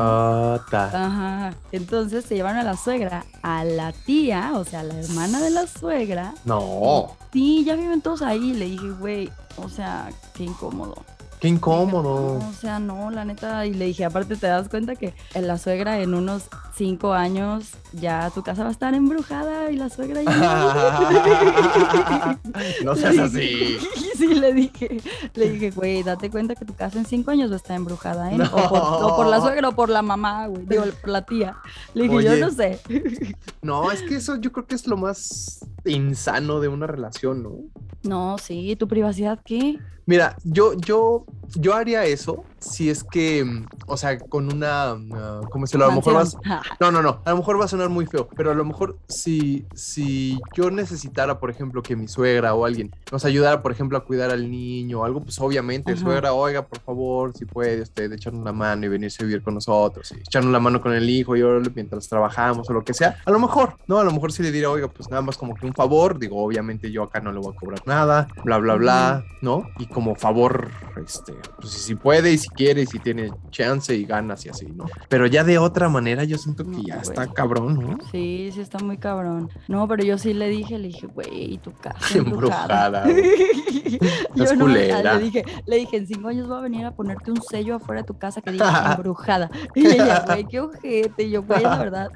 Ajá. 0.93 1.53
Entonces 1.71 2.23
se 2.23 2.35
llevaron 2.35 2.59
a 2.59 2.63
la 2.63 2.77
suegra, 2.77 3.25
a 3.41 3.65
la 3.65 3.91
tía, 3.91 4.51
o 4.53 4.63
sea, 4.63 4.83
la 4.83 4.97
hermana 4.99 5.41
de 5.41 5.49
la 5.49 5.67
suegra. 5.67 6.33
No. 6.45 7.17
Sí, 7.33 7.65
ya 7.65 7.75
viven 7.75 8.01
todos 8.01 8.21
ahí. 8.21 8.53
Le 8.53 8.65
dije, 8.65 8.89
güey, 8.91 9.29
o 9.57 9.67
sea, 9.67 10.09
qué 10.33 10.45
incómodo. 10.45 10.95
Qué 11.43 11.49
incómodo. 11.49 12.37
o 12.37 12.53
sea, 12.53 12.79
no, 12.79 13.11
la 13.11 13.25
neta. 13.25 13.65
Y 13.65 13.73
le 13.73 13.83
dije, 13.87 14.05
aparte, 14.05 14.37
te 14.37 14.47
das 14.47 14.69
cuenta 14.69 14.95
que 14.95 15.13
la 15.35 15.57
suegra 15.57 15.99
en 15.99 16.13
unos 16.13 16.43
cinco 16.75 17.13
años 17.13 17.71
ya 17.93 18.29
tu 18.31 18.41
casa 18.41 18.63
va 18.63 18.69
a 18.69 18.71
estar 18.71 18.93
embrujada 18.93 19.71
y 19.71 19.77
la 19.77 19.89
suegra 19.89 20.23
ya. 20.23 20.33
no 22.83 22.95
seas 22.95 23.17
así. 23.17 23.77
Sí, 24.13 24.35
le 24.35 24.53
dije, 24.53 25.01
le 25.33 25.49
dije, 25.49 25.71
güey, 25.71 26.03
date 26.03 26.29
cuenta 26.29 26.55
que 26.55 26.65
tu 26.65 26.75
casa 26.75 26.99
en 26.99 27.05
cinco 27.05 27.31
años 27.31 27.49
va 27.49 27.55
a 27.55 27.57
estar 27.57 27.75
embrujada, 27.75 28.31
¿eh? 28.31 28.37
O, 28.53 29.15
por, 29.17 29.25
la 29.25 29.41
suegra 29.41 29.69
o 29.69 29.75
por 29.75 29.89
la 29.89 30.01
mamá, 30.01 30.47
güey, 30.47 30.65
digo, 30.65 30.83
por 31.01 31.09
la 31.09 31.25
tía. 31.25 31.57
Le 31.93 32.03
dije, 32.03 32.23
yo 32.23 32.37
no 32.37 32.51
sé. 32.51 32.79
no, 33.61 33.91
es 33.91 34.01
que 34.03 34.15
eso 34.15 34.37
yo 34.37 34.51
creo 34.51 34.67
que 34.67 34.75
es 34.75 34.87
lo 34.87 34.97
más 34.97 35.65
insano 35.83 36.59
de 36.59 36.67
una 36.67 36.87
relación, 36.87 37.43
¿no? 37.43 37.57
No, 38.03 38.37
sí, 38.37 38.75
¿tu 38.75 38.87
privacidad 38.87 39.39
qué? 39.43 39.79
Mira, 40.05 40.35
yo, 40.43 40.73
yo, 40.73 41.25
yo 41.55 41.73
haría 41.73 42.03
eso 42.03 42.43
si 42.59 42.89
es 42.89 43.03
que, 43.03 43.45
o 43.87 43.95
sea, 43.95 44.17
con 44.17 44.51
una, 44.51 44.93
uh, 44.93 45.47
¿cómo 45.49 45.65
se 45.65 45.77
lo? 45.77 45.85
A 45.85 45.87
lo 45.87 45.95
mejor 45.95 46.15
vas, 46.15 46.37
no, 46.79 46.91
no, 46.91 47.01
no, 47.01 47.21
a 47.25 47.31
lo 47.31 47.37
mejor 47.37 47.59
va 47.59 47.65
a 47.65 47.67
sonar 47.67 47.89
muy 47.89 48.05
feo, 48.05 48.27
pero 48.35 48.51
a 48.51 48.53
lo 48.55 48.65
mejor 48.65 48.97
si, 49.07 49.65
si 49.73 50.39
yo 50.55 50.71
necesitara, 50.71 51.39
por 51.39 51.49
ejemplo, 51.49 51.81
que 51.81 51.95
mi 51.95 52.07
suegra 52.07 52.53
o 52.53 52.65
alguien 52.65 52.91
nos 53.11 53.25
ayudara, 53.25 53.61
por 53.61 53.71
ejemplo, 53.71 53.97
a 53.97 54.03
cuidar 54.05 54.31
al 54.31 54.49
niño 54.49 55.01
o 55.01 55.05
algo, 55.05 55.21
pues 55.21 55.39
obviamente, 55.39 55.95
suegra, 55.95 56.33
oiga, 56.33 56.65
por 56.65 56.79
favor, 56.79 57.33
si 57.35 57.45
puede 57.45 57.81
usted 57.81 58.11
echarnos 58.11 58.41
una 58.41 58.53
mano 58.53 58.85
y 58.85 58.89
venirse 58.89 59.23
a 59.23 59.25
vivir 59.25 59.41
con 59.41 59.55
nosotros, 59.55 60.11
y 60.11 60.19
echarnos 60.19 60.51
la 60.51 60.59
mano 60.59 60.81
con 60.81 60.93
el 60.93 61.09
hijo 61.09 61.35
y 61.35 61.43
mientras 61.75 62.07
trabajamos 62.07 62.69
o 62.69 62.73
lo 62.73 62.83
que 62.83 62.93
sea, 62.93 63.17
a 63.25 63.31
lo 63.31 63.39
mejor, 63.39 63.77
¿no? 63.87 63.99
A 63.99 64.03
lo 64.03 64.11
mejor 64.11 64.31
si 64.31 64.43
le 64.43 64.51
diría, 64.51 64.69
oiga, 64.69 64.87
pues 64.87 65.09
nada 65.09 65.21
más 65.21 65.37
como 65.37 65.55
que 65.55 65.65
un 65.65 65.73
favor, 65.73 66.19
digo, 66.19 66.43
obviamente 66.43 66.91
yo 66.91 67.03
acá 67.03 67.19
no 67.19 67.31
le 67.31 67.39
voy 67.39 67.53
a 67.53 67.59
cobrar 67.59 67.81
nada, 67.85 68.27
bla, 68.43 68.57
bla, 68.57 68.75
bla, 68.75 69.25
¿no? 69.41 69.69
Y 69.77 69.85
como 69.87 70.15
favor, 70.15 70.69
este, 71.03 71.33
pues 71.59 71.73
si 71.73 71.95
puede 71.95 72.31
y 72.31 72.37
si 72.37 72.49
quiere 72.49 72.83
y 72.83 72.85
si 72.85 72.99
tiene 72.99 73.31
chance 73.51 73.93
y 73.95 74.05
ganas 74.05 74.45
y 74.45 74.49
así, 74.49 74.65
¿no? 74.67 74.85
Pero 75.09 75.27
ya 75.27 75.43
de 75.43 75.57
otra 75.57 75.89
manera 75.89 76.23
yo 76.23 76.37
siento 76.37 76.52
que 76.55 76.83
ya 76.83 76.95
está 76.95 77.27
cabrón, 77.27 77.79
¿no? 77.79 77.97
Sí, 78.11 78.49
sí 78.53 78.61
está 78.61 78.79
muy 78.79 78.97
cabrón. 78.97 79.49
No, 79.67 79.87
pero 79.87 80.03
yo 80.03 80.17
sí 80.17 80.33
le 80.33 80.49
dije, 80.49 80.77
le 80.77 80.87
dije, 80.87 81.07
güey, 81.07 81.57
tu 81.57 81.71
casa 81.73 81.97
embrujada. 82.17 83.05
yo 84.35 84.55
no, 84.55 84.67
le 84.67 85.19
dije, 85.19 85.43
le 85.65 85.77
dije, 85.77 85.97
en 85.97 86.07
cinco 86.07 86.27
años 86.27 86.47
voy 86.47 86.57
a 86.57 86.61
venir 86.61 86.85
a 86.85 86.91
ponerte 86.91 87.31
un 87.31 87.41
sello 87.41 87.75
afuera 87.75 88.01
de 88.01 88.07
tu 88.07 88.17
casa 88.17 88.41
que 88.41 88.51
diga 88.51 88.93
embrujada. 88.97 89.49
Y 89.75 89.87
ella, 89.87 90.23
güey, 90.25 90.45
qué 90.45 90.59
ojete. 90.59 91.23
Y 91.23 91.31
yo, 91.31 91.43
güey, 91.43 91.63
la 91.63 91.77
verdad. 91.77 92.11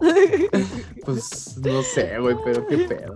pues 1.06 1.58
no 1.58 1.82
sé, 1.82 2.20
güey, 2.20 2.36
pero 2.44 2.66
qué 2.68 2.78
pedo. 2.80 3.16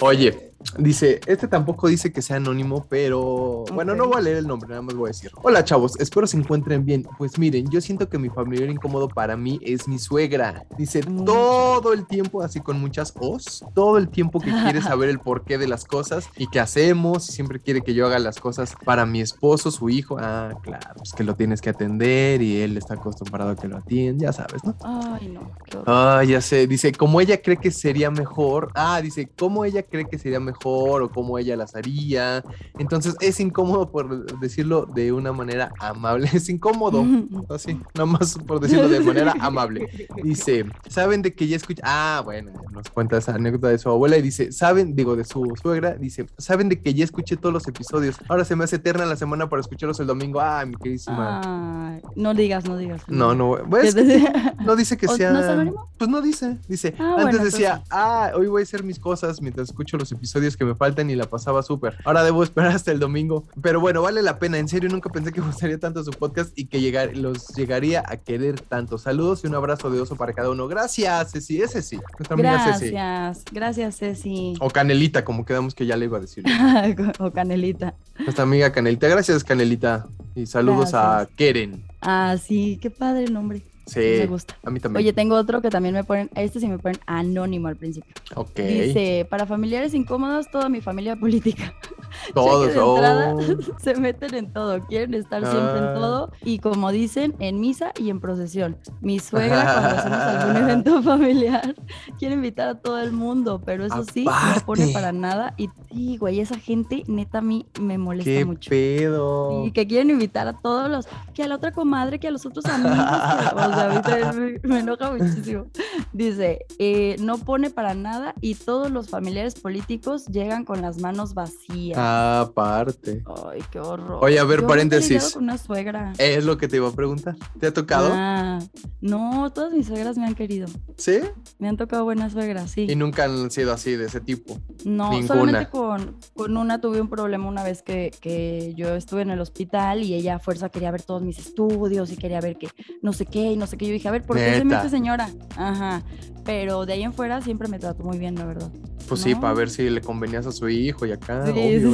Oye, 0.00 0.49
Dice, 0.78 1.20
este 1.26 1.48
tampoco 1.48 1.88
dice 1.88 2.12
que 2.12 2.20
sea 2.20 2.36
anónimo, 2.36 2.86
pero 2.88 3.64
bueno, 3.72 3.94
no 3.94 4.08
voy 4.08 4.18
a 4.18 4.20
leer 4.20 4.36
el 4.36 4.46
nombre, 4.46 4.68
nada 4.68 4.82
más 4.82 4.94
voy 4.94 5.08
a 5.08 5.12
decir. 5.12 5.30
Hola 5.42 5.64
chavos, 5.64 5.98
espero 5.98 6.26
se 6.26 6.36
encuentren 6.36 6.84
bien. 6.84 7.06
Pues 7.16 7.38
miren, 7.38 7.68
yo 7.70 7.80
siento 7.80 8.08
que 8.08 8.18
mi 8.18 8.28
familiar 8.28 8.68
incómodo 8.68 9.08
para 9.08 9.36
mí 9.36 9.58
es 9.62 9.88
mi 9.88 9.98
suegra. 9.98 10.66
Dice 10.76 11.00
todo 11.00 11.92
el 11.94 12.06
tiempo, 12.06 12.42
así 12.42 12.60
con 12.60 12.78
muchas 12.78 13.14
os, 13.18 13.64
todo 13.74 13.96
el 13.96 14.08
tiempo 14.08 14.38
que 14.38 14.50
quiere 14.50 14.82
saber 14.82 15.08
el 15.08 15.18
porqué 15.18 15.56
de 15.56 15.66
las 15.66 15.84
cosas 15.84 16.28
y 16.36 16.46
qué 16.48 16.60
hacemos 16.60 17.28
y 17.28 17.32
siempre 17.32 17.58
quiere 17.58 17.80
que 17.80 17.94
yo 17.94 18.06
haga 18.06 18.18
las 18.18 18.38
cosas 18.38 18.74
para 18.84 19.06
mi 19.06 19.22
esposo, 19.22 19.70
su 19.70 19.88
hijo. 19.88 20.18
Ah, 20.20 20.52
claro, 20.62 20.94
pues 20.96 21.14
que 21.14 21.24
lo 21.24 21.36
tienes 21.36 21.62
que 21.62 21.70
atender 21.70 22.42
y 22.42 22.60
él 22.60 22.76
está 22.76 22.94
acostumbrado 22.94 23.50
a 23.50 23.56
que 23.56 23.66
lo 23.66 23.78
atienda, 23.78 24.26
ya 24.26 24.32
sabes, 24.32 24.62
¿no? 24.62 24.76
Ay, 24.84 25.28
no. 25.28 25.52
Ah, 25.86 26.22
ya 26.22 26.42
sé, 26.42 26.66
dice, 26.66 26.92
como 26.92 27.20
ella 27.20 27.40
cree 27.40 27.56
que 27.56 27.70
sería 27.70 28.10
mejor. 28.10 28.70
Ah, 28.74 29.00
dice, 29.00 29.28
como 29.38 29.64
ella 29.64 29.82
cree 29.82 30.04
que 30.04 30.18
sería 30.18 30.38
mejor 30.38 30.49
mejor 30.50 31.02
o 31.02 31.08
cómo 31.10 31.38
ella 31.38 31.56
las 31.56 31.74
haría. 31.74 32.42
Entonces 32.78 33.16
es 33.20 33.40
incómodo 33.40 33.90
por 33.90 34.38
decirlo 34.40 34.86
de 34.86 35.12
una 35.12 35.32
manera 35.32 35.72
amable. 35.78 36.28
Es 36.40 36.48
incómodo, 36.48 37.04
así, 37.50 37.74
nada 37.94 38.06
más 38.06 38.38
por 38.46 38.60
decirlo 38.60 38.88
de 38.88 39.00
manera 39.00 39.34
amable. 39.40 40.08
Dice, 40.22 40.64
¿saben 40.88 41.22
de 41.22 41.34
que 41.34 41.46
ya 41.48 41.56
escucha? 41.56 41.82
Ah, 41.84 42.22
bueno, 42.24 42.52
nos 42.72 42.88
cuenta 42.88 43.18
esa 43.18 43.34
anécdota 43.34 43.68
de 43.68 43.78
su 43.78 43.90
abuela 43.90 44.16
y 44.16 44.22
dice, 44.22 44.52
¿saben? 44.52 44.94
Digo, 44.94 45.16
de 45.16 45.24
su 45.24 45.52
suegra, 45.60 45.94
dice, 45.94 46.26
¿saben 46.38 46.68
de 46.68 46.80
que 46.80 46.94
ya 46.94 47.04
escuché 47.04 47.36
todos 47.36 47.52
los 47.52 47.66
episodios? 47.68 48.16
Ahora 48.28 48.44
se 48.44 48.56
me 48.56 48.64
hace 48.64 48.76
eterna 48.76 49.04
la 49.06 49.16
semana 49.16 49.48
para 49.48 49.60
escucharlos 49.60 50.00
el 50.00 50.06
domingo. 50.06 50.40
Ah, 50.40 50.64
mi 50.64 50.76
queridísima. 50.76 52.00
no 52.16 52.34
digas, 52.34 52.64
no 52.64 52.76
digas. 52.76 53.02
No, 53.08 53.34
no, 53.34 53.58
pues, 53.68 53.94
no 54.64 54.76
dice 54.76 54.96
que 54.96 55.08
sea. 55.08 55.32
¿No 55.32 55.90
Pues 55.98 56.08
no 56.08 56.20
dice, 56.22 56.58
dice. 56.68 56.94
Ah, 56.98 57.16
antes 57.18 57.42
decía, 57.42 57.82
ah, 57.90 58.32
hoy 58.34 58.46
voy 58.46 58.62
a 58.62 58.64
hacer 58.64 58.82
mis 58.82 58.98
cosas 58.98 59.40
mientras 59.40 59.68
escucho 59.68 59.96
los 59.96 60.10
episodios 60.12 60.39
que 60.56 60.64
me 60.64 60.74
faltan 60.74 61.10
y 61.10 61.16
la 61.16 61.26
pasaba 61.26 61.62
súper. 61.62 61.96
Ahora 62.04 62.22
debo 62.24 62.42
esperar 62.42 62.72
hasta 62.72 62.92
el 62.92 62.98
domingo. 62.98 63.44
Pero 63.60 63.80
bueno, 63.80 64.02
vale 64.02 64.22
la 64.22 64.38
pena. 64.38 64.58
En 64.58 64.68
serio, 64.68 64.88
nunca 64.90 65.10
pensé 65.10 65.32
que 65.32 65.40
gustaría 65.40 65.78
tanto 65.78 66.02
su 66.04 66.10
podcast 66.10 66.56
y 66.58 66.66
que 66.66 66.80
llegar, 66.80 67.16
los 67.16 67.48
llegaría 67.48 68.02
a 68.06 68.16
querer 68.16 68.60
tanto. 68.60 68.98
Saludos 68.98 69.44
y 69.44 69.46
un 69.46 69.54
abrazo 69.54 69.90
de 69.90 70.00
oso 70.00 70.16
para 70.16 70.32
cada 70.32 70.50
uno. 70.50 70.68
Gracias, 70.68 71.32
Ceci. 71.32 71.62
Es 71.62 71.72
Ceci. 71.72 71.98
Nuestra 72.18 72.36
gracias, 72.36 73.44
gracias, 73.52 73.98
Ceci. 73.98 74.54
O 74.60 74.70
Canelita, 74.70 75.24
como 75.24 75.44
quedamos 75.44 75.74
que 75.74 75.86
ya 75.86 75.96
le 75.96 76.06
iba 76.06 76.18
a 76.18 76.20
decir. 76.20 76.44
o 77.18 77.30
Canelita. 77.30 77.94
Nuestra 78.18 78.44
amiga 78.44 78.72
Canelita. 78.72 79.08
Gracias, 79.08 79.44
Canelita. 79.44 80.06
Y 80.34 80.46
saludos 80.46 80.94
a 80.94 81.28
Keren. 81.36 81.84
Ah, 82.00 82.36
sí, 82.42 82.78
qué 82.80 82.90
padre 82.90 83.24
el 83.24 83.32
nombre. 83.32 83.62
Sí, 83.90 83.98
me 84.20 84.26
gusta. 84.26 84.56
A 84.62 84.70
mí 84.70 84.78
también. 84.78 85.04
Oye, 85.04 85.12
tengo 85.12 85.34
otro 85.34 85.60
que 85.60 85.68
también 85.68 85.94
me 85.94 86.04
ponen, 86.04 86.30
este 86.36 86.60
sí 86.60 86.68
me 86.68 86.78
ponen 86.78 87.00
anónimo 87.06 87.68
al 87.68 87.76
principio. 87.76 88.14
Ok. 88.36 88.56
Dice, 88.56 89.26
para 89.28 89.46
familiares 89.46 89.94
incómodos, 89.94 90.50
toda 90.50 90.68
mi 90.68 90.80
familia 90.80 91.16
política. 91.20 91.74
Todos, 92.34 92.72
oh. 92.76 93.38
se 93.82 93.94
meten 93.94 94.34
en 94.34 94.52
todo, 94.52 94.80
quieren 94.86 95.14
estar 95.14 95.42
siempre 95.42 95.78
en 95.78 95.84
ah. 95.84 95.94
todo 95.94 96.32
y 96.42 96.58
como 96.58 96.90
dicen, 96.92 97.34
en 97.38 97.60
misa 97.60 97.92
y 97.98 98.10
en 98.10 98.20
procesión. 98.20 98.76
Mi 99.00 99.18
suegra 99.18 99.62
cuando 99.80 99.98
hacemos 99.98 100.18
algún 100.18 100.56
evento 100.56 101.02
familiar 101.02 101.74
quiere 102.18 102.34
invitar 102.34 102.68
a 102.68 102.74
todo 102.76 103.00
el 103.00 103.12
mundo, 103.12 103.60
pero 103.64 103.84
eso 103.84 104.04
sí, 104.12 104.24
no 104.24 104.66
pone 104.66 104.88
para 104.88 105.12
nada 105.12 105.54
y 105.56 105.70
sí, 105.90 106.16
güey, 106.16 106.40
esa 106.40 106.58
gente 106.58 107.04
neta 107.06 107.38
a 107.38 107.42
mí 107.42 107.66
me 107.80 107.98
molesta 107.98 108.30
¿Qué 108.30 108.44
mucho. 108.44 108.70
pedo? 108.70 109.64
Y 109.66 109.72
que 109.72 109.86
quieren 109.86 110.10
invitar 110.10 110.48
a 110.48 110.52
todos 110.52 110.90
los, 110.90 111.08
que 111.34 111.42
a 111.42 111.48
la 111.48 111.56
otra 111.56 111.72
comadre, 111.72 112.18
que 112.18 112.28
a 112.28 112.30
los 112.30 112.44
otros 112.46 112.64
amigos, 112.66 112.98
o 112.98 114.02
sea, 114.02 114.32
me, 114.34 114.58
me, 114.62 114.80
enoja 114.80 115.10
muchísimo. 115.12 115.66
Dice, 116.12 116.66
eh, 116.78 117.16
no 117.20 117.38
pone 117.38 117.70
para 117.70 117.94
nada 117.94 118.34
y 118.40 118.54
todos 118.54 118.90
los 118.90 119.08
familiares 119.08 119.54
políticos 119.54 120.26
llegan 120.26 120.64
con 120.64 120.82
las 120.82 120.98
manos 120.98 121.34
vacías. 121.34 121.98
Aparte. 122.40 123.22
Ay, 123.46 123.62
qué 123.70 123.78
horror. 123.78 124.18
Oye, 124.22 124.38
a 124.38 124.44
ver, 124.44 124.66
paréntesis. 124.66 125.34
Con 125.34 125.44
una 125.44 125.58
suegra. 125.58 126.12
Es 126.18 126.44
lo 126.44 126.58
que 126.58 126.68
te 126.68 126.76
iba 126.76 126.88
a 126.88 126.92
preguntar. 126.92 127.36
¿Te 127.58 127.68
ha 127.68 127.72
tocado? 127.72 128.10
Ah, 128.12 128.58
no, 129.00 129.52
todas 129.52 129.72
mis 129.72 129.86
suegras 129.86 130.16
me 130.16 130.26
han 130.26 130.34
querido. 130.34 130.68
¿Sí? 130.96 131.20
Me 131.58 131.68
han 131.68 131.76
tocado 131.76 132.04
buenas 132.04 132.32
suegras, 132.32 132.70
sí. 132.70 132.86
¿Y 132.88 132.96
nunca 132.96 133.24
han 133.24 133.50
sido 133.50 133.72
así, 133.72 133.96
de 133.96 134.06
ese 134.06 134.20
tipo? 134.20 134.58
No, 134.84 135.22
solamente 135.22 135.70
con, 135.70 136.16
con, 136.34 136.56
una 136.56 136.80
tuve 136.80 137.00
un 137.00 137.08
problema 137.08 137.48
una 137.48 137.62
vez 137.62 137.82
que, 137.82 138.12
que, 138.20 138.74
yo 138.76 138.94
estuve 138.94 139.22
en 139.22 139.30
el 139.30 139.40
hospital 139.40 140.02
y 140.02 140.14
ella 140.14 140.36
a 140.36 140.38
fuerza 140.38 140.68
quería 140.68 140.90
ver 140.90 141.02
todos 141.02 141.22
mis 141.22 141.38
estudios 141.38 142.10
y 142.12 142.16
quería 142.16 142.40
ver 142.40 142.56
que 142.56 142.68
no 143.02 143.12
sé 143.12 143.26
qué 143.26 143.52
y 143.52 143.56
no 143.56 143.66
sé 143.66 143.76
qué. 143.76 143.86
Yo 143.86 143.92
dije, 143.92 144.08
a 144.08 144.12
ver, 144.12 144.22
¿por 144.22 144.36
qué 144.36 144.58
se 144.58 144.64
mete 144.64 144.88
señora? 144.88 145.30
Ajá. 145.56 146.02
Pero 146.44 146.86
de 146.86 146.94
ahí 146.94 147.02
en 147.02 147.12
fuera 147.12 147.40
siempre 147.42 147.68
me 147.68 147.78
trató 147.78 148.02
muy 148.02 148.18
bien, 148.18 148.34
la 148.34 148.46
verdad. 148.46 148.70
Pues 149.08 149.22
sí, 149.22 149.34
para 149.34 149.52
ver 149.54 149.70
si 149.70 149.90
le 149.90 150.00
convenías 150.00 150.46
a 150.46 150.52
su 150.52 150.68
hijo 150.68 151.04
y 151.04 151.10
acá. 151.10 151.44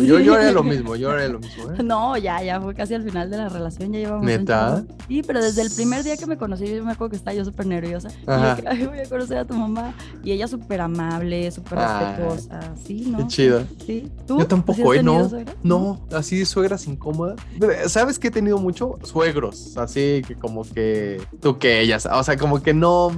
Yo, 0.06 0.18
yo 0.20 0.34
haría 0.34 0.52
lo 0.52 0.62
mismo, 0.62 0.96
yo 0.96 1.10
haría 1.10 1.28
lo 1.28 1.38
mismo. 1.38 1.70
¿eh? 1.72 1.82
No, 1.82 2.16
ya, 2.16 2.42
ya 2.42 2.60
fue 2.60 2.74
casi 2.74 2.94
al 2.94 3.02
final 3.02 3.30
de 3.30 3.36
la 3.36 3.48
relación, 3.48 3.92
ya 3.92 3.98
llevamos. 3.98 4.24
¿Neta? 4.24 4.84
Sí, 5.08 5.22
pero 5.26 5.42
desde 5.42 5.62
el 5.62 5.70
primer 5.70 6.04
día 6.04 6.16
que 6.16 6.26
me 6.26 6.36
conocí, 6.36 6.66
yo 6.66 6.84
me 6.84 6.92
acuerdo 6.92 7.10
que 7.10 7.16
estaba 7.16 7.34
yo 7.34 7.44
súper 7.44 7.66
nerviosa. 7.66 8.08
Y 8.22 8.26
yo, 8.26 8.68
Ay, 8.68 8.86
voy 8.86 8.98
a 9.00 9.08
conocer 9.08 9.38
a 9.38 9.44
tu 9.44 9.54
mamá. 9.54 9.94
Y 10.22 10.32
ella 10.32 10.48
súper 10.48 10.80
amable, 10.80 11.50
súper 11.50 11.78
respetuosa. 11.78 12.60
Sí, 12.84 13.06
¿no? 13.08 13.18
Qué 13.18 13.26
chido. 13.26 13.64
Sí. 13.84 14.10
¿Tú? 14.26 14.38
Yo 14.38 14.46
tampoco, 14.46 14.94
¿eh? 14.94 15.02
No. 15.02 15.30
No, 15.62 16.06
así 16.12 16.44
suegras 16.44 16.86
incómodas. 16.86 17.40
¿Sabes 17.86 18.18
que 18.18 18.28
he 18.28 18.30
tenido 18.30 18.58
mucho? 18.58 18.98
Suegros, 19.02 19.76
así 19.76 20.22
que 20.26 20.34
como 20.34 20.62
que 20.62 21.20
tú 21.40 21.58
que 21.58 21.80
ellas. 21.80 22.08
O 22.10 22.22
sea, 22.22 22.36
como 22.36 22.62
que 22.62 22.74
no 22.74 23.12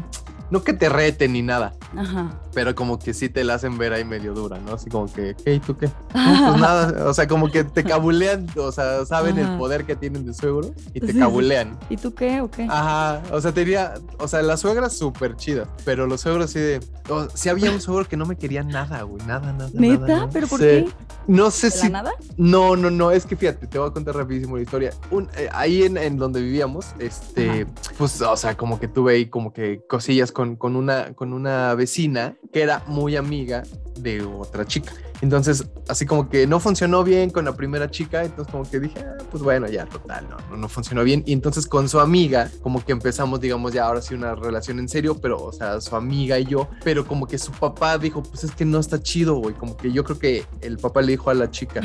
no 0.50 0.62
que 0.62 0.72
te 0.72 0.88
reten 0.88 1.32
ni 1.32 1.42
nada, 1.42 1.74
Ajá. 1.96 2.30
pero 2.52 2.74
como 2.74 2.98
que 2.98 3.14
sí 3.14 3.28
te 3.28 3.44
la 3.44 3.54
hacen 3.54 3.78
ver 3.78 3.92
ahí 3.92 4.04
medio 4.04 4.34
dura, 4.34 4.58
¿no? 4.58 4.74
Así 4.74 4.90
como 4.90 5.12
que, 5.12 5.34
¿qué? 5.44 5.54
¿Y 5.54 5.60
tú 5.60 5.76
qué? 5.76 5.88
pues 6.12 6.60
nada, 6.60 7.08
o 7.08 7.14
sea, 7.14 7.26
como 7.26 7.50
que 7.50 7.64
te 7.64 7.84
cabulean, 7.84 8.46
o 8.56 8.72
sea, 8.72 9.04
saben 9.04 9.38
el 9.38 9.56
poder 9.56 9.84
que 9.84 9.96
tienen 9.96 10.26
de 10.26 10.34
suegro 10.34 10.72
y 10.92 11.00
te 11.00 11.18
cabulean. 11.18 11.78
¿Y 11.88 11.96
tú 11.96 12.14
qué 12.14 12.40
o 12.40 12.50
qué? 12.50 12.66
Ajá, 12.68 13.22
o 13.32 13.40
sea, 13.40 13.52
te 13.52 13.60
diría, 13.60 13.94
o 14.18 14.28
sea, 14.28 14.42
la 14.42 14.56
suegra 14.56 14.90
súper 14.90 15.36
chida, 15.36 15.68
pero 15.84 16.06
los 16.06 16.20
suegros 16.20 16.50
sí 16.50 16.58
de, 16.58 16.80
o, 17.08 17.28
sí 17.32 17.48
había 17.48 17.70
un 17.70 17.80
suegro 17.80 18.06
que 18.06 18.16
no 18.16 18.26
me 18.26 18.36
quería 18.36 18.62
nada, 18.62 19.02
güey, 19.02 19.24
nada, 19.26 19.52
nada. 19.52 19.70
¿Neta? 19.72 20.28
¿Pero 20.32 20.46
por 20.46 20.60
qué? 20.60 20.88
No 21.26 21.50
sé 21.50 21.70
si... 21.70 21.90
nada? 21.90 22.12
No, 22.38 22.74
no, 22.74 22.90
no, 22.90 23.10
es 23.10 23.26
que 23.26 23.36
fíjate, 23.36 23.66
te 23.66 23.78
voy 23.78 23.88
a 23.88 23.92
contar 23.92 24.16
rapidísimo 24.16 24.56
la 24.56 24.62
historia. 24.62 24.92
Eh, 25.36 25.48
ahí 25.52 25.82
en, 25.82 25.98
en, 25.98 26.16
donde 26.16 26.40
vivíamos, 26.40 26.94
este, 26.98 27.66
pues, 27.98 28.20
o 28.22 28.36
sea, 28.36 28.56
como 28.56 28.80
que 28.80 28.88
tuve 28.88 29.12
ahí 29.12 29.26
como 29.26 29.52
que 29.52 29.82
cosillas 29.88 30.32
con, 30.32 30.56
una, 30.62 31.12
con 31.14 31.34
una 31.34 31.74
vecina 31.78 32.36
que 32.52 32.60
era 32.60 32.84
muy 32.86 33.16
amiga 33.16 33.62
de 33.96 34.22
otra 34.22 34.66
chica. 34.66 34.92
Entonces, 35.20 35.64
así 35.88 36.06
como 36.06 36.28
que 36.28 36.46
no 36.46 36.60
funcionó 36.60 37.02
bien 37.02 37.30
con 37.30 37.44
la 37.44 37.56
primera 37.56 37.90
chica, 37.90 38.22
entonces 38.22 38.52
como 38.52 38.68
que 38.68 38.78
dije, 38.78 39.00
ah, 39.00 39.18
pues 39.30 39.42
bueno, 39.42 39.66
ya 39.68 39.84
total, 39.86 40.28
no, 40.28 40.56
no, 40.56 40.68
funcionó 40.68 41.02
bien. 41.02 41.24
Y 41.26 41.32
entonces 41.32 41.66
con 41.66 41.88
su 41.88 41.98
amiga, 41.98 42.50
como 42.62 42.84
que 42.84 42.92
empezamos, 42.92 43.40
digamos, 43.40 43.72
ya 43.72 43.86
ahora 43.86 44.00
sí 44.00 44.14
una 44.14 44.34
relación 44.36 44.78
en 44.78 44.88
serio, 44.88 45.18
pero, 45.20 45.42
o 45.42 45.52
sea, 45.52 45.80
su 45.80 45.96
amiga 45.96 46.38
y 46.38 46.44
yo, 46.44 46.68
pero 46.84 47.04
como 47.04 47.26
que 47.26 47.36
su 47.38 47.50
papá 47.50 47.98
dijo, 47.98 48.22
pues 48.22 48.44
es 48.44 48.52
que 48.52 48.64
no 48.64 48.78
está 48.78 49.02
chido, 49.02 49.36
güey. 49.36 49.54
Como 49.54 49.76
que 49.76 49.90
yo 49.90 50.04
creo 50.04 50.18
que 50.18 50.46
el 50.60 50.78
papá 50.78 51.02
le 51.02 51.12
dijo 51.12 51.30
a 51.30 51.34
la 51.34 51.50
chica, 51.50 51.80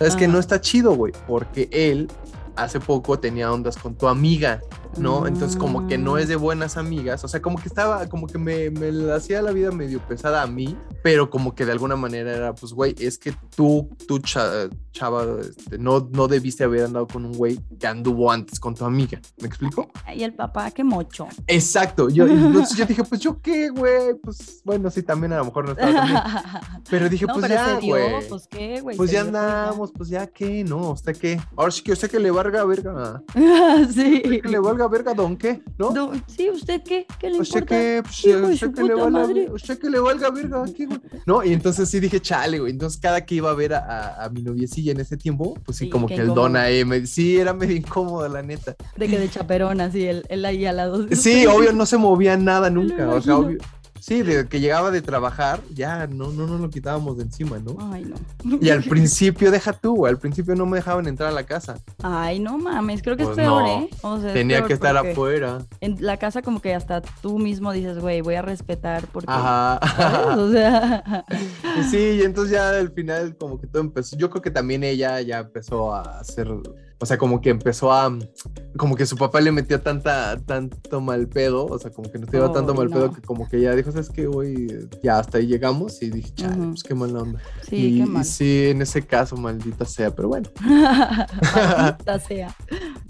es 0.00 0.14
que 0.14 0.28
no 0.28 0.38
está 0.38 0.60
chido, 0.60 0.94
güey, 0.94 1.12
porque 1.26 1.68
él 1.72 2.08
hace 2.56 2.80
poco 2.80 3.18
tenía 3.18 3.50
ondas 3.50 3.76
con 3.76 3.94
tu 3.96 4.08
amiga. 4.08 4.60
¿No? 4.98 5.26
Entonces 5.26 5.56
como 5.56 5.86
que 5.86 5.98
no 5.98 6.18
es 6.18 6.28
de 6.28 6.36
buenas 6.36 6.76
amigas, 6.76 7.24
o 7.24 7.28
sea, 7.28 7.40
como 7.42 7.58
que 7.58 7.68
estaba, 7.68 8.08
como 8.08 8.26
que 8.26 8.38
me, 8.38 8.70
me 8.70 9.12
hacía 9.12 9.42
la 9.42 9.52
vida 9.52 9.70
medio 9.70 10.00
pesada 10.00 10.42
a 10.42 10.46
mí, 10.46 10.76
pero 11.02 11.30
como 11.30 11.54
que 11.54 11.66
de 11.66 11.72
alguna 11.72 11.96
manera 11.96 12.34
era, 12.34 12.54
pues, 12.54 12.72
güey, 12.72 12.94
es 12.98 13.18
que 13.18 13.34
tú, 13.54 13.88
tú 14.06 14.18
chava, 14.18 15.26
este, 15.40 15.78
no, 15.78 16.08
no 16.12 16.28
debiste 16.28 16.64
haber 16.64 16.84
andado 16.84 17.06
con 17.06 17.24
un 17.24 17.32
güey 17.32 17.58
que 17.78 17.86
anduvo 17.86 18.30
antes 18.30 18.60
con 18.60 18.74
tu 18.74 18.84
amiga, 18.84 19.20
¿me 19.40 19.48
explico? 19.48 19.90
Y 20.14 20.22
el 20.22 20.34
papá, 20.34 20.70
qué 20.70 20.84
mocho. 20.84 21.26
Exacto, 21.46 22.08
yo, 22.08 22.26
entonces 22.26 22.76
yo 22.76 22.86
dije, 22.86 23.04
pues, 23.04 23.20
¿yo 23.20 23.40
qué, 23.40 23.70
güey? 23.70 24.14
Pues, 24.22 24.62
bueno, 24.64 24.90
sí, 24.90 25.02
también 25.02 25.32
a 25.32 25.38
lo 25.38 25.46
mejor 25.46 25.66
no 25.66 25.72
estaba 25.72 26.80
Pero 26.90 27.08
dije, 27.08 27.26
pues, 27.26 27.48
ya, 27.48 27.78
güey. 27.80 28.28
Pues, 28.28 28.46
¿qué, 28.46 28.80
güey? 28.80 28.96
Pues 28.96 29.10
ya 29.10 29.22
andamos, 29.22 29.92
pues, 29.92 30.08
ya, 30.08 30.26
¿qué? 30.26 30.64
No, 30.64 30.90
¿usted 30.90 31.16
qué? 31.16 31.40
Ahora 31.56 31.70
sí 31.70 31.82
que 31.82 31.92
usted 31.92 32.10
que 32.10 32.18
le 32.18 32.30
valga 32.30 32.64
verga. 32.64 33.22
sí. 33.94 34.22
Que 34.22 34.48
le 34.48 34.58
valga 34.58 34.83
valga 34.88 34.88
verga, 34.88 35.14
don 35.14 35.36
qué, 35.36 35.62
¿no? 35.78 35.90
No, 35.92 36.12
sí, 36.26 36.50
¿usted 36.50 36.82
qué? 36.82 37.06
¿Qué 37.18 37.30
le 37.30 37.38
¿Usted 37.40 37.60
importa? 37.60 37.74
qué? 37.76 38.02
Pues, 38.02 38.18
¿usted 38.54 38.72
qué 38.74 38.82
le 38.82 38.92
puta 38.92 39.04
valga- 39.04 39.10
madre. 39.10 39.50
¿Usted 39.50 39.78
que 39.78 39.90
le 39.90 39.98
valga 39.98 40.30
verga? 40.30 40.64
¿Qué, 40.76 40.86
güey? 40.86 41.00
No, 41.26 41.42
y 41.44 41.52
entonces 41.52 41.88
sí 41.88 42.00
dije, 42.00 42.20
chale, 42.20 42.58
güey. 42.60 42.72
Entonces 42.72 43.00
cada 43.00 43.24
que 43.24 43.34
iba 43.36 43.50
a 43.50 43.54
ver 43.54 43.74
a, 43.74 43.78
a- 43.78 44.24
a 44.24 44.28
mi 44.30 44.42
noviecilla 44.42 44.92
en 44.92 45.00
ese 45.00 45.16
tiempo, 45.16 45.54
pues 45.64 45.78
sí, 45.78 45.84
Sí, 45.86 45.90
como 45.90 46.06
que 46.06 46.14
el 46.14 46.28
don 46.34 46.56
ahí, 46.56 46.84
me, 46.84 47.06
sí, 47.06 47.36
era 47.38 47.52
medio 47.52 47.76
incómodo, 47.76 48.28
la 48.28 48.42
neta. 48.42 48.74
De 48.96 49.08
que 49.08 49.18
de 49.18 49.28
chaperón, 49.28 49.80
así, 49.80 50.04
él, 50.06 50.24
él 50.28 50.44
ahí 50.44 50.64
al 50.66 50.76
lado. 50.76 51.02
de 51.04 51.16
Sí, 51.16 51.44
usted. 51.44 51.48
obvio, 51.48 51.72
no 51.72 51.86
se 51.86 51.96
movía 51.98 52.36
nada 52.36 52.70
nunca. 52.70 53.08
O 53.10 53.20
sea, 53.20 53.36
obvio. 53.36 53.58
Sí, 54.04 54.20
de 54.22 54.46
que 54.46 54.60
llegaba 54.60 54.90
de 54.90 55.00
trabajar, 55.00 55.60
ya 55.72 56.06
no, 56.06 56.30
no, 56.30 56.46
no 56.46 56.58
lo 56.58 56.68
quitábamos 56.68 57.16
de 57.16 57.22
encima, 57.22 57.58
¿no? 57.58 57.74
Ay, 57.90 58.04
no. 58.44 58.58
Y 58.60 58.68
al 58.68 58.82
principio, 58.82 59.50
deja 59.50 59.72
tú, 59.72 60.04
al 60.04 60.18
principio 60.18 60.54
no 60.54 60.66
me 60.66 60.76
dejaban 60.76 61.08
entrar 61.08 61.30
a 61.30 61.32
la 61.32 61.44
casa. 61.44 61.78
Ay, 62.02 62.38
no 62.38 62.58
mames, 62.58 63.00
creo 63.00 63.16
que 63.16 63.24
Pues 63.24 63.38
es 63.38 63.44
peor, 63.44 63.62
no. 63.62 63.80
¿eh? 63.80 63.90
O 64.02 64.20
sea, 64.20 64.28
es 64.28 64.34
Tenía 64.34 64.58
peor 64.58 64.68
que 64.68 64.74
estar 64.74 64.94
afuera. 64.94 65.64
En 65.80 65.96
la 66.04 66.18
casa 66.18 66.42
como 66.42 66.60
que 66.60 66.74
hasta 66.74 67.00
tú 67.00 67.38
mismo 67.38 67.72
dices, 67.72 67.98
güey, 67.98 68.20
voy 68.20 68.34
a 68.34 68.42
respetar 68.42 69.06
porque... 69.06 69.32
¿sabes? 69.32 69.80
Ajá. 69.80 70.36
O 70.36 70.52
sea, 70.52 71.24
Y 71.78 71.82
sí, 71.90 72.18
y 72.20 72.22
entonces 72.24 72.52
ya 72.52 72.78
al 72.78 72.92
final 72.92 73.34
como 73.38 73.58
que 73.58 73.68
todo 73.68 73.80
empezó. 73.80 74.18
Yo 74.18 74.28
creo 74.28 74.42
que 74.42 74.50
también 74.50 74.84
ella 74.84 75.18
ya 75.22 75.38
empezó 75.38 75.94
a 75.94 76.18
hacer, 76.20 76.48
o 77.04 77.06
sea, 77.06 77.18
como 77.18 77.42
que 77.42 77.50
empezó 77.50 77.92
a, 77.92 78.10
como 78.78 78.96
que 78.96 79.04
su 79.04 79.16
papá 79.18 79.38
le 79.42 79.52
metió 79.52 79.78
tanta, 79.82 80.38
tanto 80.40 81.02
mal 81.02 81.28
pedo, 81.28 81.66
o 81.66 81.78
sea, 81.78 81.90
como 81.90 82.10
que 82.10 82.18
nos 82.18 82.30
dio 82.30 82.50
tanto 82.50 82.72
Ay, 82.72 82.78
mal 82.78 82.88
pedo 82.88 83.06
no. 83.08 83.12
que 83.12 83.20
como 83.20 83.46
que 83.46 83.60
ya 83.60 83.74
dijo, 83.76 83.92
¿sabes 83.92 84.08
qué, 84.08 84.26
güey? 84.26 84.66
Ya 85.02 85.18
hasta 85.18 85.36
ahí 85.36 85.46
llegamos 85.46 86.00
y 86.02 86.08
dije, 86.08 86.32
chale, 86.34 86.56
Ujú. 86.58 86.70
pues 86.70 86.82
qué 86.82 86.94
mala 86.94 87.18
onda. 87.20 87.40
sí, 87.68 87.76
y, 87.76 87.98
qué 87.98 88.04
y 88.04 88.06
mal. 88.06 88.24
sí, 88.24 88.66
en 88.68 88.80
ese 88.80 89.02
caso, 89.02 89.36
maldita 89.36 89.84
sea, 89.84 90.14
pero 90.14 90.28
bueno. 90.28 90.48
Maldita 91.54 92.18
sea. 92.20 92.54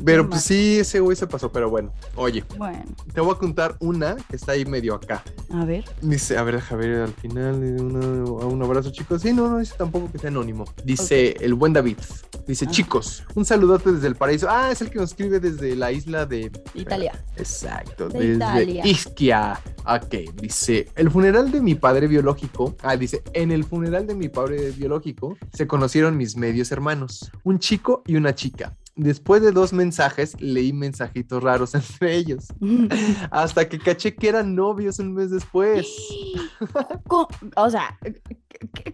Pero 0.04 0.24
Qué 0.24 0.28
pues 0.28 0.30
mal. 0.30 0.40
sí, 0.40 0.78
ese 0.80 1.00
güey 1.00 1.16
se 1.16 1.26
pasó, 1.26 1.50
pero 1.52 1.70
bueno. 1.70 1.92
Oye, 2.16 2.44
Bueno, 2.58 2.82
te 3.12 3.20
voy 3.20 3.34
a 3.34 3.38
contar 3.38 3.76
una 3.80 4.16
que 4.28 4.36
está 4.36 4.52
ahí 4.52 4.64
medio 4.64 4.94
acá. 4.94 5.22
a 5.52 5.64
ver. 5.64 5.84
Dice, 6.02 6.36
a 6.36 6.42
ver, 6.42 6.56
deja 6.56 6.76
ver 6.76 7.02
al 7.02 7.12
final, 7.12 7.54
una- 7.80 8.24
un 8.46 8.62
abrazo 8.62 8.90
chicos. 8.90 9.22
Sí, 9.22 9.32
no, 9.32 9.48
no 9.48 9.58
dice 9.58 9.74
tampoco 9.78 10.10
que 10.10 10.18
sea 10.18 10.30
anónimo. 10.30 10.64
Dice 10.84 11.36
el 11.40 11.54
buen 11.54 11.72
David. 11.72 11.98
Dice, 12.46 12.66
Ah. 12.68 12.70
chicos, 12.70 13.24
un 13.34 13.44
desde 13.92 14.08
el 14.08 14.16
paraíso. 14.16 14.48
Ah, 14.48 14.70
es 14.70 14.80
el 14.80 14.90
que 14.90 14.98
nos 14.98 15.10
escribe 15.10 15.40
desde 15.40 15.76
la 15.76 15.92
isla 15.92 16.26
de... 16.26 16.50
Italia. 16.74 17.24
Exacto, 17.36 18.08
De 18.08 18.18
desde 18.18 18.34
Italia. 18.34 18.86
Ischia. 18.86 19.60
Ok, 19.86 20.14
dice, 20.40 20.88
el 20.96 21.10
funeral 21.10 21.50
de 21.50 21.60
mi 21.60 21.74
padre 21.74 22.06
biológico. 22.06 22.76
Ah, 22.82 22.96
dice, 22.96 23.22
en 23.32 23.52
el 23.52 23.64
funeral 23.64 24.06
de 24.06 24.14
mi 24.14 24.28
padre 24.28 24.70
biológico 24.70 25.36
se 25.52 25.66
conocieron 25.66 26.16
mis 26.16 26.36
medios 26.36 26.72
hermanos, 26.72 27.30
un 27.42 27.58
chico 27.58 28.02
y 28.06 28.16
una 28.16 28.34
chica. 28.34 28.76
Después 28.96 29.42
de 29.42 29.50
dos 29.50 29.72
mensajes, 29.72 30.40
leí 30.40 30.72
mensajitos 30.72 31.42
raros 31.42 31.74
entre 31.74 32.16
ellos. 32.16 32.46
Hasta 33.30 33.68
que 33.68 33.78
caché 33.78 34.14
que 34.14 34.28
eran 34.28 34.54
novios 34.54 34.98
un 34.98 35.14
mes 35.14 35.30
después. 35.30 35.86
O 37.56 37.70
sea, 37.70 37.98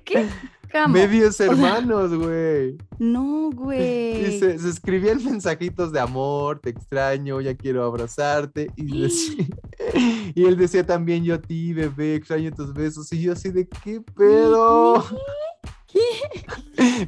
¿qué? 0.05 0.27
Qué? 0.71 0.79
¿Cómo? 0.83 0.95
Medios 0.95 1.39
hermanos, 1.41 2.15
güey. 2.15 2.77
No, 2.99 3.51
güey. 3.55 4.25
Dice, 4.25 4.59
se 4.59 4.69
escribían 4.69 5.25
mensajitos 5.25 5.93
de 5.93 6.01
amor, 6.01 6.61
te 6.61 6.71
extraño, 6.71 7.41
ya 7.41 7.57
quiero 7.57 7.85
abrazarte. 7.85 8.71
Y, 8.77 9.03
decía- 9.03 9.47
y 10.35 10.45
él 10.45 10.57
decía 10.57 10.85
también, 10.87 11.25
yo 11.25 11.35
a 11.35 11.41
ti, 11.41 11.73
bebé, 11.73 12.15
extraño 12.15 12.51
tus 12.53 12.73
besos. 12.73 13.13
Y 13.13 13.23
yo 13.23 13.33
así 13.33 13.51
de, 13.51 13.69
¿qué 13.69 14.01
pedo? 14.17 15.05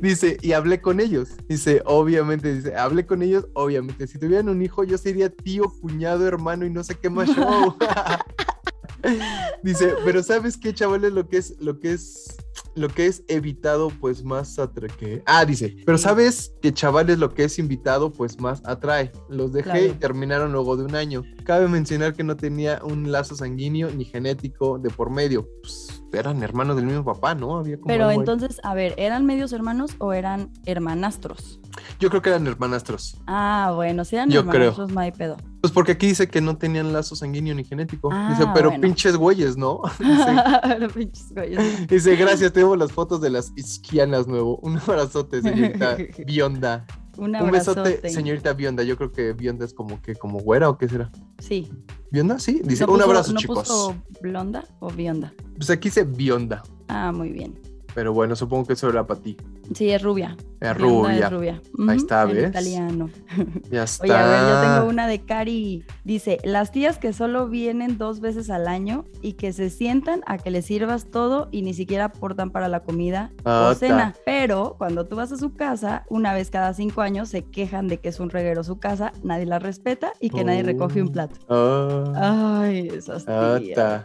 Dice, 0.01 0.39
y 0.43 0.53
hablé 0.53 0.81
con 0.81 0.99
ellos. 0.99 1.31
Dice, 1.49 1.83
obviamente, 1.87 2.53
dice, 2.53 2.75
hablé 2.77 3.07
con 3.07 3.23
ellos, 3.23 3.47
obviamente. 3.55 4.07
Si 4.09 4.19
tuvieran 4.19 4.49
un 4.49 4.61
hijo, 4.61 4.83
yo 4.85 4.99
sería 4.99 5.31
tío, 5.31 5.65
cuñado, 5.81 6.27
hermano 6.27 6.67
y 6.67 6.71
no 6.71 6.83
sé 6.83 6.97
qué 6.97 7.09
más 7.09 7.29
show. 7.29 7.77
Dice, 9.63 9.95
pero 10.05 10.23
¿sabes 10.23 10.57
qué, 10.57 10.73
chavales? 10.75 11.13
Lo 11.13 11.29
que 11.29 11.39
es, 11.39 11.57
lo 11.61 11.79
que 11.81 11.93
es, 11.93 12.37
lo 12.75 12.89
que 12.89 13.07
es 13.07 13.25
evitado, 13.29 13.91
pues 14.01 14.25
más 14.25 14.59
atrae. 14.59 14.91
¿qué? 14.99 15.23
Ah, 15.27 15.45
dice, 15.45 15.77
pero 15.85 15.99
¿sabes 15.99 16.55
que 16.63 16.73
chavales 16.73 17.19
lo 17.19 17.33
que 17.35 17.45
es 17.45 17.59
invitado, 17.59 18.13
pues 18.13 18.41
más 18.41 18.63
atrae? 18.65 19.13
Los 19.29 19.53
dejé 19.53 19.89
y 19.89 19.93
terminaron 19.93 20.53
luego 20.53 20.77
de 20.77 20.85
un 20.85 20.95
año. 20.95 21.23
Cabe 21.45 21.69
mencionar 21.69 22.15
que 22.15 22.25
no 22.25 22.37
tenía 22.37 22.81
un 22.83 23.13
lazo 23.13 23.35
sanguíneo 23.35 23.91
ni 23.91 24.05
genético 24.05 24.79
de 24.79 24.91
por 24.91 25.11
medio. 25.11 25.49
Pues, 25.63 25.92
eran 26.13 26.43
hermanos 26.43 26.77
del 26.77 26.87
mismo 26.87 27.05
papá, 27.05 27.35
¿no? 27.35 27.59
Había 27.59 27.77
como 27.77 27.87
Pero 27.89 28.09
ahí. 28.09 28.17
entonces, 28.17 28.61
a 28.65 28.75
ver, 28.75 28.95
¿eran 28.97 29.25
medios 29.27 29.53
hermanos 29.53 29.93
o 29.99 30.13
eran 30.13 30.51
hermanastros? 30.67 31.61
Yo 31.99 32.11
creo 32.11 32.21
que 32.23 32.29
eran 32.31 32.47
hermanastros. 32.47 33.17
Ah, 33.27 33.73
bueno, 33.75 34.05
si 34.05 34.17
eran 34.17 34.29
Yo 34.31 34.43
creo. 34.43 34.55
hermanastros, 34.71 34.93
no 34.93 35.01
hay 35.01 35.13
pedo. 35.13 35.37
Pues 35.61 35.73
porque 35.73 35.93
aquí 35.93 36.09
dice 36.09 36.29
que 36.29 36.41
no 36.41 36.57
tenían 36.57 36.93
lazo 36.93 37.17
sanguíneo 37.17 37.55
ni 37.55 37.65
genético. 37.65 38.09
dice, 38.29 38.45
Ah, 38.47 38.53
pero 38.55 38.71
bueno. 38.71 38.83
pinches 38.83 39.17
güeyes, 39.17 39.57
¿no? 39.57 39.81
dice, 39.99 40.89
pinches 40.95 41.33
güeyes. 41.33 41.87
dice, 41.89 42.17
gracias, 42.17 42.53
tengo 42.53 42.77
las 42.77 42.93
fotos 42.93 43.21
de 43.21 43.31
las 43.31 43.53
isquianas 43.57 44.27
nuevo. 44.27 44.57
Un 44.59 44.79
abrazote, 44.79 45.41
señorita 45.43 45.97
Bionda. 46.27 46.85
Un 47.19 47.37
Un 47.37 47.51
besote, 47.51 48.09
señorita 48.09 48.53
Bionda. 48.55 48.83
Yo 48.83 48.97
creo 48.97 49.13
que 49.13 49.33
Bionda 49.33 49.65
es 49.65 49.75
como 49.75 50.01
que 50.01 50.15
como 50.15 50.39
güera 50.41 50.69
o 50.71 50.79
qué 50.79 50.89
será. 50.89 51.11
Sí. 51.39 51.71
¿Bionda? 52.11 52.39
Sí. 52.39 52.61
Dice, 52.65 52.87
¿No 52.87 52.93
un 52.93 52.99
puso- 53.01 53.05
abrazo, 53.11 53.33
¿no 53.33 53.39
chicos. 53.41 53.59
puso 53.61 53.95
blonda 54.21 54.65
o 54.81 54.91
bionda? 54.91 55.33
Pues 55.57 55.69
aquí 55.71 55.89
dice 55.89 56.05
Bionda. 56.05 56.63
Ah, 56.89 57.13
muy 57.13 57.31
bien. 57.31 57.59
Pero 57.95 58.15
bueno, 58.15 58.35
supongo 58.37 58.65
que 58.67 58.73
eso 58.73 58.89
era 58.89 59.07
para 59.07 59.21
ti. 59.21 59.37
Sí, 59.75 59.91
es 59.91 60.03
rubia. 60.03 60.35
Es 60.61 60.77
rubia. 60.79 61.27
Es 61.27 61.31
rubia. 61.31 61.63
Ahí 61.89 61.97
está, 61.99 62.23
en 62.23 62.33
¿ves? 62.33 62.49
italiano. 62.49 63.11
Ya 63.71 63.83
está. 63.85 64.05
Oye, 64.05 64.15
a 64.15 64.27
ver, 64.27 64.41
yo 64.41 64.75
tengo 64.79 64.89
una 64.91 65.07
de 65.07 65.21
Cari. 65.21 65.85
Dice, 66.05 66.39
las 66.43 66.73
tías 66.73 66.97
que 66.97 67.13
solo 67.13 67.49
vienen 67.49 67.99
dos 67.99 68.21
veces 68.21 68.49
al 68.49 68.67
año 68.67 69.05
y 69.21 69.35
que 69.35 69.53
se 69.53 69.69
sientan 69.69 70.23
a 70.27 70.39
que 70.39 70.51
les 70.51 70.65
sirvas 70.65 71.11
todo 71.11 71.49
y 71.53 71.61
ni 71.63 71.75
siquiera 71.75 72.07
aportan 72.07 72.51
para 72.51 72.69
la 72.69 72.81
comida 72.81 73.31
Ah, 73.45 73.71
o 73.73 73.75
cena. 73.75 74.15
Pero 74.43 74.75
cuando 74.77 75.07
tú 75.07 75.15
vas 75.15 75.31
a 75.31 75.37
su 75.37 75.55
casa, 75.55 76.05
una 76.09 76.35
vez 76.35 76.51
cada 76.51 76.75
cinco 76.75 77.01
años 77.01 77.29
se 77.29 77.45
quejan 77.45 77.87
de 77.87 77.99
que 77.99 78.09
es 78.09 78.19
un 78.19 78.29
reguero 78.29 78.65
su 78.65 78.81
casa, 78.81 79.13
nadie 79.23 79.47
la 79.47 79.61
respeta 79.61 80.15
y 80.19 80.31
que 80.31 80.43
nadie 80.43 80.65
recoge 80.65 81.01
un 81.01 81.11
Oh. 81.11 81.13
plato. 81.13 81.37
Ah, 81.49 82.63
Ay, 82.65 82.89
esas 82.89 83.25
tías. 83.25 84.05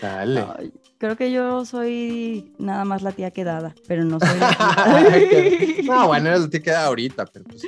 Dale. 0.00 0.44
Ay, 0.58 0.72
creo 0.98 1.16
que 1.16 1.30
yo 1.30 1.64
soy 1.64 2.52
nada 2.58 2.84
más 2.84 3.02
la 3.02 3.12
tía 3.12 3.30
quedada, 3.30 3.72
pero 3.86 4.04
no 4.04 4.18
soy 4.18 4.36
la 4.40 4.48
tía. 5.30 5.82
no, 5.84 6.08
bueno, 6.08 6.30
eso 6.34 6.50
te 6.50 6.60
queda 6.60 6.86
ahorita, 6.86 7.26
pero 7.26 7.44
pues, 7.44 7.62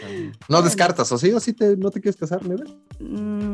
no 0.48 0.62
descartas, 0.62 1.12
¿o 1.12 1.16
sí? 1.18 1.30
¿O 1.32 1.38
sí 1.38 1.52
te, 1.52 1.76
no 1.76 1.92
te 1.92 2.00
quieres 2.00 2.16
casar, 2.16 2.44
Neve? 2.44 2.64
Mm, 2.98 3.53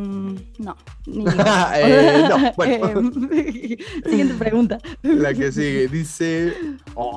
no, 0.58 0.76
ni 1.06 1.24
Eh, 1.76 2.24
no, 2.28 2.52
bueno. 2.56 3.10
Eh, 3.32 3.76
Siguiente 4.04 4.34
pregunta. 4.34 4.78
La 5.02 5.34
que 5.34 5.52
sigue, 5.52 5.88
dice, 5.88 6.54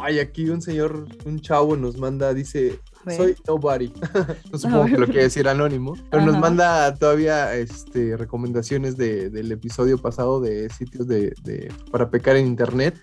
ay, 0.02 0.20
aquí 0.20 0.50
un 0.50 0.62
señor, 0.62 1.08
un 1.26 1.40
chavo 1.40 1.76
nos 1.76 1.98
manda, 1.98 2.34
dice. 2.34 2.80
Soy 3.16 3.36
nobody. 3.48 3.92
no 4.52 4.58
supongo 4.60 4.86
que 4.86 4.98
lo 4.98 5.06
quiere 5.06 5.24
decir 5.24 5.48
anónimo, 5.48 5.96
pero 6.10 6.26
nos 6.26 6.38
manda 6.40 6.94
todavía 6.96 7.56
este, 7.56 8.18
recomendaciones 8.18 8.98
de, 8.98 9.30
del 9.30 9.52
episodio 9.52 9.98
pasado 9.98 10.42
de 10.42 10.70
sitios 10.70 11.08
de, 11.08 11.34
de- 11.44 11.72
para 11.92 12.10
pecar 12.10 12.36
en 12.36 12.48
internet. 12.48 12.96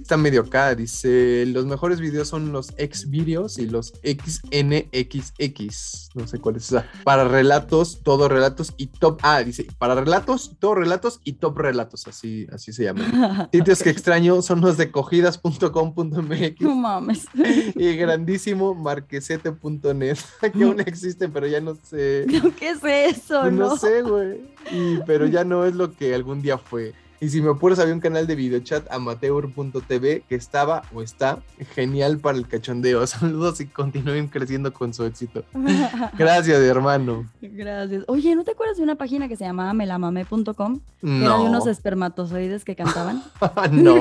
Está 0.00 0.16
medio 0.16 0.42
acá, 0.42 0.74
dice, 0.74 1.44
los 1.46 1.66
mejores 1.66 2.00
videos 2.00 2.28
son 2.28 2.52
los 2.52 2.72
X 2.76 3.08
videos 3.10 3.58
y 3.58 3.66
los 3.66 3.92
XNXX, 4.02 6.08
no 6.14 6.26
sé 6.26 6.38
cuál 6.38 6.56
es 6.56 6.64
esa. 6.64 6.86
Para 7.04 7.26
relatos, 7.28 8.00
todo 8.02 8.28
relatos 8.28 8.72
y 8.76 8.86
top, 8.88 9.18
ah, 9.22 9.42
dice, 9.42 9.66
para 9.78 9.94
relatos, 9.94 10.56
todo 10.58 10.74
relatos 10.76 11.20
y 11.24 11.34
top 11.34 11.58
relatos, 11.58 12.06
así, 12.06 12.46
así 12.52 12.72
se 12.72 12.84
llama. 12.84 13.48
Sitios 13.52 13.82
que 13.82 13.90
extraño 13.90 14.42
son 14.42 14.60
los 14.60 14.76
de 14.76 14.90
cogidas.com.mx 14.90 16.60
No 16.60 16.74
mames. 16.74 17.26
y 17.74 17.96
grandísimo 17.96 18.74
marquesete.net, 19.50 20.18
que 20.52 20.64
aún 20.64 20.80
existen, 20.80 21.32
pero 21.32 21.46
ya 21.46 21.60
no 21.60 21.74
sé. 21.74 22.26
¿Qué 22.58 22.70
es 22.70 22.84
eso? 22.84 23.40
Pues 23.42 23.52
no 23.52 23.68
no? 23.68 23.76
sé, 23.76 24.02
güey. 24.02 24.40
Pero 25.06 25.26
ya 25.26 25.44
no 25.44 25.64
es 25.64 25.74
lo 25.74 25.92
que 25.92 26.14
algún 26.14 26.42
día 26.42 26.58
fue. 26.58 26.94
Y 27.22 27.28
si 27.28 27.40
me 27.40 27.50
apuras, 27.50 27.78
había 27.78 27.94
un 27.94 28.00
canal 28.00 28.26
de 28.26 28.34
videochat 28.34 28.90
amateur.tv 28.90 30.24
que 30.28 30.34
estaba 30.34 30.82
o 30.92 31.02
está 31.02 31.38
genial 31.72 32.18
para 32.18 32.36
el 32.36 32.48
cachondeo. 32.48 33.06
Saludos 33.06 33.60
y 33.60 33.66
continúen 33.66 34.26
creciendo 34.26 34.72
con 34.72 34.92
su 34.92 35.04
éxito. 35.04 35.44
Gracias, 36.18 36.58
hermano. 36.60 37.30
Gracias. 37.40 38.02
Oye, 38.08 38.34
¿no 38.34 38.42
te 38.42 38.50
acuerdas 38.50 38.76
de 38.78 38.82
una 38.82 38.96
página 38.96 39.28
que 39.28 39.36
se 39.36 39.44
llamaba 39.44 39.72
melamame.com? 39.72 40.80
Que 41.00 41.06
era 41.06 41.18
de 41.20 41.24
No. 41.28 41.44
unos 41.44 41.68
espermatozoides 41.68 42.64
que 42.64 42.74
cantaban. 42.74 43.22
no. 43.70 43.94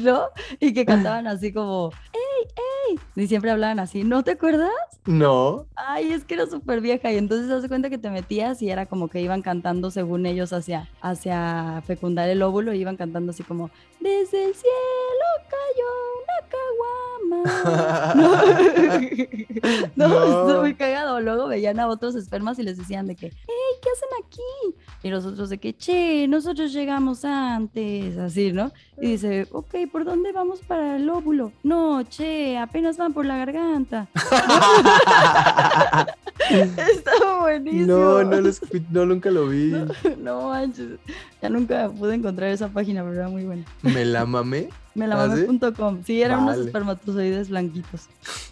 ¿No? 0.00 0.22
Y 0.58 0.74
que 0.74 0.84
cantaban 0.84 1.28
así 1.28 1.52
como, 1.52 1.92
¡Ey, 2.12 2.48
ey! 2.96 2.98
Y 3.14 3.28
siempre 3.28 3.52
hablaban 3.52 3.78
así, 3.78 4.02
¿no 4.02 4.24
te 4.24 4.32
acuerdas? 4.32 4.70
No. 5.06 5.66
Ay, 5.76 6.12
es 6.12 6.24
que 6.24 6.34
era 6.34 6.46
súper 6.46 6.80
vieja 6.80 7.12
y 7.12 7.16
entonces 7.16 7.46
te 7.46 7.54
das 7.54 7.68
cuenta 7.68 7.90
que 7.90 7.98
te 7.98 8.10
metías 8.10 8.60
y 8.60 8.70
era 8.70 8.86
como 8.86 9.06
que 9.08 9.20
iban 9.20 9.40
cantando 9.42 9.92
según 9.92 10.26
ellos 10.26 10.52
hacia, 10.52 10.88
hacia 11.00 11.80
fecundar 11.86 12.28
el 12.28 12.42
y 12.72 12.78
iban 12.78 12.96
cantando 12.96 13.30
así 13.30 13.42
como 13.42 13.70
desde 14.00 14.44
el 14.44 14.54
cielo 14.54 15.26
cayó 15.48 15.86
una 16.22 16.48
caguama. 16.48 17.15
No, 19.96 20.46
No. 20.46 20.60
muy 20.60 20.74
cagado. 20.74 21.20
Luego 21.20 21.48
veían 21.48 21.80
a 21.80 21.88
otros 21.88 22.14
espermas 22.14 22.58
y 22.58 22.62
les 22.62 22.76
decían 22.76 23.06
de 23.06 23.16
que, 23.16 23.26
hey, 23.26 23.80
¿qué 23.82 23.88
hacen 23.90 24.08
aquí? 24.24 24.76
Y 25.02 25.10
nosotros 25.10 25.48
de 25.50 25.58
que, 25.58 25.76
che, 25.76 26.28
nosotros 26.28 26.72
llegamos 26.72 27.24
antes, 27.24 28.16
así, 28.18 28.52
¿no? 28.52 28.72
Y 29.00 29.12
dice, 29.12 29.46
ok, 29.52 29.74
¿por 29.90 30.04
dónde 30.04 30.32
vamos 30.32 30.60
para 30.60 30.96
el 30.96 31.08
óvulo? 31.08 31.52
No, 31.62 32.02
che, 32.04 32.58
apenas 32.58 32.96
van 32.96 33.12
por 33.12 33.24
la 33.26 33.36
garganta. 33.38 34.08
Estaba 36.50 37.40
buenísimo. 37.40 37.86
No, 37.86 38.24
no, 38.24 38.40
lo 38.40 38.50
no, 38.90 39.06
nunca 39.06 39.30
lo 39.30 39.48
vi. 39.48 39.74
No 40.18 40.48
manches, 40.48 40.98
ya 41.42 41.48
nunca 41.48 41.88
pude 41.88 42.14
encontrar 42.14 42.50
esa 42.50 42.68
página, 42.68 43.02
pero 43.02 43.14
era 43.14 43.28
muy 43.28 43.44
buena. 43.44 43.64
Me 43.82 44.04
la 44.04 44.26
mamé. 44.26 44.68
Melamame.com. 44.94 46.02
Sí, 46.04 46.22
eran 46.22 46.42
unos 46.42 46.56
Vale. 46.56 46.64
Espermatozoides 47.16 47.48
blanquitos. 47.48 48.08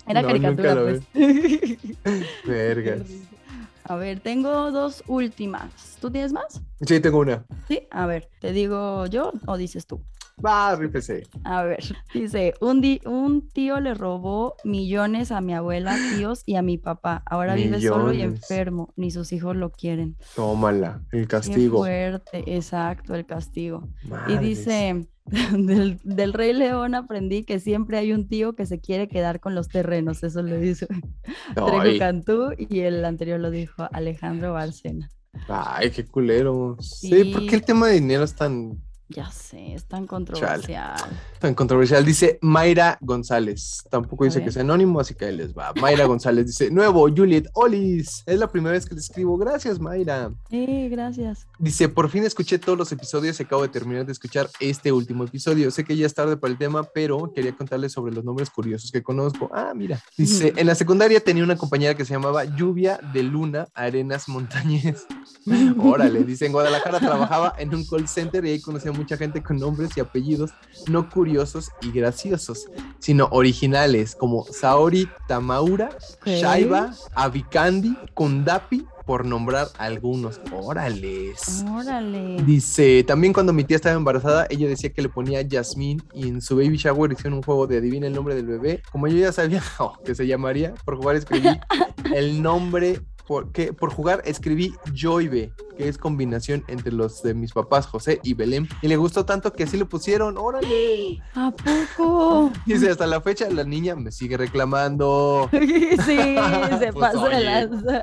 Era 0.06 0.22
No, 0.22 0.28
caricatura, 0.28 0.82
pues. 0.82 1.02
Vergas. 2.46 3.06
A 3.86 3.96
ver, 3.96 4.20
tengo 4.20 4.70
dos 4.70 5.04
últimas. 5.06 5.98
¿Tú 6.00 6.10
tienes 6.10 6.32
más? 6.32 6.62
Sí, 6.86 7.00
tengo 7.00 7.18
una. 7.18 7.44
Sí, 7.68 7.86
a 7.90 8.06
ver, 8.06 8.30
¿te 8.40 8.52
digo 8.52 9.04
yo 9.06 9.32
o 9.46 9.58
dices 9.58 9.86
tú? 9.86 10.00
Va, 10.44 10.74
rífese. 10.76 11.22
A 11.44 11.62
ver, 11.62 11.78
dice, 12.12 12.54
un, 12.60 12.80
di- 12.80 13.00
un 13.06 13.48
tío 13.48 13.80
le 13.80 13.94
robó 13.94 14.56
millones 14.64 15.30
a 15.32 15.40
mi 15.40 15.54
abuela, 15.54 15.96
tíos 16.16 16.42
y 16.46 16.56
a 16.56 16.62
mi 16.62 16.76
papá. 16.78 17.22
Ahora 17.26 17.54
vive 17.54 17.80
solo 17.80 18.12
y 18.12 18.22
enfermo, 18.22 18.92
ni 18.96 19.10
sus 19.10 19.32
hijos 19.32 19.56
lo 19.56 19.70
quieren. 19.70 20.16
Tómala, 20.34 21.02
el 21.12 21.22
Qué 21.22 21.26
castigo. 21.28 21.78
fuerte, 21.78 22.56
exacto, 22.56 23.14
el 23.14 23.24
castigo. 23.26 23.88
Y 24.28 24.38
dice, 24.38 25.06
del, 25.56 26.00
del 26.02 26.32
Rey 26.32 26.52
León 26.52 26.94
aprendí 26.94 27.44
que 27.44 27.60
siempre 27.60 27.96
hay 27.98 28.12
un 28.12 28.28
tío 28.28 28.54
que 28.54 28.66
se 28.66 28.80
quiere 28.80 29.08
quedar 29.08 29.40
con 29.40 29.54
los 29.54 29.68
terrenos, 29.68 30.22
eso 30.24 30.42
lo 30.42 30.56
dice 30.56 30.86
Trejo 31.54 31.98
Cantú 31.98 32.50
y 32.58 32.80
el 32.80 33.04
anterior 33.04 33.40
lo 33.40 33.50
dijo 33.50 33.86
Alejandro 33.92 34.52
Bárcena. 34.52 35.10
ay, 35.48 35.90
qué 35.90 36.04
culero. 36.04 36.76
Sí, 36.80 37.24
¿por 37.32 37.42
Sí. 37.42 37.46
qué 37.48 37.56
el 37.56 37.64
tema 37.64 37.86
de 37.88 37.94
dinero 37.94 38.24
es 38.24 38.34
tan, 38.34 38.82
Ya 39.08 39.30
sé, 39.30 39.74
es 39.74 39.84
tan 39.84 40.06
controversial. 40.06 40.96
tan 41.38 41.54
controversial? 41.54 42.04
Dice 42.04 42.38
Mayra 42.40 42.96
González. 43.00 43.84
Tampoco 43.90 44.24
dice 44.24 44.42
que 44.42 44.50
sea 44.50 44.62
anónimo, 44.62 44.98
así 44.98 45.14
que 45.14 45.26
ahí 45.26 45.36
les 45.36 45.54
va. 45.54 45.72
Mayra 45.80 46.06
González 46.06 46.46
dice: 46.46 46.70
Nuevo, 46.70 47.08
Juliet 47.14 47.48
Olis. 47.52 48.22
Es 48.24 48.38
la 48.38 48.48
primera 48.48 48.72
vez 48.72 48.86
que 48.86 48.94
le 48.94 49.00
escribo. 49.00 49.36
Gracias, 49.36 49.78
Mayra. 49.78 50.32
Eh, 50.50 50.88
gracias. 50.90 51.46
Dice, 51.58 51.88
por 51.88 52.08
fin 52.08 52.24
escuché 52.24 52.58
todos 52.58 52.78
los 52.78 52.90
episodios 52.92 53.38
y 53.38 53.42
acabo 53.42 53.62
de 53.62 53.68
terminar 53.68 54.06
de 54.06 54.12
escuchar 54.12 54.48
este 54.58 54.90
último 54.90 55.24
episodio. 55.24 55.70
Sé 55.70 55.84
que 55.84 55.96
ya 55.96 56.06
es 56.06 56.14
tarde 56.14 56.36
para 56.38 56.52
el 56.52 56.58
tema, 56.58 56.82
pero 56.82 57.30
quería 57.34 57.54
contarles 57.54 57.92
sobre 57.92 58.14
los 58.14 58.24
nombres 58.24 58.48
curiosos 58.48 58.90
que 58.90 59.02
conozco. 59.02 59.50
Ah, 59.52 59.72
mira. 59.74 60.02
Dice, 60.16 60.54
en 60.56 60.66
la 60.66 60.74
secundaria 60.74 61.20
tenía 61.20 61.44
una 61.44 61.56
compañera 61.56 61.94
que 61.94 62.04
se 62.06 62.14
llamaba 62.14 62.44
Lluvia 62.44 62.98
de 63.12 63.22
Luna 63.22 63.68
Arenas 63.74 64.28
Montañez. 64.28 65.06
Órale, 65.78 66.24
dice, 66.24 66.46
en 66.46 66.52
Guadalajara 66.52 67.00
trabajaba 67.00 67.54
en 67.58 67.74
un 67.74 67.84
call 67.86 68.08
center 68.08 68.44
y 68.46 68.50
ahí 68.50 68.60
conocía 68.60 68.90
a 68.90 68.93
mucha 68.94 69.16
gente 69.16 69.42
con 69.42 69.58
nombres 69.58 69.96
y 69.96 70.00
apellidos 70.00 70.50
no 70.88 71.08
curiosos 71.10 71.70
y 71.82 71.90
graciosos, 71.90 72.66
sino 72.98 73.28
originales, 73.30 74.14
como 74.14 74.44
Saori 74.44 75.08
Tamaura, 75.28 75.90
Ok. 76.20 76.26
Shaiba, 76.26 76.92
Abikandi, 77.14 77.96
Kundapi, 78.14 78.86
por 79.04 79.26
nombrar 79.26 79.68
algunos. 79.78 80.40
Órales. 80.52 81.64
Órale. 81.70 82.42
Dice, 82.44 83.04
también 83.06 83.32
cuando 83.32 83.52
mi 83.52 83.64
tía 83.64 83.76
estaba 83.76 83.96
embarazada, 83.96 84.46
ella 84.50 84.68
decía 84.68 84.92
que 84.92 85.02
le 85.02 85.08
ponía 85.08 85.42
Yasmín 85.42 86.02
y 86.12 86.28
en 86.28 86.40
su 86.40 86.56
baby 86.56 86.76
shower 86.76 87.12
hicieron 87.12 87.34
un 87.34 87.42
juego 87.42 87.66
de 87.66 87.78
adivina 87.78 88.06
el 88.06 88.14
nombre 88.14 88.34
del 88.34 88.46
bebé. 88.46 88.82
Como 88.90 89.06
yo 89.06 89.16
ya 89.16 89.32
sabía 89.32 89.62
oh, 89.78 89.98
que 90.04 90.14
se 90.14 90.26
llamaría, 90.26 90.74
por 90.84 90.96
jugar 90.96 91.16
escribí 91.16 91.48
el 92.14 92.42
nombre, 92.42 93.00
por, 93.26 93.52
que, 93.52 93.72
por 93.72 93.90
jugar 93.90 94.22
escribí 94.24 94.74
Joybe, 94.94 95.52
que 95.76 95.88
es 95.88 95.98
combinación 95.98 96.64
entre 96.68 96.92
los 96.92 97.22
de 97.22 97.34
mis 97.34 97.52
papás, 97.52 97.86
José 97.86 98.20
y 98.22 98.34
Belén. 98.34 98.68
Y 98.82 98.88
le 98.88 98.96
gustó 98.96 99.24
tanto 99.24 99.52
que 99.52 99.64
así 99.64 99.76
le 99.76 99.84
pusieron, 99.84 100.36
órale. 100.38 101.20
¿A 101.34 101.50
poco? 101.50 102.52
Dice, 102.66 102.90
hasta 102.90 103.06
la 103.06 103.20
fecha 103.20 103.48
la 103.50 103.64
niña 103.64 103.94
me 103.94 104.12
sigue 104.12 104.36
reclamando. 104.36 105.48
sí, 105.52 106.36
se 106.78 106.92
Pues, 106.94 107.12
pasó 107.12 107.28
de 107.28 107.36
oye. 107.36 107.44
lanza. 107.44 108.02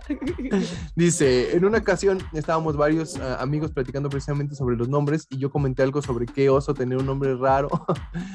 Dice, 0.96 1.56
en 1.56 1.66
una 1.66 1.78
ocasión 1.80 2.20
estábamos 2.34 2.76
varios 2.76 3.18
ah, 3.18 3.38
amigos 3.40 3.72
platicando 3.72 4.10
precisamente 4.10 4.56
sobre 4.56 4.76
los 4.76 4.90
nombres 4.90 5.28
y 5.30 5.38
yo 5.38 5.50
comenté 5.50 5.84
algo 5.84 6.02
sobre 6.02 6.26
qué 6.26 6.50
oso 6.50 6.74
tener 6.74 6.98
un 6.98 7.06
nombre 7.06 7.36
raro, 7.36 7.70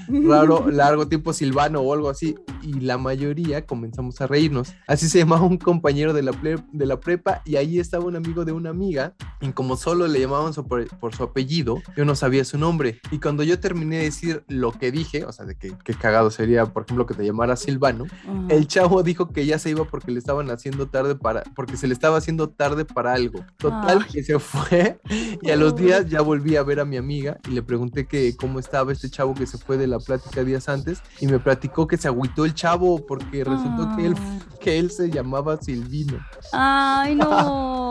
raro, 0.09 0.70
largo, 0.70 1.07
tipo 1.09 1.32
Silvano 1.32 1.80
o 1.80 1.93
algo 1.93 2.09
así, 2.09 2.34
y 2.62 2.80
la 2.80 2.99
mayoría 2.99 3.66
comenzamos 3.66 4.20
a 4.20 4.26
reírnos. 4.26 4.74
Así 4.87 5.09
se 5.09 5.18
llamaba 5.18 5.43
un 5.47 5.59
compañero 5.59 6.12
de 6.12 6.22
la, 6.22 6.32
de 6.32 6.87
la 6.87 7.01
prepa 7.01 7.43
y 7.45 7.57
ahí 7.57 7.78
estaba 7.78 8.05
un 8.05 8.16
amigo 8.16 8.45
de 8.45 8.53
una 8.53 8.70
amiga 8.70 9.14
y 9.41 9.53
como 9.53 9.77
solo 9.77 10.07
le 10.07 10.20
llamaban 10.20 10.53
por, 10.55 10.87
por 10.99 11.14
su 11.14 11.22
apellido, 11.22 11.83
yo 11.97 12.05
no 12.05 12.14
sabía 12.14 12.45
su 12.45 12.59
nombre. 12.59 13.01
Y 13.11 13.18
cuando 13.18 13.43
yo 13.43 13.61
terminé 13.61 13.99
de 13.99 14.05
decir 14.05 14.45
lo 14.49 14.72
que 14.72 14.91
dije, 14.91 15.24
o 15.24 15.33
sea, 15.33 15.45
de 15.45 15.57
que 15.57 15.72
qué 15.85 15.95
cagado 15.95 16.31
sería, 16.31 16.66
por 16.66 16.85
ejemplo, 16.85 17.07
que 17.07 17.14
te 17.14 17.24
llamara 17.24 17.57
Silvano, 17.57 18.05
el 18.49 18.66
chavo 18.66 19.03
dijo 19.03 19.31
que 19.31 19.47
ya 19.47 19.59
se 19.59 19.70
iba 19.70 19.85
porque 19.85 20.11
le 20.11 20.18
estaban 20.18 20.51
haciendo 20.51 20.87
tarde 20.89 21.14
para, 21.16 21.43
porque 21.55 21.77
se 21.77 21.87
le 21.87 21.95
estaba 21.95 22.18
haciendo 22.18 22.49
tarde 22.49 22.85
para 22.85 23.12
algo. 23.12 23.45
Total, 23.59 24.01
Ay. 24.03 24.12
que 24.12 24.22
se 24.22 24.39
fue 24.39 25.01
y 25.43 25.51
a 25.51 25.57
los 25.57 25.77
días 25.77 26.09
ya 26.09 26.20
volví 26.20 26.57
a 26.57 26.62
ver 26.62 26.81
a 26.81 26.85
mi 26.85 26.97
amiga 26.97 27.39
y 27.49 27.53
le 27.53 27.62
pregunté 27.62 28.07
que 28.07 28.37
cómo 28.37 28.59
estaba 28.59 28.93
este 28.93 29.11
chavo 29.11 29.35
que 29.35 29.47
se 29.47 29.59
fue 29.59 29.77
de 29.77 29.87
la 29.87 29.99
plática 29.99 30.45
días 30.45 30.68
antes 30.68 31.03
y 31.20 31.27
me 31.27 31.39
platicó 31.39 31.87
que 31.87 31.97
se 31.97 32.09
agüitó 32.09 32.45
el 32.45 32.55
chavo 32.55 33.05
porque 33.07 33.45
resultó 33.45 33.95
que 33.97 34.07
él, 34.07 34.14
Ay. 34.18 34.43
que 34.61 34.79
él 34.79 34.91
se 34.91 35.11
llamaba 35.11 35.61
Silvino. 35.61 36.18
Ay, 36.53 37.14
no. 37.14 37.83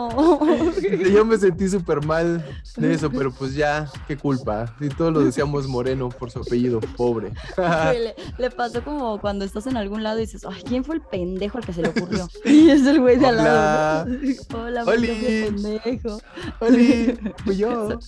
Y 0.82 1.12
Yo 1.12 1.24
me 1.24 1.36
sentí 1.38 1.68
súper 1.68 2.04
mal 2.04 2.44
de 2.76 2.94
eso, 2.94 3.10
pero 3.10 3.30
pues 3.32 3.54
ya, 3.54 3.90
qué 4.08 4.16
culpa. 4.16 4.74
Si 4.80 4.88
todos 4.88 5.12
lo 5.12 5.20
decíamos 5.20 5.66
Moreno 5.66 6.08
por 6.08 6.30
su 6.30 6.40
apellido, 6.40 6.80
pobre. 6.96 7.32
Le, 7.56 8.14
le 8.38 8.50
pasó 8.50 8.82
como 8.82 9.20
cuando 9.20 9.44
estás 9.44 9.66
en 9.66 9.76
algún 9.76 10.02
lado 10.02 10.18
y 10.18 10.22
dices, 10.22 10.44
ay, 10.48 10.62
¿quién 10.66 10.84
fue 10.84 10.96
el 10.96 11.00
pendejo 11.02 11.58
al 11.58 11.64
que 11.66 11.72
se 11.72 11.82
le 11.82 11.88
ocurrió? 11.88 12.28
Y 12.44 12.70
es 12.70 12.86
el 12.86 13.00
güey 13.00 13.16
de 13.18 13.26
al 13.26 13.36
lado. 13.36 14.06
¿no? 14.06 14.58
Hola, 14.58 14.84
¿por 14.84 15.00
qué 15.00 15.06
fue 15.06 15.48
Oli. 15.48 15.78
pendejo. 15.80 16.18
Oli, 16.60 17.18
fui 17.44 17.56
yo. 17.56 17.90
Eso, 17.90 17.98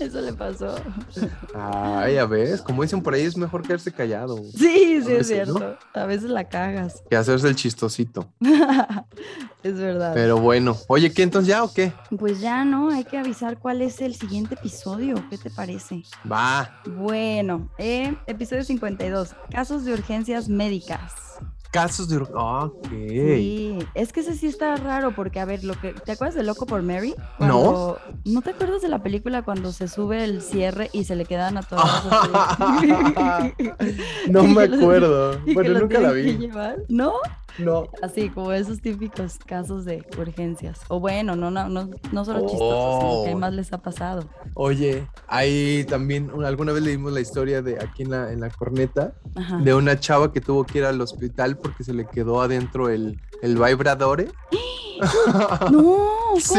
eso 0.00 0.20
le 0.20 0.32
pasó. 0.32 0.74
Ay, 1.54 2.14
ya 2.14 2.26
ves, 2.26 2.62
como 2.62 2.82
dicen 2.82 3.02
por 3.02 3.14
ahí, 3.14 3.22
es 3.22 3.36
mejor 3.36 3.62
quedarse 3.62 3.92
callado 3.92 4.36
Sí, 4.56 5.00
sí, 5.04 5.12
A 5.12 5.18
es 5.18 5.26
cierto. 5.28 5.76
A 5.94 6.06
veces 6.06 6.30
la 6.30 6.48
cagas. 6.48 7.02
que 7.10 7.16
hacerse 7.16 7.48
el 7.48 7.56
chistosito. 7.56 8.26
es 9.62 9.74
verdad. 9.78 10.12
Pero 10.14 10.38
bueno, 10.38 10.76
oye, 10.88 11.12
¿qué 11.12 11.22
entonces 11.22 11.48
ya 11.52 11.64
o 11.64 11.72
qué? 11.72 11.92
Pues 12.18 12.40
ya, 12.40 12.64
¿no? 12.64 12.90
Hay 12.90 13.04
que 13.04 13.18
avisar 13.18 13.58
cuál 13.58 13.82
es 13.82 14.00
el 14.00 14.14
siguiente 14.14 14.54
episodio. 14.54 15.14
¿Qué 15.28 15.36
te 15.38 15.50
parece? 15.50 16.02
Va, 16.30 16.80
Bueno, 16.86 17.68
eh, 17.78 18.14
episodio 18.26 18.64
52. 18.64 19.34
Casos 19.50 19.84
de 19.84 19.92
urgencias 19.92 20.48
médicas. 20.48 21.12
casos 21.70 22.08
de... 22.08 22.20
ur- 22.20 22.30
Ah, 22.36 22.64
Ok. 22.66 22.88
Sí, 22.90 23.78
es 23.94 24.12
que 24.12 24.20
ese 24.20 24.34
sí 24.34 24.46
está 24.46 24.76
raro 24.76 25.14
porque, 25.14 25.40
a 25.40 25.46
ver, 25.46 25.64
lo 25.64 25.72
que 25.80 25.92
¿te 25.94 26.12
acuerdas 26.12 26.34
de 26.34 26.42
Loco 26.42 26.66
por 26.66 26.82
Mary? 26.82 27.14
No. 27.16 27.24
Cuando- 27.38 27.98
¿No 28.26 28.42
te 28.42 28.50
acuerdas 28.50 28.82
de 28.82 28.88
la 28.88 29.02
película 29.02 29.42
cuando 29.42 29.72
se 29.72 29.88
sube 29.88 30.22
el 30.24 30.42
cierre 30.42 30.90
y 30.92 31.04
se 31.04 31.16
le 31.16 31.24
quedan 31.24 31.56
a 31.56 31.62
todas 31.62 32.04
no 34.28 34.42
me 34.44 34.62
acuerdo. 34.64 35.40
Bueno, 35.54 35.80
nunca 35.80 35.98
la 36.00 36.12
vi. 36.12 36.50
¿No? 36.88 37.14
No. 37.58 37.88
Así 38.02 38.28
como 38.30 38.52
esos 38.52 38.80
típicos 38.80 39.38
casos 39.46 39.84
de 39.84 40.04
urgencias. 40.18 40.80
O 40.88 41.00
bueno, 41.00 41.36
no, 41.36 41.50
no, 41.50 41.68
no, 41.68 41.90
no 42.12 42.24
solo 42.24 42.40
chistosos, 42.40 43.00
sino 43.00 43.24
que 43.24 43.34
Oh. 43.34 43.38
más 43.38 43.52
les 43.52 43.72
ha 43.72 43.78
pasado. 43.78 44.24
Oye, 44.54 45.06
ahí 45.28 45.84
también 45.88 46.30
una- 46.32 46.48
alguna 46.48 46.72
vez 46.72 46.82
leímos 46.82 47.12
la 47.12 47.20
historia 47.20 47.62
de 47.62 47.76
aquí 47.82 48.02
en 48.04 48.10
la, 48.10 48.32
en 48.32 48.40
la 48.40 48.50
corneta 48.50 49.12
Ajá. 49.34 49.58
de 49.58 49.74
una 49.74 49.98
chava 49.98 50.32
que 50.32 50.40
tuvo 50.40 50.64
que 50.64 50.78
ir 50.78 50.84
al 50.84 51.00
hospital 51.00 51.56
porque 51.58 51.84
se 51.84 51.92
le 51.94 52.06
quedó 52.06 52.40
adentro 52.42 52.88
el, 52.88 53.20
el 53.42 53.56
vibradore. 53.56 54.28
No, 55.70 55.96
Sí, 56.38 56.54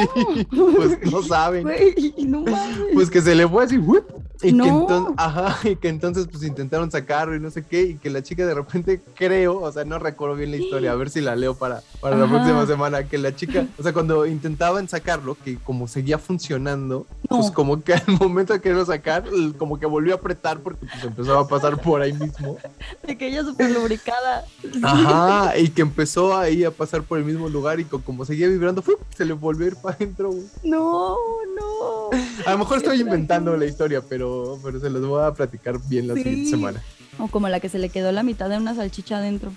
pues 0.52 1.12
no 1.12 1.24
saben. 1.24 1.64
Güey, 1.64 2.14
no 2.28 2.42
mames. 2.42 2.78
Pues 2.94 3.10
que 3.10 3.22
se 3.22 3.34
le 3.36 3.48
fue 3.48 3.64
así, 3.64 3.78
¡whip! 3.78 4.04
Y 4.42 4.52
que 4.64 4.68
entonces, 4.68 5.14
ajá, 5.18 5.58
y 5.70 5.76
que 5.76 5.88
entonces 5.90 6.28
pues 6.30 6.44
intentaron 6.44 6.90
sacarlo 6.92 7.36
y 7.36 7.40
no 7.40 7.50
sé 7.52 7.64
qué, 7.64 7.84
y 7.84 7.96
que 7.98 8.10
la 8.10 8.22
chica 8.24 8.46
de 8.46 8.54
repente 8.54 9.00
creo, 9.16 9.62
o 9.62 9.72
sea, 9.72 9.86
no 9.86 10.00
recuerdo 10.00 10.36
bien 10.36 10.52
la 10.52 10.58
historia, 10.58 10.92
a 10.92 10.96
ver 10.96 11.10
si 11.10 11.22
la 11.22 11.36
leo 11.36 11.54
para, 11.56 11.82
para 12.02 12.18
la 12.18 12.28
próxima 12.28 12.66
semana, 12.66 13.08
que 13.08 13.18
la 13.18 13.36
chica, 13.36 13.68
o 13.78 13.84
sea, 13.84 13.94
cuando 13.94 14.26
intentaban 14.26 14.90
sacarlo, 14.90 15.36
que 15.44 15.58
como 15.58 15.88
seguía 15.88 16.18
funcionando, 16.18 17.06
pues 17.30 17.52
como 17.52 17.82
que 17.84 17.94
al 17.94 18.04
momento 18.20 18.54
de 18.54 18.62
quererlo 18.62 18.86
sacar, 18.86 19.24
como 19.58 19.80
que 19.80 19.86
volvió 19.86 20.14
a 20.14 20.18
apretar 20.18 20.60
porque 20.60 20.86
pues 20.86 21.04
empezaba 21.04 21.42
a 21.42 21.48
pasar 21.48 21.80
por 21.82 22.02
ahí 22.02 22.14
mismo. 22.14 22.58
De 23.08 23.18
que 23.18 23.28
ella 23.28 23.44
súper 23.44 23.72
lubricada. 23.72 24.46
Ajá, 24.82 25.58
y 25.58 25.70
que 25.70 25.82
empezó 25.82 26.38
ahí 26.38 26.64
a 26.64 26.72
pasar 26.72 27.04
por 27.04 27.18
el 27.18 27.26
mismo 27.26 27.48
lugar 27.50 27.80
y 27.80 27.86
co- 27.86 28.02
como 28.02 28.26
seguía 28.26 28.48
vibrando, 28.48 28.84
se 29.16 29.26
le 29.26 29.34
volvió 29.34 29.66
a 29.66 29.70
ir 29.70 29.76
para 29.78 29.96
adentro. 29.96 30.32
No, 30.64 31.16
no. 31.56 32.10
A 32.46 32.52
lo 32.52 32.58
mejor 32.60 32.78
estoy 32.78 33.00
inventando 33.02 33.56
la 33.58 33.66
historia, 33.66 34.02
pero, 34.08 34.23
pero 34.64 34.80
se 34.80 34.90
los 34.90 35.06
voy 35.06 35.24
a 35.24 35.32
platicar 35.34 35.80
bien 35.88 36.08
la 36.08 36.14
Sí. 36.16 36.24
siguiente 36.24 36.50
semana. 36.50 36.82
O 37.20 37.28
como 37.28 37.48
la 37.50 37.60
que 37.60 37.70
se 37.70 37.80
le 37.80 37.90
quedó 37.90 38.12
la 38.12 38.24
mitad 38.24 38.50
de 38.50 38.58
una 38.58 38.74
salchicha 38.76 39.18
adentro. 39.18 39.52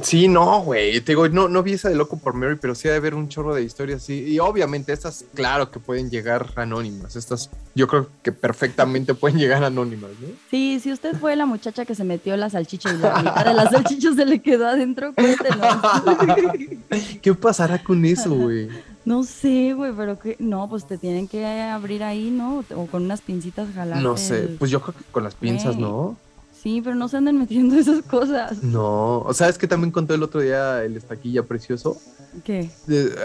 Sí, 0.00 0.26
no, 0.26 0.62
güey. 0.62 1.00
Te 1.02 1.12
digo, 1.12 1.28
no, 1.28 1.48
no 1.48 1.62
vi 1.62 1.74
esa 1.74 1.90
de 1.90 1.96
Loco 1.96 2.16
por 2.18 2.32
Mary, 2.32 2.56
pero 2.58 2.74
sí 2.74 2.88
ha 2.88 2.92
de 2.92 2.96
haber 2.96 3.14
un 3.14 3.28
chorro 3.28 3.54
de 3.54 3.62
historias 3.62 4.02
así. 4.02 4.24
Y 4.24 4.38
obviamente 4.38 4.90
estas, 4.90 5.26
claro 5.34 5.70
que 5.70 5.80
pueden 5.80 6.08
llegar 6.08 6.48
anónimas. 6.56 7.14
Estas, 7.14 7.50
yo 7.74 7.86
creo 7.88 8.08
que 8.22 8.32
perfectamente 8.32 9.12
pueden 9.12 9.36
llegar 9.38 9.62
anónimas, 9.62 10.12
¿no? 10.18 10.28
Sí, 10.50 10.80
si 10.82 10.92
usted 10.92 11.14
fue 11.18 11.36
la 11.36 11.44
muchacha 11.44 11.84
que 11.84 11.94
se 11.94 12.04
metió 12.04 12.34
la 12.38 12.48
salchicha 12.48 12.90
y 12.90 12.96
la 12.96 13.18
mitad 13.22 13.44
de 13.44 13.52
la 13.52 13.68
salchicha 13.68 14.14
se 14.14 14.24
le 14.24 14.38
quedó 14.40 14.66
adentro, 14.66 15.12
cuéntenos. 15.12 15.58
¿Qué 17.20 17.34
pasará 17.34 17.82
con 17.82 18.02
eso, 18.06 18.30
güey? 18.34 18.68
No 19.04 19.24
sé, 19.24 19.74
güey, 19.74 19.92
pero 19.96 20.18
que 20.18 20.36
no, 20.38 20.68
pues 20.68 20.86
te 20.86 20.96
tienen 20.96 21.26
que 21.26 21.44
abrir 21.46 22.02
ahí, 22.02 22.30
¿no? 22.30 22.64
O 22.76 22.86
con 22.86 23.04
unas 23.04 23.20
pincitas 23.20 23.72
jalar. 23.74 24.00
No 24.00 24.16
sé, 24.16 24.54
pues 24.58 24.70
yo 24.70 24.80
creo 24.80 24.94
que 24.94 25.04
con 25.10 25.24
las 25.24 25.34
pinzas, 25.34 25.76
¿no? 25.76 26.16
Sí, 26.62 26.80
pero 26.80 26.94
no 26.94 27.08
se 27.08 27.16
anden 27.16 27.38
metiendo 27.38 27.74
esas 27.78 28.04
cosas. 28.04 28.62
No, 28.62 29.18
o 29.20 29.34
sea, 29.34 29.48
es 29.48 29.58
que 29.58 29.66
también 29.66 29.90
contó 29.90 30.14
el 30.14 30.22
otro 30.22 30.40
día 30.40 30.84
el 30.84 30.96
estaquilla 30.96 31.42
precioso. 31.42 32.00
¿Qué? 32.44 32.70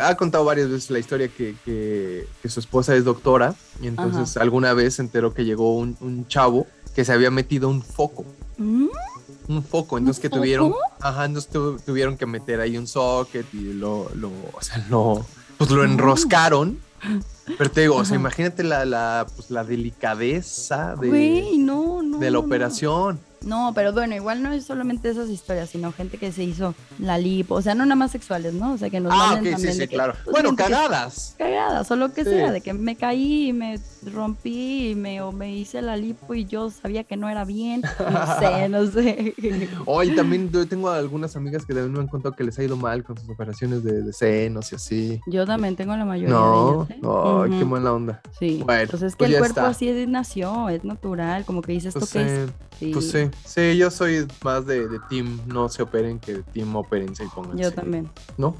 ha 0.01 0.15
contado 0.15 0.43
varias 0.43 0.69
veces 0.69 0.89
la 0.89 0.99
historia 0.99 1.29
que, 1.29 1.55
que, 1.63 2.49
su 2.49 2.59
esposa 2.59 2.93
es 2.93 3.05
doctora 3.05 3.55
y 3.81 3.87
entonces 3.87 4.35
alguna 4.35 4.73
vez 4.73 4.95
se 4.95 5.01
enteró 5.01 5.33
que 5.33 5.45
llegó 5.45 5.77
un, 5.77 6.25
chavo 6.27 6.67
que 6.93 7.05
se 7.05 7.13
había 7.13 7.31
metido 7.31 7.69
un 7.69 7.81
foco. 7.83 8.25
¿Mm? 8.57 8.87
Un 9.47 9.63
foco, 9.63 9.97
entonces 9.97 10.21
que 10.21 10.29
tuvieron, 10.29 10.73
ajá, 10.99 11.23
entonces 11.23 11.49
tuvieron 11.85 12.17
que 12.17 12.25
meter 12.25 12.59
ahí 12.59 12.77
un 12.77 12.85
socket 12.85 13.45
y 13.53 13.71
lo, 13.71 14.09
lo, 14.15 14.29
o 14.29 14.61
sea, 14.61 14.85
lo, 14.89 15.25
pues 15.57 15.69
lo 15.71 15.83
enroscaron. 15.83 16.79
Pero 17.57 17.71
te 17.71 17.81
digo, 17.81 17.95
o 17.95 18.05
sea, 18.05 18.15
imagínate 18.15 18.63
la, 18.63 18.85
la, 18.85 19.25
pues, 19.35 19.49
la 19.49 19.63
delicadeza 19.63 20.95
de, 20.95 21.51
no, 21.57 22.01
no, 22.01 22.19
de 22.19 22.31
la 22.31 22.39
operación. 22.39 23.19
No, 23.47 23.71
pero 23.73 23.93
bueno, 23.93 24.13
igual 24.13 24.43
no 24.43 24.51
es 24.51 24.65
solamente 24.65 25.09
esas 25.09 25.29
historias, 25.29 25.69
sino 25.69 25.93
gente 25.93 26.17
que 26.17 26.33
se 26.33 26.43
hizo 26.43 26.75
la 26.99 27.17
lipo, 27.17 27.55
o 27.55 27.61
sea, 27.61 27.75
no 27.75 27.85
nada 27.85 27.95
más 27.95 28.11
sexuales, 28.11 28.53
¿no? 28.53 28.73
O 28.73 28.77
sea, 28.77 28.89
que 28.89 28.99
nos 28.99 29.13
ah, 29.15 29.35
también 29.35 29.57
sí, 29.57 29.71
sí, 29.71 29.87
claro. 29.87 30.15
Pues, 30.25 30.33
bueno, 30.33 30.53
cagadas. 30.53 31.33
cagadas, 31.37 31.89
o 31.89 31.95
lo 31.95 32.11
que 32.11 32.25
sea, 32.25 32.51
de 32.51 32.59
que 32.59 32.73
me 32.73 32.97
caí 32.97 33.47
y 33.47 33.53
me 33.53 33.79
rompí 34.13 34.89
y 34.89 34.95
me, 34.95 35.21
o 35.21 35.31
me 35.31 35.55
hice 35.55 35.81
la 35.81 35.95
lipo 35.95 36.33
y 36.33 36.43
yo 36.43 36.69
sabía 36.69 37.05
que 37.05 37.15
no 37.15 37.29
era 37.29 37.45
bien, 37.45 37.81
no 37.81 38.39
sé, 38.39 38.69
no 38.69 38.85
sé. 38.87 39.33
Hoy 39.85 40.13
también 40.13 40.51
yo 40.51 40.67
tengo 40.67 40.89
algunas 40.89 41.37
amigas 41.37 41.65
que 41.65 41.73
también 41.73 41.93
me 41.93 41.99
han 41.99 42.07
contado 42.07 42.35
que 42.35 42.43
les 42.43 42.59
ha 42.59 42.63
ido 42.63 42.75
mal 42.75 43.05
con 43.05 43.17
sus 43.17 43.29
operaciones 43.29 43.81
de, 43.81 44.11
senos 44.11 44.71
y 44.73 44.75
así. 44.75 45.21
Yo 45.27 45.45
también 45.45 45.75
tengo 45.75 45.95
la 45.95 46.03
mayoría 46.03 46.33
no, 46.33 46.85
de 46.85 46.95
ellas. 46.95 47.03
No, 47.03 47.45
qué 47.49 47.63
buena 47.63 47.93
onda. 47.93 48.21
Sí, 48.37 48.61
bueno, 48.65 48.89
pues 48.89 49.03
es 49.03 49.15
que 49.15 49.25
pues 49.25 49.31
el 49.31 49.39
cuerpo 49.39 49.61
así 49.61 50.05
nació, 50.07 50.67
es 50.67 50.83
natural, 50.83 51.45
como 51.45 51.61
que 51.61 51.71
dices, 51.71 51.95
¿esto 51.95 52.07
qué 52.11 52.43
es? 52.43 52.49
Pues 52.79 53.11
sí, 53.11 53.29
sí, 53.45 53.77
yo 53.77 53.89
soy 53.89 54.27
más 54.43 54.65
de, 54.65 54.87
team 55.09 55.39
no 55.47 55.67
se 55.69 55.81
operen 55.81 56.19
que 56.19 56.35
de 56.35 56.43
team 56.43 56.75
opérense 56.75 57.23
y 57.23 57.27
pónganse. 57.27 57.63
Yo 57.63 57.71
también. 57.71 58.09
¿No? 58.37 58.55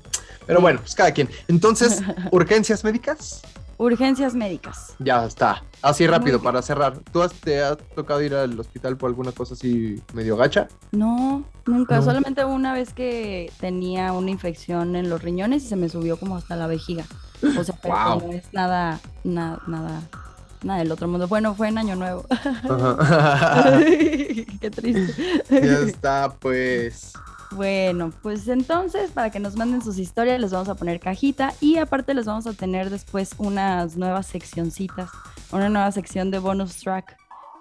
Pero 0.46 0.62
bueno, 0.62 0.80
pues 0.80 0.96
cada 0.96 1.12
quien. 1.12 1.30
Entonces, 1.48 2.02
¿urgencias 2.32 2.84
médicas? 2.84 3.42
Urgencias 3.78 4.34
médicas. 4.34 4.96
Ya 4.98 5.24
está. 5.26 5.64
Así 5.84 6.08
rápido 6.08 6.42
para 6.42 6.64
cerrar. 6.64 6.98
¿Tú 7.12 7.22
te 7.44 7.62
has 7.62 7.78
tocado 7.96 8.24
ir 8.24 8.34
al 8.34 8.60
hospital 8.60 8.98
por 8.98 9.10
alguna 9.10 9.32
cosa 9.32 9.54
así 9.54 10.02
medio 10.14 10.36
gacha? 10.36 10.68
No, 10.92 11.44
nunca. 11.68 12.02
Solamente 12.02 12.44
una 12.44 12.74
vez 12.74 12.94
que 12.94 13.52
tenía 13.60 14.14
una 14.14 14.32
infección 14.32 14.96
en 14.96 15.10
los 15.10 15.22
riñones 15.22 15.64
y 15.64 15.68
se 15.68 15.76
me 15.76 15.90
subió 15.90 16.18
como 16.18 16.36
hasta 16.36 16.56
la 16.56 16.66
vejiga. 16.66 17.06
O 17.56 17.64
sea, 17.64 17.76
pero 17.80 18.16
no 18.16 18.32
es 18.32 18.52
nada, 18.52 19.00
nada, 19.24 19.62
nada 19.68 20.02
nada 20.64 20.80
del 20.80 20.92
otro 20.92 21.08
mundo. 21.08 21.28
Bueno, 21.28 21.56
fue 21.56 21.70
en 21.70 21.78
Año 21.78 21.96
Nuevo. 21.96 22.26
Qué 24.62 24.72
triste. 24.72 25.44
Ya 25.50 25.80
está, 25.80 26.34
pues. 26.40 27.14
Bueno, 27.52 28.12
pues 28.22 28.48
entonces 28.48 29.12
para 29.12 29.30
que 29.30 29.40
nos 29.40 29.56
manden 29.56 29.82
sus 29.82 29.98
historias 29.98 30.40
les 30.40 30.52
vamos 30.52 30.68
a 30.68 30.76
poner 30.76 31.00
cajita 31.00 31.54
y 31.62 31.78
aparte 31.78 32.14
les 32.14 32.26
vamos 32.26 32.46
a 32.46 32.54
tener 32.54 32.90
después 32.90 33.32
unas 33.38 33.96
nuevas 33.96 34.28
seccioncitas, 34.28 35.10
una 35.52 35.70
nueva 35.70 35.92
sección 35.94 36.30
de 36.30 36.40
bonus 36.40 36.78
track 36.78 37.16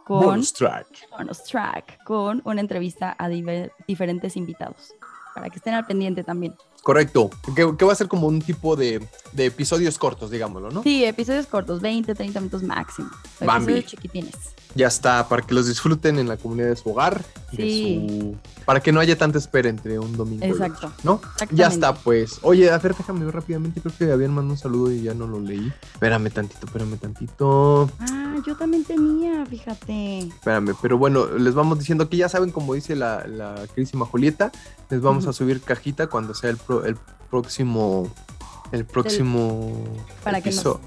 con 0.05 0.25
bonus 0.25 0.53
track, 0.53 0.87
bonus 1.17 1.43
track 1.45 2.03
con 2.05 2.43
una 2.45 2.61
entrevista 2.61 3.15
a 3.17 3.29
diferentes 3.29 4.37
invitados 4.37 4.93
para 5.37 5.51
que 5.51 5.57
estén 5.59 5.75
al 5.75 5.85
pendiente 5.85 6.25
también. 6.25 6.55
Correcto, 6.83 7.29
que, 7.55 7.65
va 7.65 7.93
a 7.93 7.95
ser 7.95 8.09
como 8.09 8.27
un 8.27 8.41
tipo 8.41 8.75
de, 8.75 9.07
episodios 9.37 9.99
cortos, 9.99 10.31
digámoslo, 10.31 10.71
¿no? 10.71 10.83
Sí, 10.83 11.05
episodios 11.05 11.47
cortos, 11.47 11.83
20, 11.83 12.15
30 12.15 12.41
minutos 12.41 12.63
máximo. 12.63 13.11
Episodios 13.39 13.85
chiquitines. 13.85 14.35
Ya 14.75 14.87
está, 14.87 15.29
para 15.29 15.43
que 15.43 15.53
los 15.53 15.67
disfruten 15.67 16.19
en 16.19 16.27
la 16.27 16.39
comunidad 16.39 16.69
de 16.69 16.77
su 16.77 16.89
hogar. 16.91 17.23
Sí. 17.55 18.35
Para 18.65 18.81
que 18.81 18.93
no 18.93 19.01
haya 19.01 19.19
tanta 19.19 19.37
espera 19.37 19.69
entre 19.69 19.99
un 19.99 20.17
domingo. 20.17 20.47
Exacto. 20.47 20.91
¿No? 21.03 21.21
Ya 21.51 21.67
está, 21.67 21.95
pues. 21.95 22.39
Oye, 22.41 22.71
a 22.71 22.79
ver, 22.79 22.95
déjame 22.95 23.27
ver 23.27 23.35
rápidamente. 23.35 23.83
Creo 23.83 23.95
que 23.99 24.13
habían 24.13 24.33
mandado 24.33 24.53
un 24.55 24.59
saludo 24.59 24.91
y 24.91 25.03
ya 25.03 25.13
no 25.13 25.27
lo 25.27 25.39
leí. 25.39 25.71
Espérame 25.93 26.31
tantito, 26.31 26.67
espérame 26.67 26.97
tantito. 26.99 27.91
Ah, 27.99 28.26
yo 28.45 28.57
también 28.57 28.85
tenía, 28.85 29.45
fíjate. 29.47 30.19
Espérame, 30.21 30.75
pero 30.81 30.99
bueno, 30.99 31.27
les 31.39 31.55
vamos 31.55 31.79
diciendo 31.79 32.09
que 32.09 32.17
ya 32.17 32.29
saben, 32.29 32.51
como 32.51 32.75
dice 32.75 32.97
la, 32.97 33.27
la 33.27 33.67
querísima 33.75 34.07
Julieta, 34.07 34.53
les 34.91 35.01
vamos 35.01 35.27
a 35.27 35.33
subir 35.33 35.61
cajita 35.61 36.09
cuando 36.09 36.35
sea 36.35 36.51
el, 36.51 36.59
el 36.85 36.97
próximo 37.31 38.11
el 38.73 38.85
próximo 38.85 39.85
para 40.23 40.41
que 40.41 40.51
nos... 40.51 40.59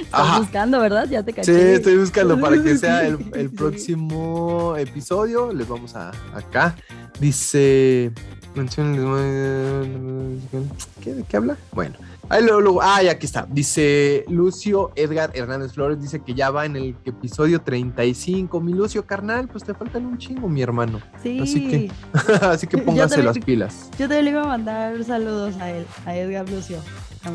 Estás 0.00 0.38
buscando, 0.38 0.80
¿verdad? 0.80 1.08
Ya 1.08 1.22
te 1.22 1.32
caché. 1.32 1.54
Sí, 1.54 1.60
estoy 1.74 1.96
buscando 1.96 2.40
para 2.40 2.60
que 2.62 2.76
sea 2.76 3.06
el, 3.06 3.50
próximo 3.50 4.76
episodio. 4.76 5.52
Les 5.52 5.68
vamos 5.68 5.94
a 5.94 6.10
acá. 6.34 6.74
Dice. 7.20 8.12
¿Qué, 11.02 11.14
¿De 11.14 11.22
qué 11.22 11.36
habla? 11.36 11.56
Bueno, 11.72 11.96
ahí 12.28 12.44
luego, 12.44 12.82
ah, 12.82 13.00
aquí 13.10 13.26
está. 13.26 13.46
Dice 13.48 14.24
Lucio 14.28 14.90
Edgar 14.94 15.30
Hernández 15.34 15.72
Flores. 15.72 16.00
Dice 16.00 16.20
que 16.20 16.34
ya 16.34 16.50
va 16.50 16.66
en 16.66 16.76
el 16.76 16.96
episodio 17.04 17.60
35. 17.60 18.60
Mi 18.60 18.72
Lucio, 18.72 19.06
carnal, 19.06 19.48
pues 19.48 19.64
te 19.64 19.74
faltan 19.74 20.06
un 20.06 20.18
chingo, 20.18 20.48
mi 20.48 20.62
hermano. 20.62 21.00
Sí. 21.22 21.40
Así 21.40 21.68
que, 21.68 21.90
así 22.46 22.66
que 22.66 22.78
póngase 22.78 23.22
las 23.22 23.38
pilas. 23.38 23.90
Yo 23.98 24.08
te 24.08 24.22
le 24.22 24.30
iba 24.30 24.42
a 24.42 24.46
mandar 24.46 25.02
saludos 25.04 25.56
a 25.58 25.70
él, 25.70 25.86
a 26.06 26.16
Edgar 26.16 26.48
Lucio. 26.48 26.78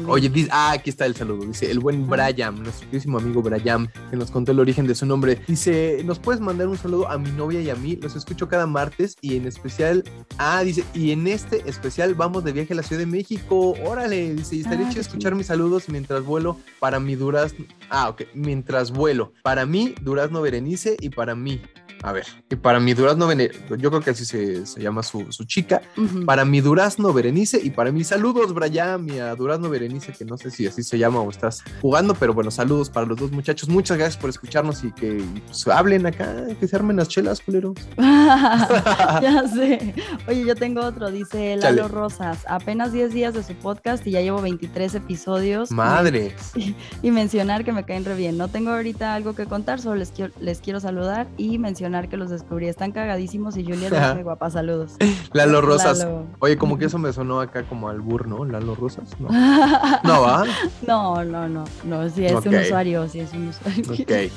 Oye, 0.07 0.29
dice, 0.29 0.49
ah, 0.51 0.71
aquí 0.71 0.89
está 0.89 1.05
el 1.05 1.15
saludo. 1.15 1.45
Dice 1.45 1.69
el 1.69 1.79
buen 1.79 2.07
Brian, 2.07 2.61
nuestro 2.61 2.88
queridísimo 2.88 3.17
amigo 3.17 3.41
Brian, 3.41 3.91
que 4.09 4.15
nos 4.15 4.31
contó 4.31 4.51
el 4.51 4.59
origen 4.59 4.88
de 4.88 4.95
su 4.95 5.05
nombre. 5.05 5.41
Dice, 5.47 6.01
¿nos 6.05 6.19
puedes 6.19 6.41
mandar 6.41 6.67
un 6.67 6.77
saludo 6.77 7.09
a 7.09 7.17
mi 7.17 7.31
novia 7.31 7.61
y 7.61 7.69
a 7.69 7.75
mí? 7.75 7.97
Los 8.01 8.15
escucho 8.15 8.47
cada 8.47 8.67
martes 8.67 9.15
y 9.21 9.36
en 9.38 9.47
especial, 9.47 10.03
ah, 10.38 10.63
dice, 10.63 10.84
y 10.93 11.11
en 11.11 11.27
este 11.27 11.67
especial 11.69 12.15
vamos 12.15 12.43
de 12.43 12.51
viaje 12.51 12.73
a 12.73 12.77
la 12.77 12.84
Ciudad 12.84 13.01
de 13.01 13.07
México. 13.07 13.75
Órale, 13.86 14.34
dice, 14.36 14.55
y 14.55 14.61
estaría 14.61 14.88
ah, 14.88 14.89
chido 14.89 15.01
escuchar 15.01 15.36
mis 15.36 15.47
saludos 15.47 15.89
mientras 15.89 16.23
vuelo 16.23 16.57
para 16.79 16.99
mi 16.99 17.15
Durazno. 17.15 17.65
Ah, 17.89 18.09
ok, 18.09 18.23
mientras 18.34 18.91
vuelo. 18.91 19.34
Para 19.43 19.65
mí, 19.65 19.95
Durazno 20.01 20.41
Berenice 20.41 20.97
y 20.99 21.09
para 21.09 21.36
mí, 21.36 21.61
a 22.04 22.12
ver, 22.12 22.26
y 22.49 22.58
para 22.58 22.82
mi 22.82 22.93
Durazno 22.93 23.28
Berenice, 23.28 23.64
yo 23.78 23.89
creo 23.89 24.01
que 24.01 24.10
así 24.10 24.26
se, 24.26 24.66
llama 24.78 25.04
su, 25.04 25.24
chica, 25.45 25.82
para 26.26 26.43
mi 26.43 26.60
Durazno 26.60 27.14
Berenice 27.14 27.62
y 27.64 27.70
para 27.70 27.93
mis 27.93 28.08
saludos, 28.08 28.54
Brian, 28.54 29.10
y 29.10 29.20
a 29.20 29.34
Durazno 29.36 29.70
Berenice, 29.70 30.12
que 30.12 30.26
no 30.26 30.38
sé 30.38 30.51
si 30.51 30.68
así 30.68 30.84
se 30.84 30.97
llama 30.97 31.22
o 31.22 31.30
estás 31.30 31.64
jugando, 31.82 32.14
pero 32.14 32.34
bueno, 32.34 32.51
saludos 32.51 32.89
para 32.89 33.06
los 33.06 33.18
dos 33.18 33.32
muchachos. 33.32 33.70
Muchas 33.70 33.97
gracias 33.97 34.22
por 34.22 34.30
escucharnos 34.30 34.84
y 34.84 34.91
que 34.91 35.24
pues, 35.45 35.66
hablen 35.70 36.06
acá, 36.06 36.45
que 36.60 36.68
se 36.68 36.76
armen 36.76 36.97
las 36.97 37.08
chelas, 37.08 37.39
culeros. 37.39 37.78
ya 37.97 39.43
sé. 39.54 39.95
Oye, 40.28 40.43
yo 40.45 40.56
tengo 40.56 40.82
otro, 40.82 41.10
dice 41.10 41.56
Lalo 41.56 41.88
Rosas, 41.88 42.39
apenas 42.49 42.91
10 42.91 43.14
días 43.14 43.34
de 43.34 43.43
su 43.43 43.54
podcast 43.56 44.06
y 44.06 44.12
ya 44.12 44.20
llevo 44.20 44.41
23 44.41 44.95
episodios. 44.95 45.72
Madre. 45.72 46.36
Y, 47.01 47.12
mencionar 47.12 47.64
que 47.64 47.72
me 47.72 47.84
caen 47.84 48.06
re 48.06 48.16
bien. 48.16 48.38
No 48.38 48.47
tengo 48.47 48.72
ahorita 48.72 49.14
algo 49.14 49.36
que 49.36 49.45
contar, 49.45 49.80
solo 49.80 49.95
les 49.95 50.12
quiero, 50.12 50.34
les 50.39 50.60
quiero 50.60 50.80
saludar 50.80 51.28
y 51.38 51.60
mencionar 51.60 51.92
que 52.01 52.17
los 52.17 52.29
descubrí. 52.29 52.67
Están 52.67 52.91
cagadísimos 52.91 53.57
y 53.57 53.63
Julia 53.63 53.87
es 53.87 54.15
muy 54.15 54.23
guapa. 54.23 54.49
Saludos. 54.49 54.93
Lalo 55.33 55.61
Rosas. 55.61 56.07
Oye, 56.39 56.57
como 56.57 56.77
que 56.77 56.85
eso 56.85 56.97
me 56.97 57.13
sonó 57.13 57.39
acá 57.39 57.63
como 57.63 57.89
al 57.89 58.01
bur, 58.01 58.27
¿no? 58.27 58.45
Lalo 58.45 58.75
Rosas. 58.75 59.09
No, 59.19 59.29
no 60.03 60.21
¿va? 60.21 60.45
No, 60.87 61.23
no, 61.23 61.47
no. 61.47 61.63
No, 61.83 62.09
sí 62.09 62.25
es 62.25 62.45
un 62.45 62.55
usuario, 62.55 63.07
sí 63.07 63.19
es 63.19 63.33
un 63.33 63.49
usuario. 63.49 63.83
Ok. 63.93 64.31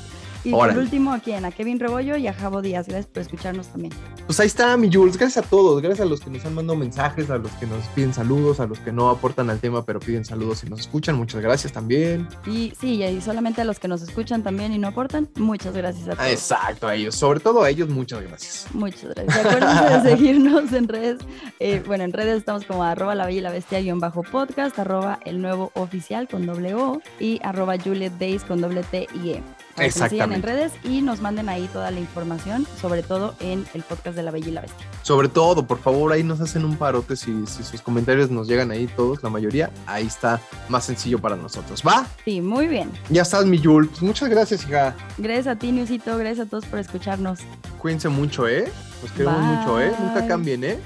Y 0.47 0.51
por 0.51 0.77
último, 0.77 1.13
¿a 1.13 1.19
quién? 1.19 1.45
A 1.45 1.51
Kevin 1.51 1.79
Rebollo 1.79 2.17
y 2.17 2.27
a 2.27 2.33
Javo 2.33 2.61
Díaz. 2.61 2.87
Gracias 2.87 3.07
por 3.07 3.21
escucharnos 3.21 3.67
también. 3.67 3.93
Pues 4.25 4.39
ahí 4.39 4.47
está, 4.47 4.77
mi 4.77 4.91
Jules. 4.91 5.17
Gracias 5.17 5.45
a 5.45 5.49
todos. 5.49 5.81
Gracias 5.81 6.05
a 6.05 6.09
los 6.09 6.21
que 6.21 6.29
nos 6.29 6.45
han 6.45 6.53
mandado 6.53 6.77
mensajes, 6.77 7.29
a 7.29 7.37
los 7.37 7.51
que 7.53 7.65
nos 7.65 7.83
piden 7.87 8.13
saludos, 8.13 8.59
a 8.59 8.65
los 8.65 8.79
que 8.79 8.91
no 8.91 9.09
aportan 9.09 9.49
al 9.49 9.59
tema, 9.59 9.83
pero 9.83 9.99
piden 9.99 10.25
saludos 10.25 10.63
y 10.63 10.69
nos 10.69 10.81
escuchan. 10.81 11.15
Muchas 11.15 11.41
gracias 11.41 11.73
también. 11.73 12.27
Y 12.45 12.73
sí, 12.79 13.03
y 13.03 13.21
solamente 13.21 13.61
a 13.61 13.65
los 13.65 13.79
que 13.79 13.87
nos 13.87 14.01
escuchan 14.01 14.43
también 14.43 14.73
y 14.73 14.77
no 14.77 14.87
aportan, 14.87 15.29
muchas 15.35 15.75
gracias 15.75 16.07
a 16.07 16.15
todos. 16.15 16.29
exacto, 16.29 16.87
a 16.87 16.95
ellos. 16.95 17.15
Sobre 17.15 17.39
todo 17.39 17.63
a 17.63 17.69
ellos, 17.69 17.89
muchas 17.89 18.21
gracias. 18.21 18.67
Muchas 18.73 19.13
gracias. 19.15 19.45
Acuérdense 19.45 19.83
de 19.83 20.01
seguirnos 20.09 20.73
en 20.73 20.87
redes. 20.87 21.19
Eh, 21.59 21.83
bueno, 21.85 22.03
en 22.03 22.13
redes 22.13 22.37
estamos 22.37 22.65
como 22.65 22.83
arroba 22.83 23.15
la 23.15 23.25
bella 23.25 23.37
y 23.37 23.41
la 23.41 23.51
bestia 23.51 23.81
guion 23.81 23.99
bajo 23.99 24.23
podcast, 24.23 24.77
arroba 24.79 25.19
el 25.25 25.41
nuevo 25.41 25.71
oficial 25.75 26.27
con 26.27 26.45
doble 26.45 26.73
O 26.75 27.01
y 27.19 27.39
arroba 27.43 27.75
Juliet 27.77 28.13
Days 28.13 28.43
con 28.43 28.61
doble 28.61 28.83
T 28.83 29.07
y 29.23 29.31
E. 29.31 29.43
para 29.77 29.89
que 29.89 29.99
nos 29.99 30.09
sigan 30.09 30.33
en 30.33 30.41
redes 30.41 30.73
y 30.83 31.01
nos 31.01 31.21
manden 31.21 31.49
ahí 31.49 31.69
toda 31.71 31.91
la 31.91 31.99
información, 31.99 32.67
sobre 32.81 33.03
todo 33.03 33.35
en 33.39 33.65
el 33.73 33.83
podcast 33.83 34.15
de 34.15 34.23
La 34.23 34.31
Bella 34.31 34.47
y 34.47 34.51
la 34.51 34.61
Bestia. 34.61 34.85
Sobre 35.03 35.29
todo, 35.29 35.65
por 35.65 35.79
favor, 35.79 36.11
ahí 36.11 36.23
nos 36.23 36.41
hacen 36.41 36.65
un 36.65 36.75
parote 36.75 37.15
si, 37.15 37.45
si 37.45 37.63
sus 37.63 37.81
comentarios 37.81 38.29
nos 38.29 38.47
llegan 38.47 38.71
ahí 38.71 38.87
todos, 38.87 39.23
la 39.23 39.29
mayoría, 39.29 39.69
ahí 39.85 40.05
está 40.05 40.41
más 40.67 40.85
sencillo 40.85 41.19
para 41.19 41.35
nosotros. 41.35 41.83
¿Va? 41.87 42.07
Sí, 42.25 42.41
muy 42.41 42.67
bien. 42.67 42.91
Ya 43.09 43.21
estás, 43.21 43.45
mi 43.45 43.59
Yul. 43.59 43.87
Pues 43.87 44.01
muchas 44.01 44.29
gracias, 44.29 44.63
hija. 44.63 44.95
Gracias 45.17 45.47
a 45.47 45.55
ti, 45.55 45.71
Newsito. 45.71 46.17
Gracias 46.17 46.47
a 46.47 46.49
todos 46.49 46.65
por 46.65 46.79
escucharnos. 46.79 47.39
Cuídense 47.79 48.09
mucho, 48.09 48.47
¿eh? 48.47 48.71
Los 49.01 49.11
queremos 49.11 49.41
mucho, 49.41 49.79
¿eh? 49.79 49.93
Nunca 49.99 50.27
cambien, 50.27 50.63
¿eh? 50.63 50.79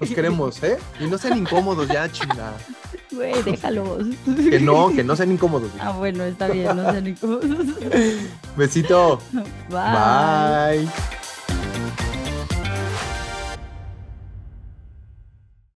Los 0.00 0.10
queremos, 0.10 0.62
¿eh? 0.62 0.76
Y 1.00 1.06
no 1.06 1.16
sean 1.16 1.38
incómodos 1.38 1.88
ya, 1.88 2.10
chinga. 2.10 2.52
Güey, 3.16 3.42
déjalos. 3.42 4.06
Que 4.50 4.60
no, 4.60 4.92
que 4.94 5.02
no 5.02 5.16
sean 5.16 5.32
incómodos. 5.32 5.70
Ah, 5.80 5.92
bueno, 5.92 6.24
está 6.24 6.48
bien, 6.48 6.76
no 6.76 6.90
sean 6.92 7.06
incómodos. 7.06 7.44
Besito. 8.56 9.20
Bye. 9.70 10.84
Bye. 10.84 10.88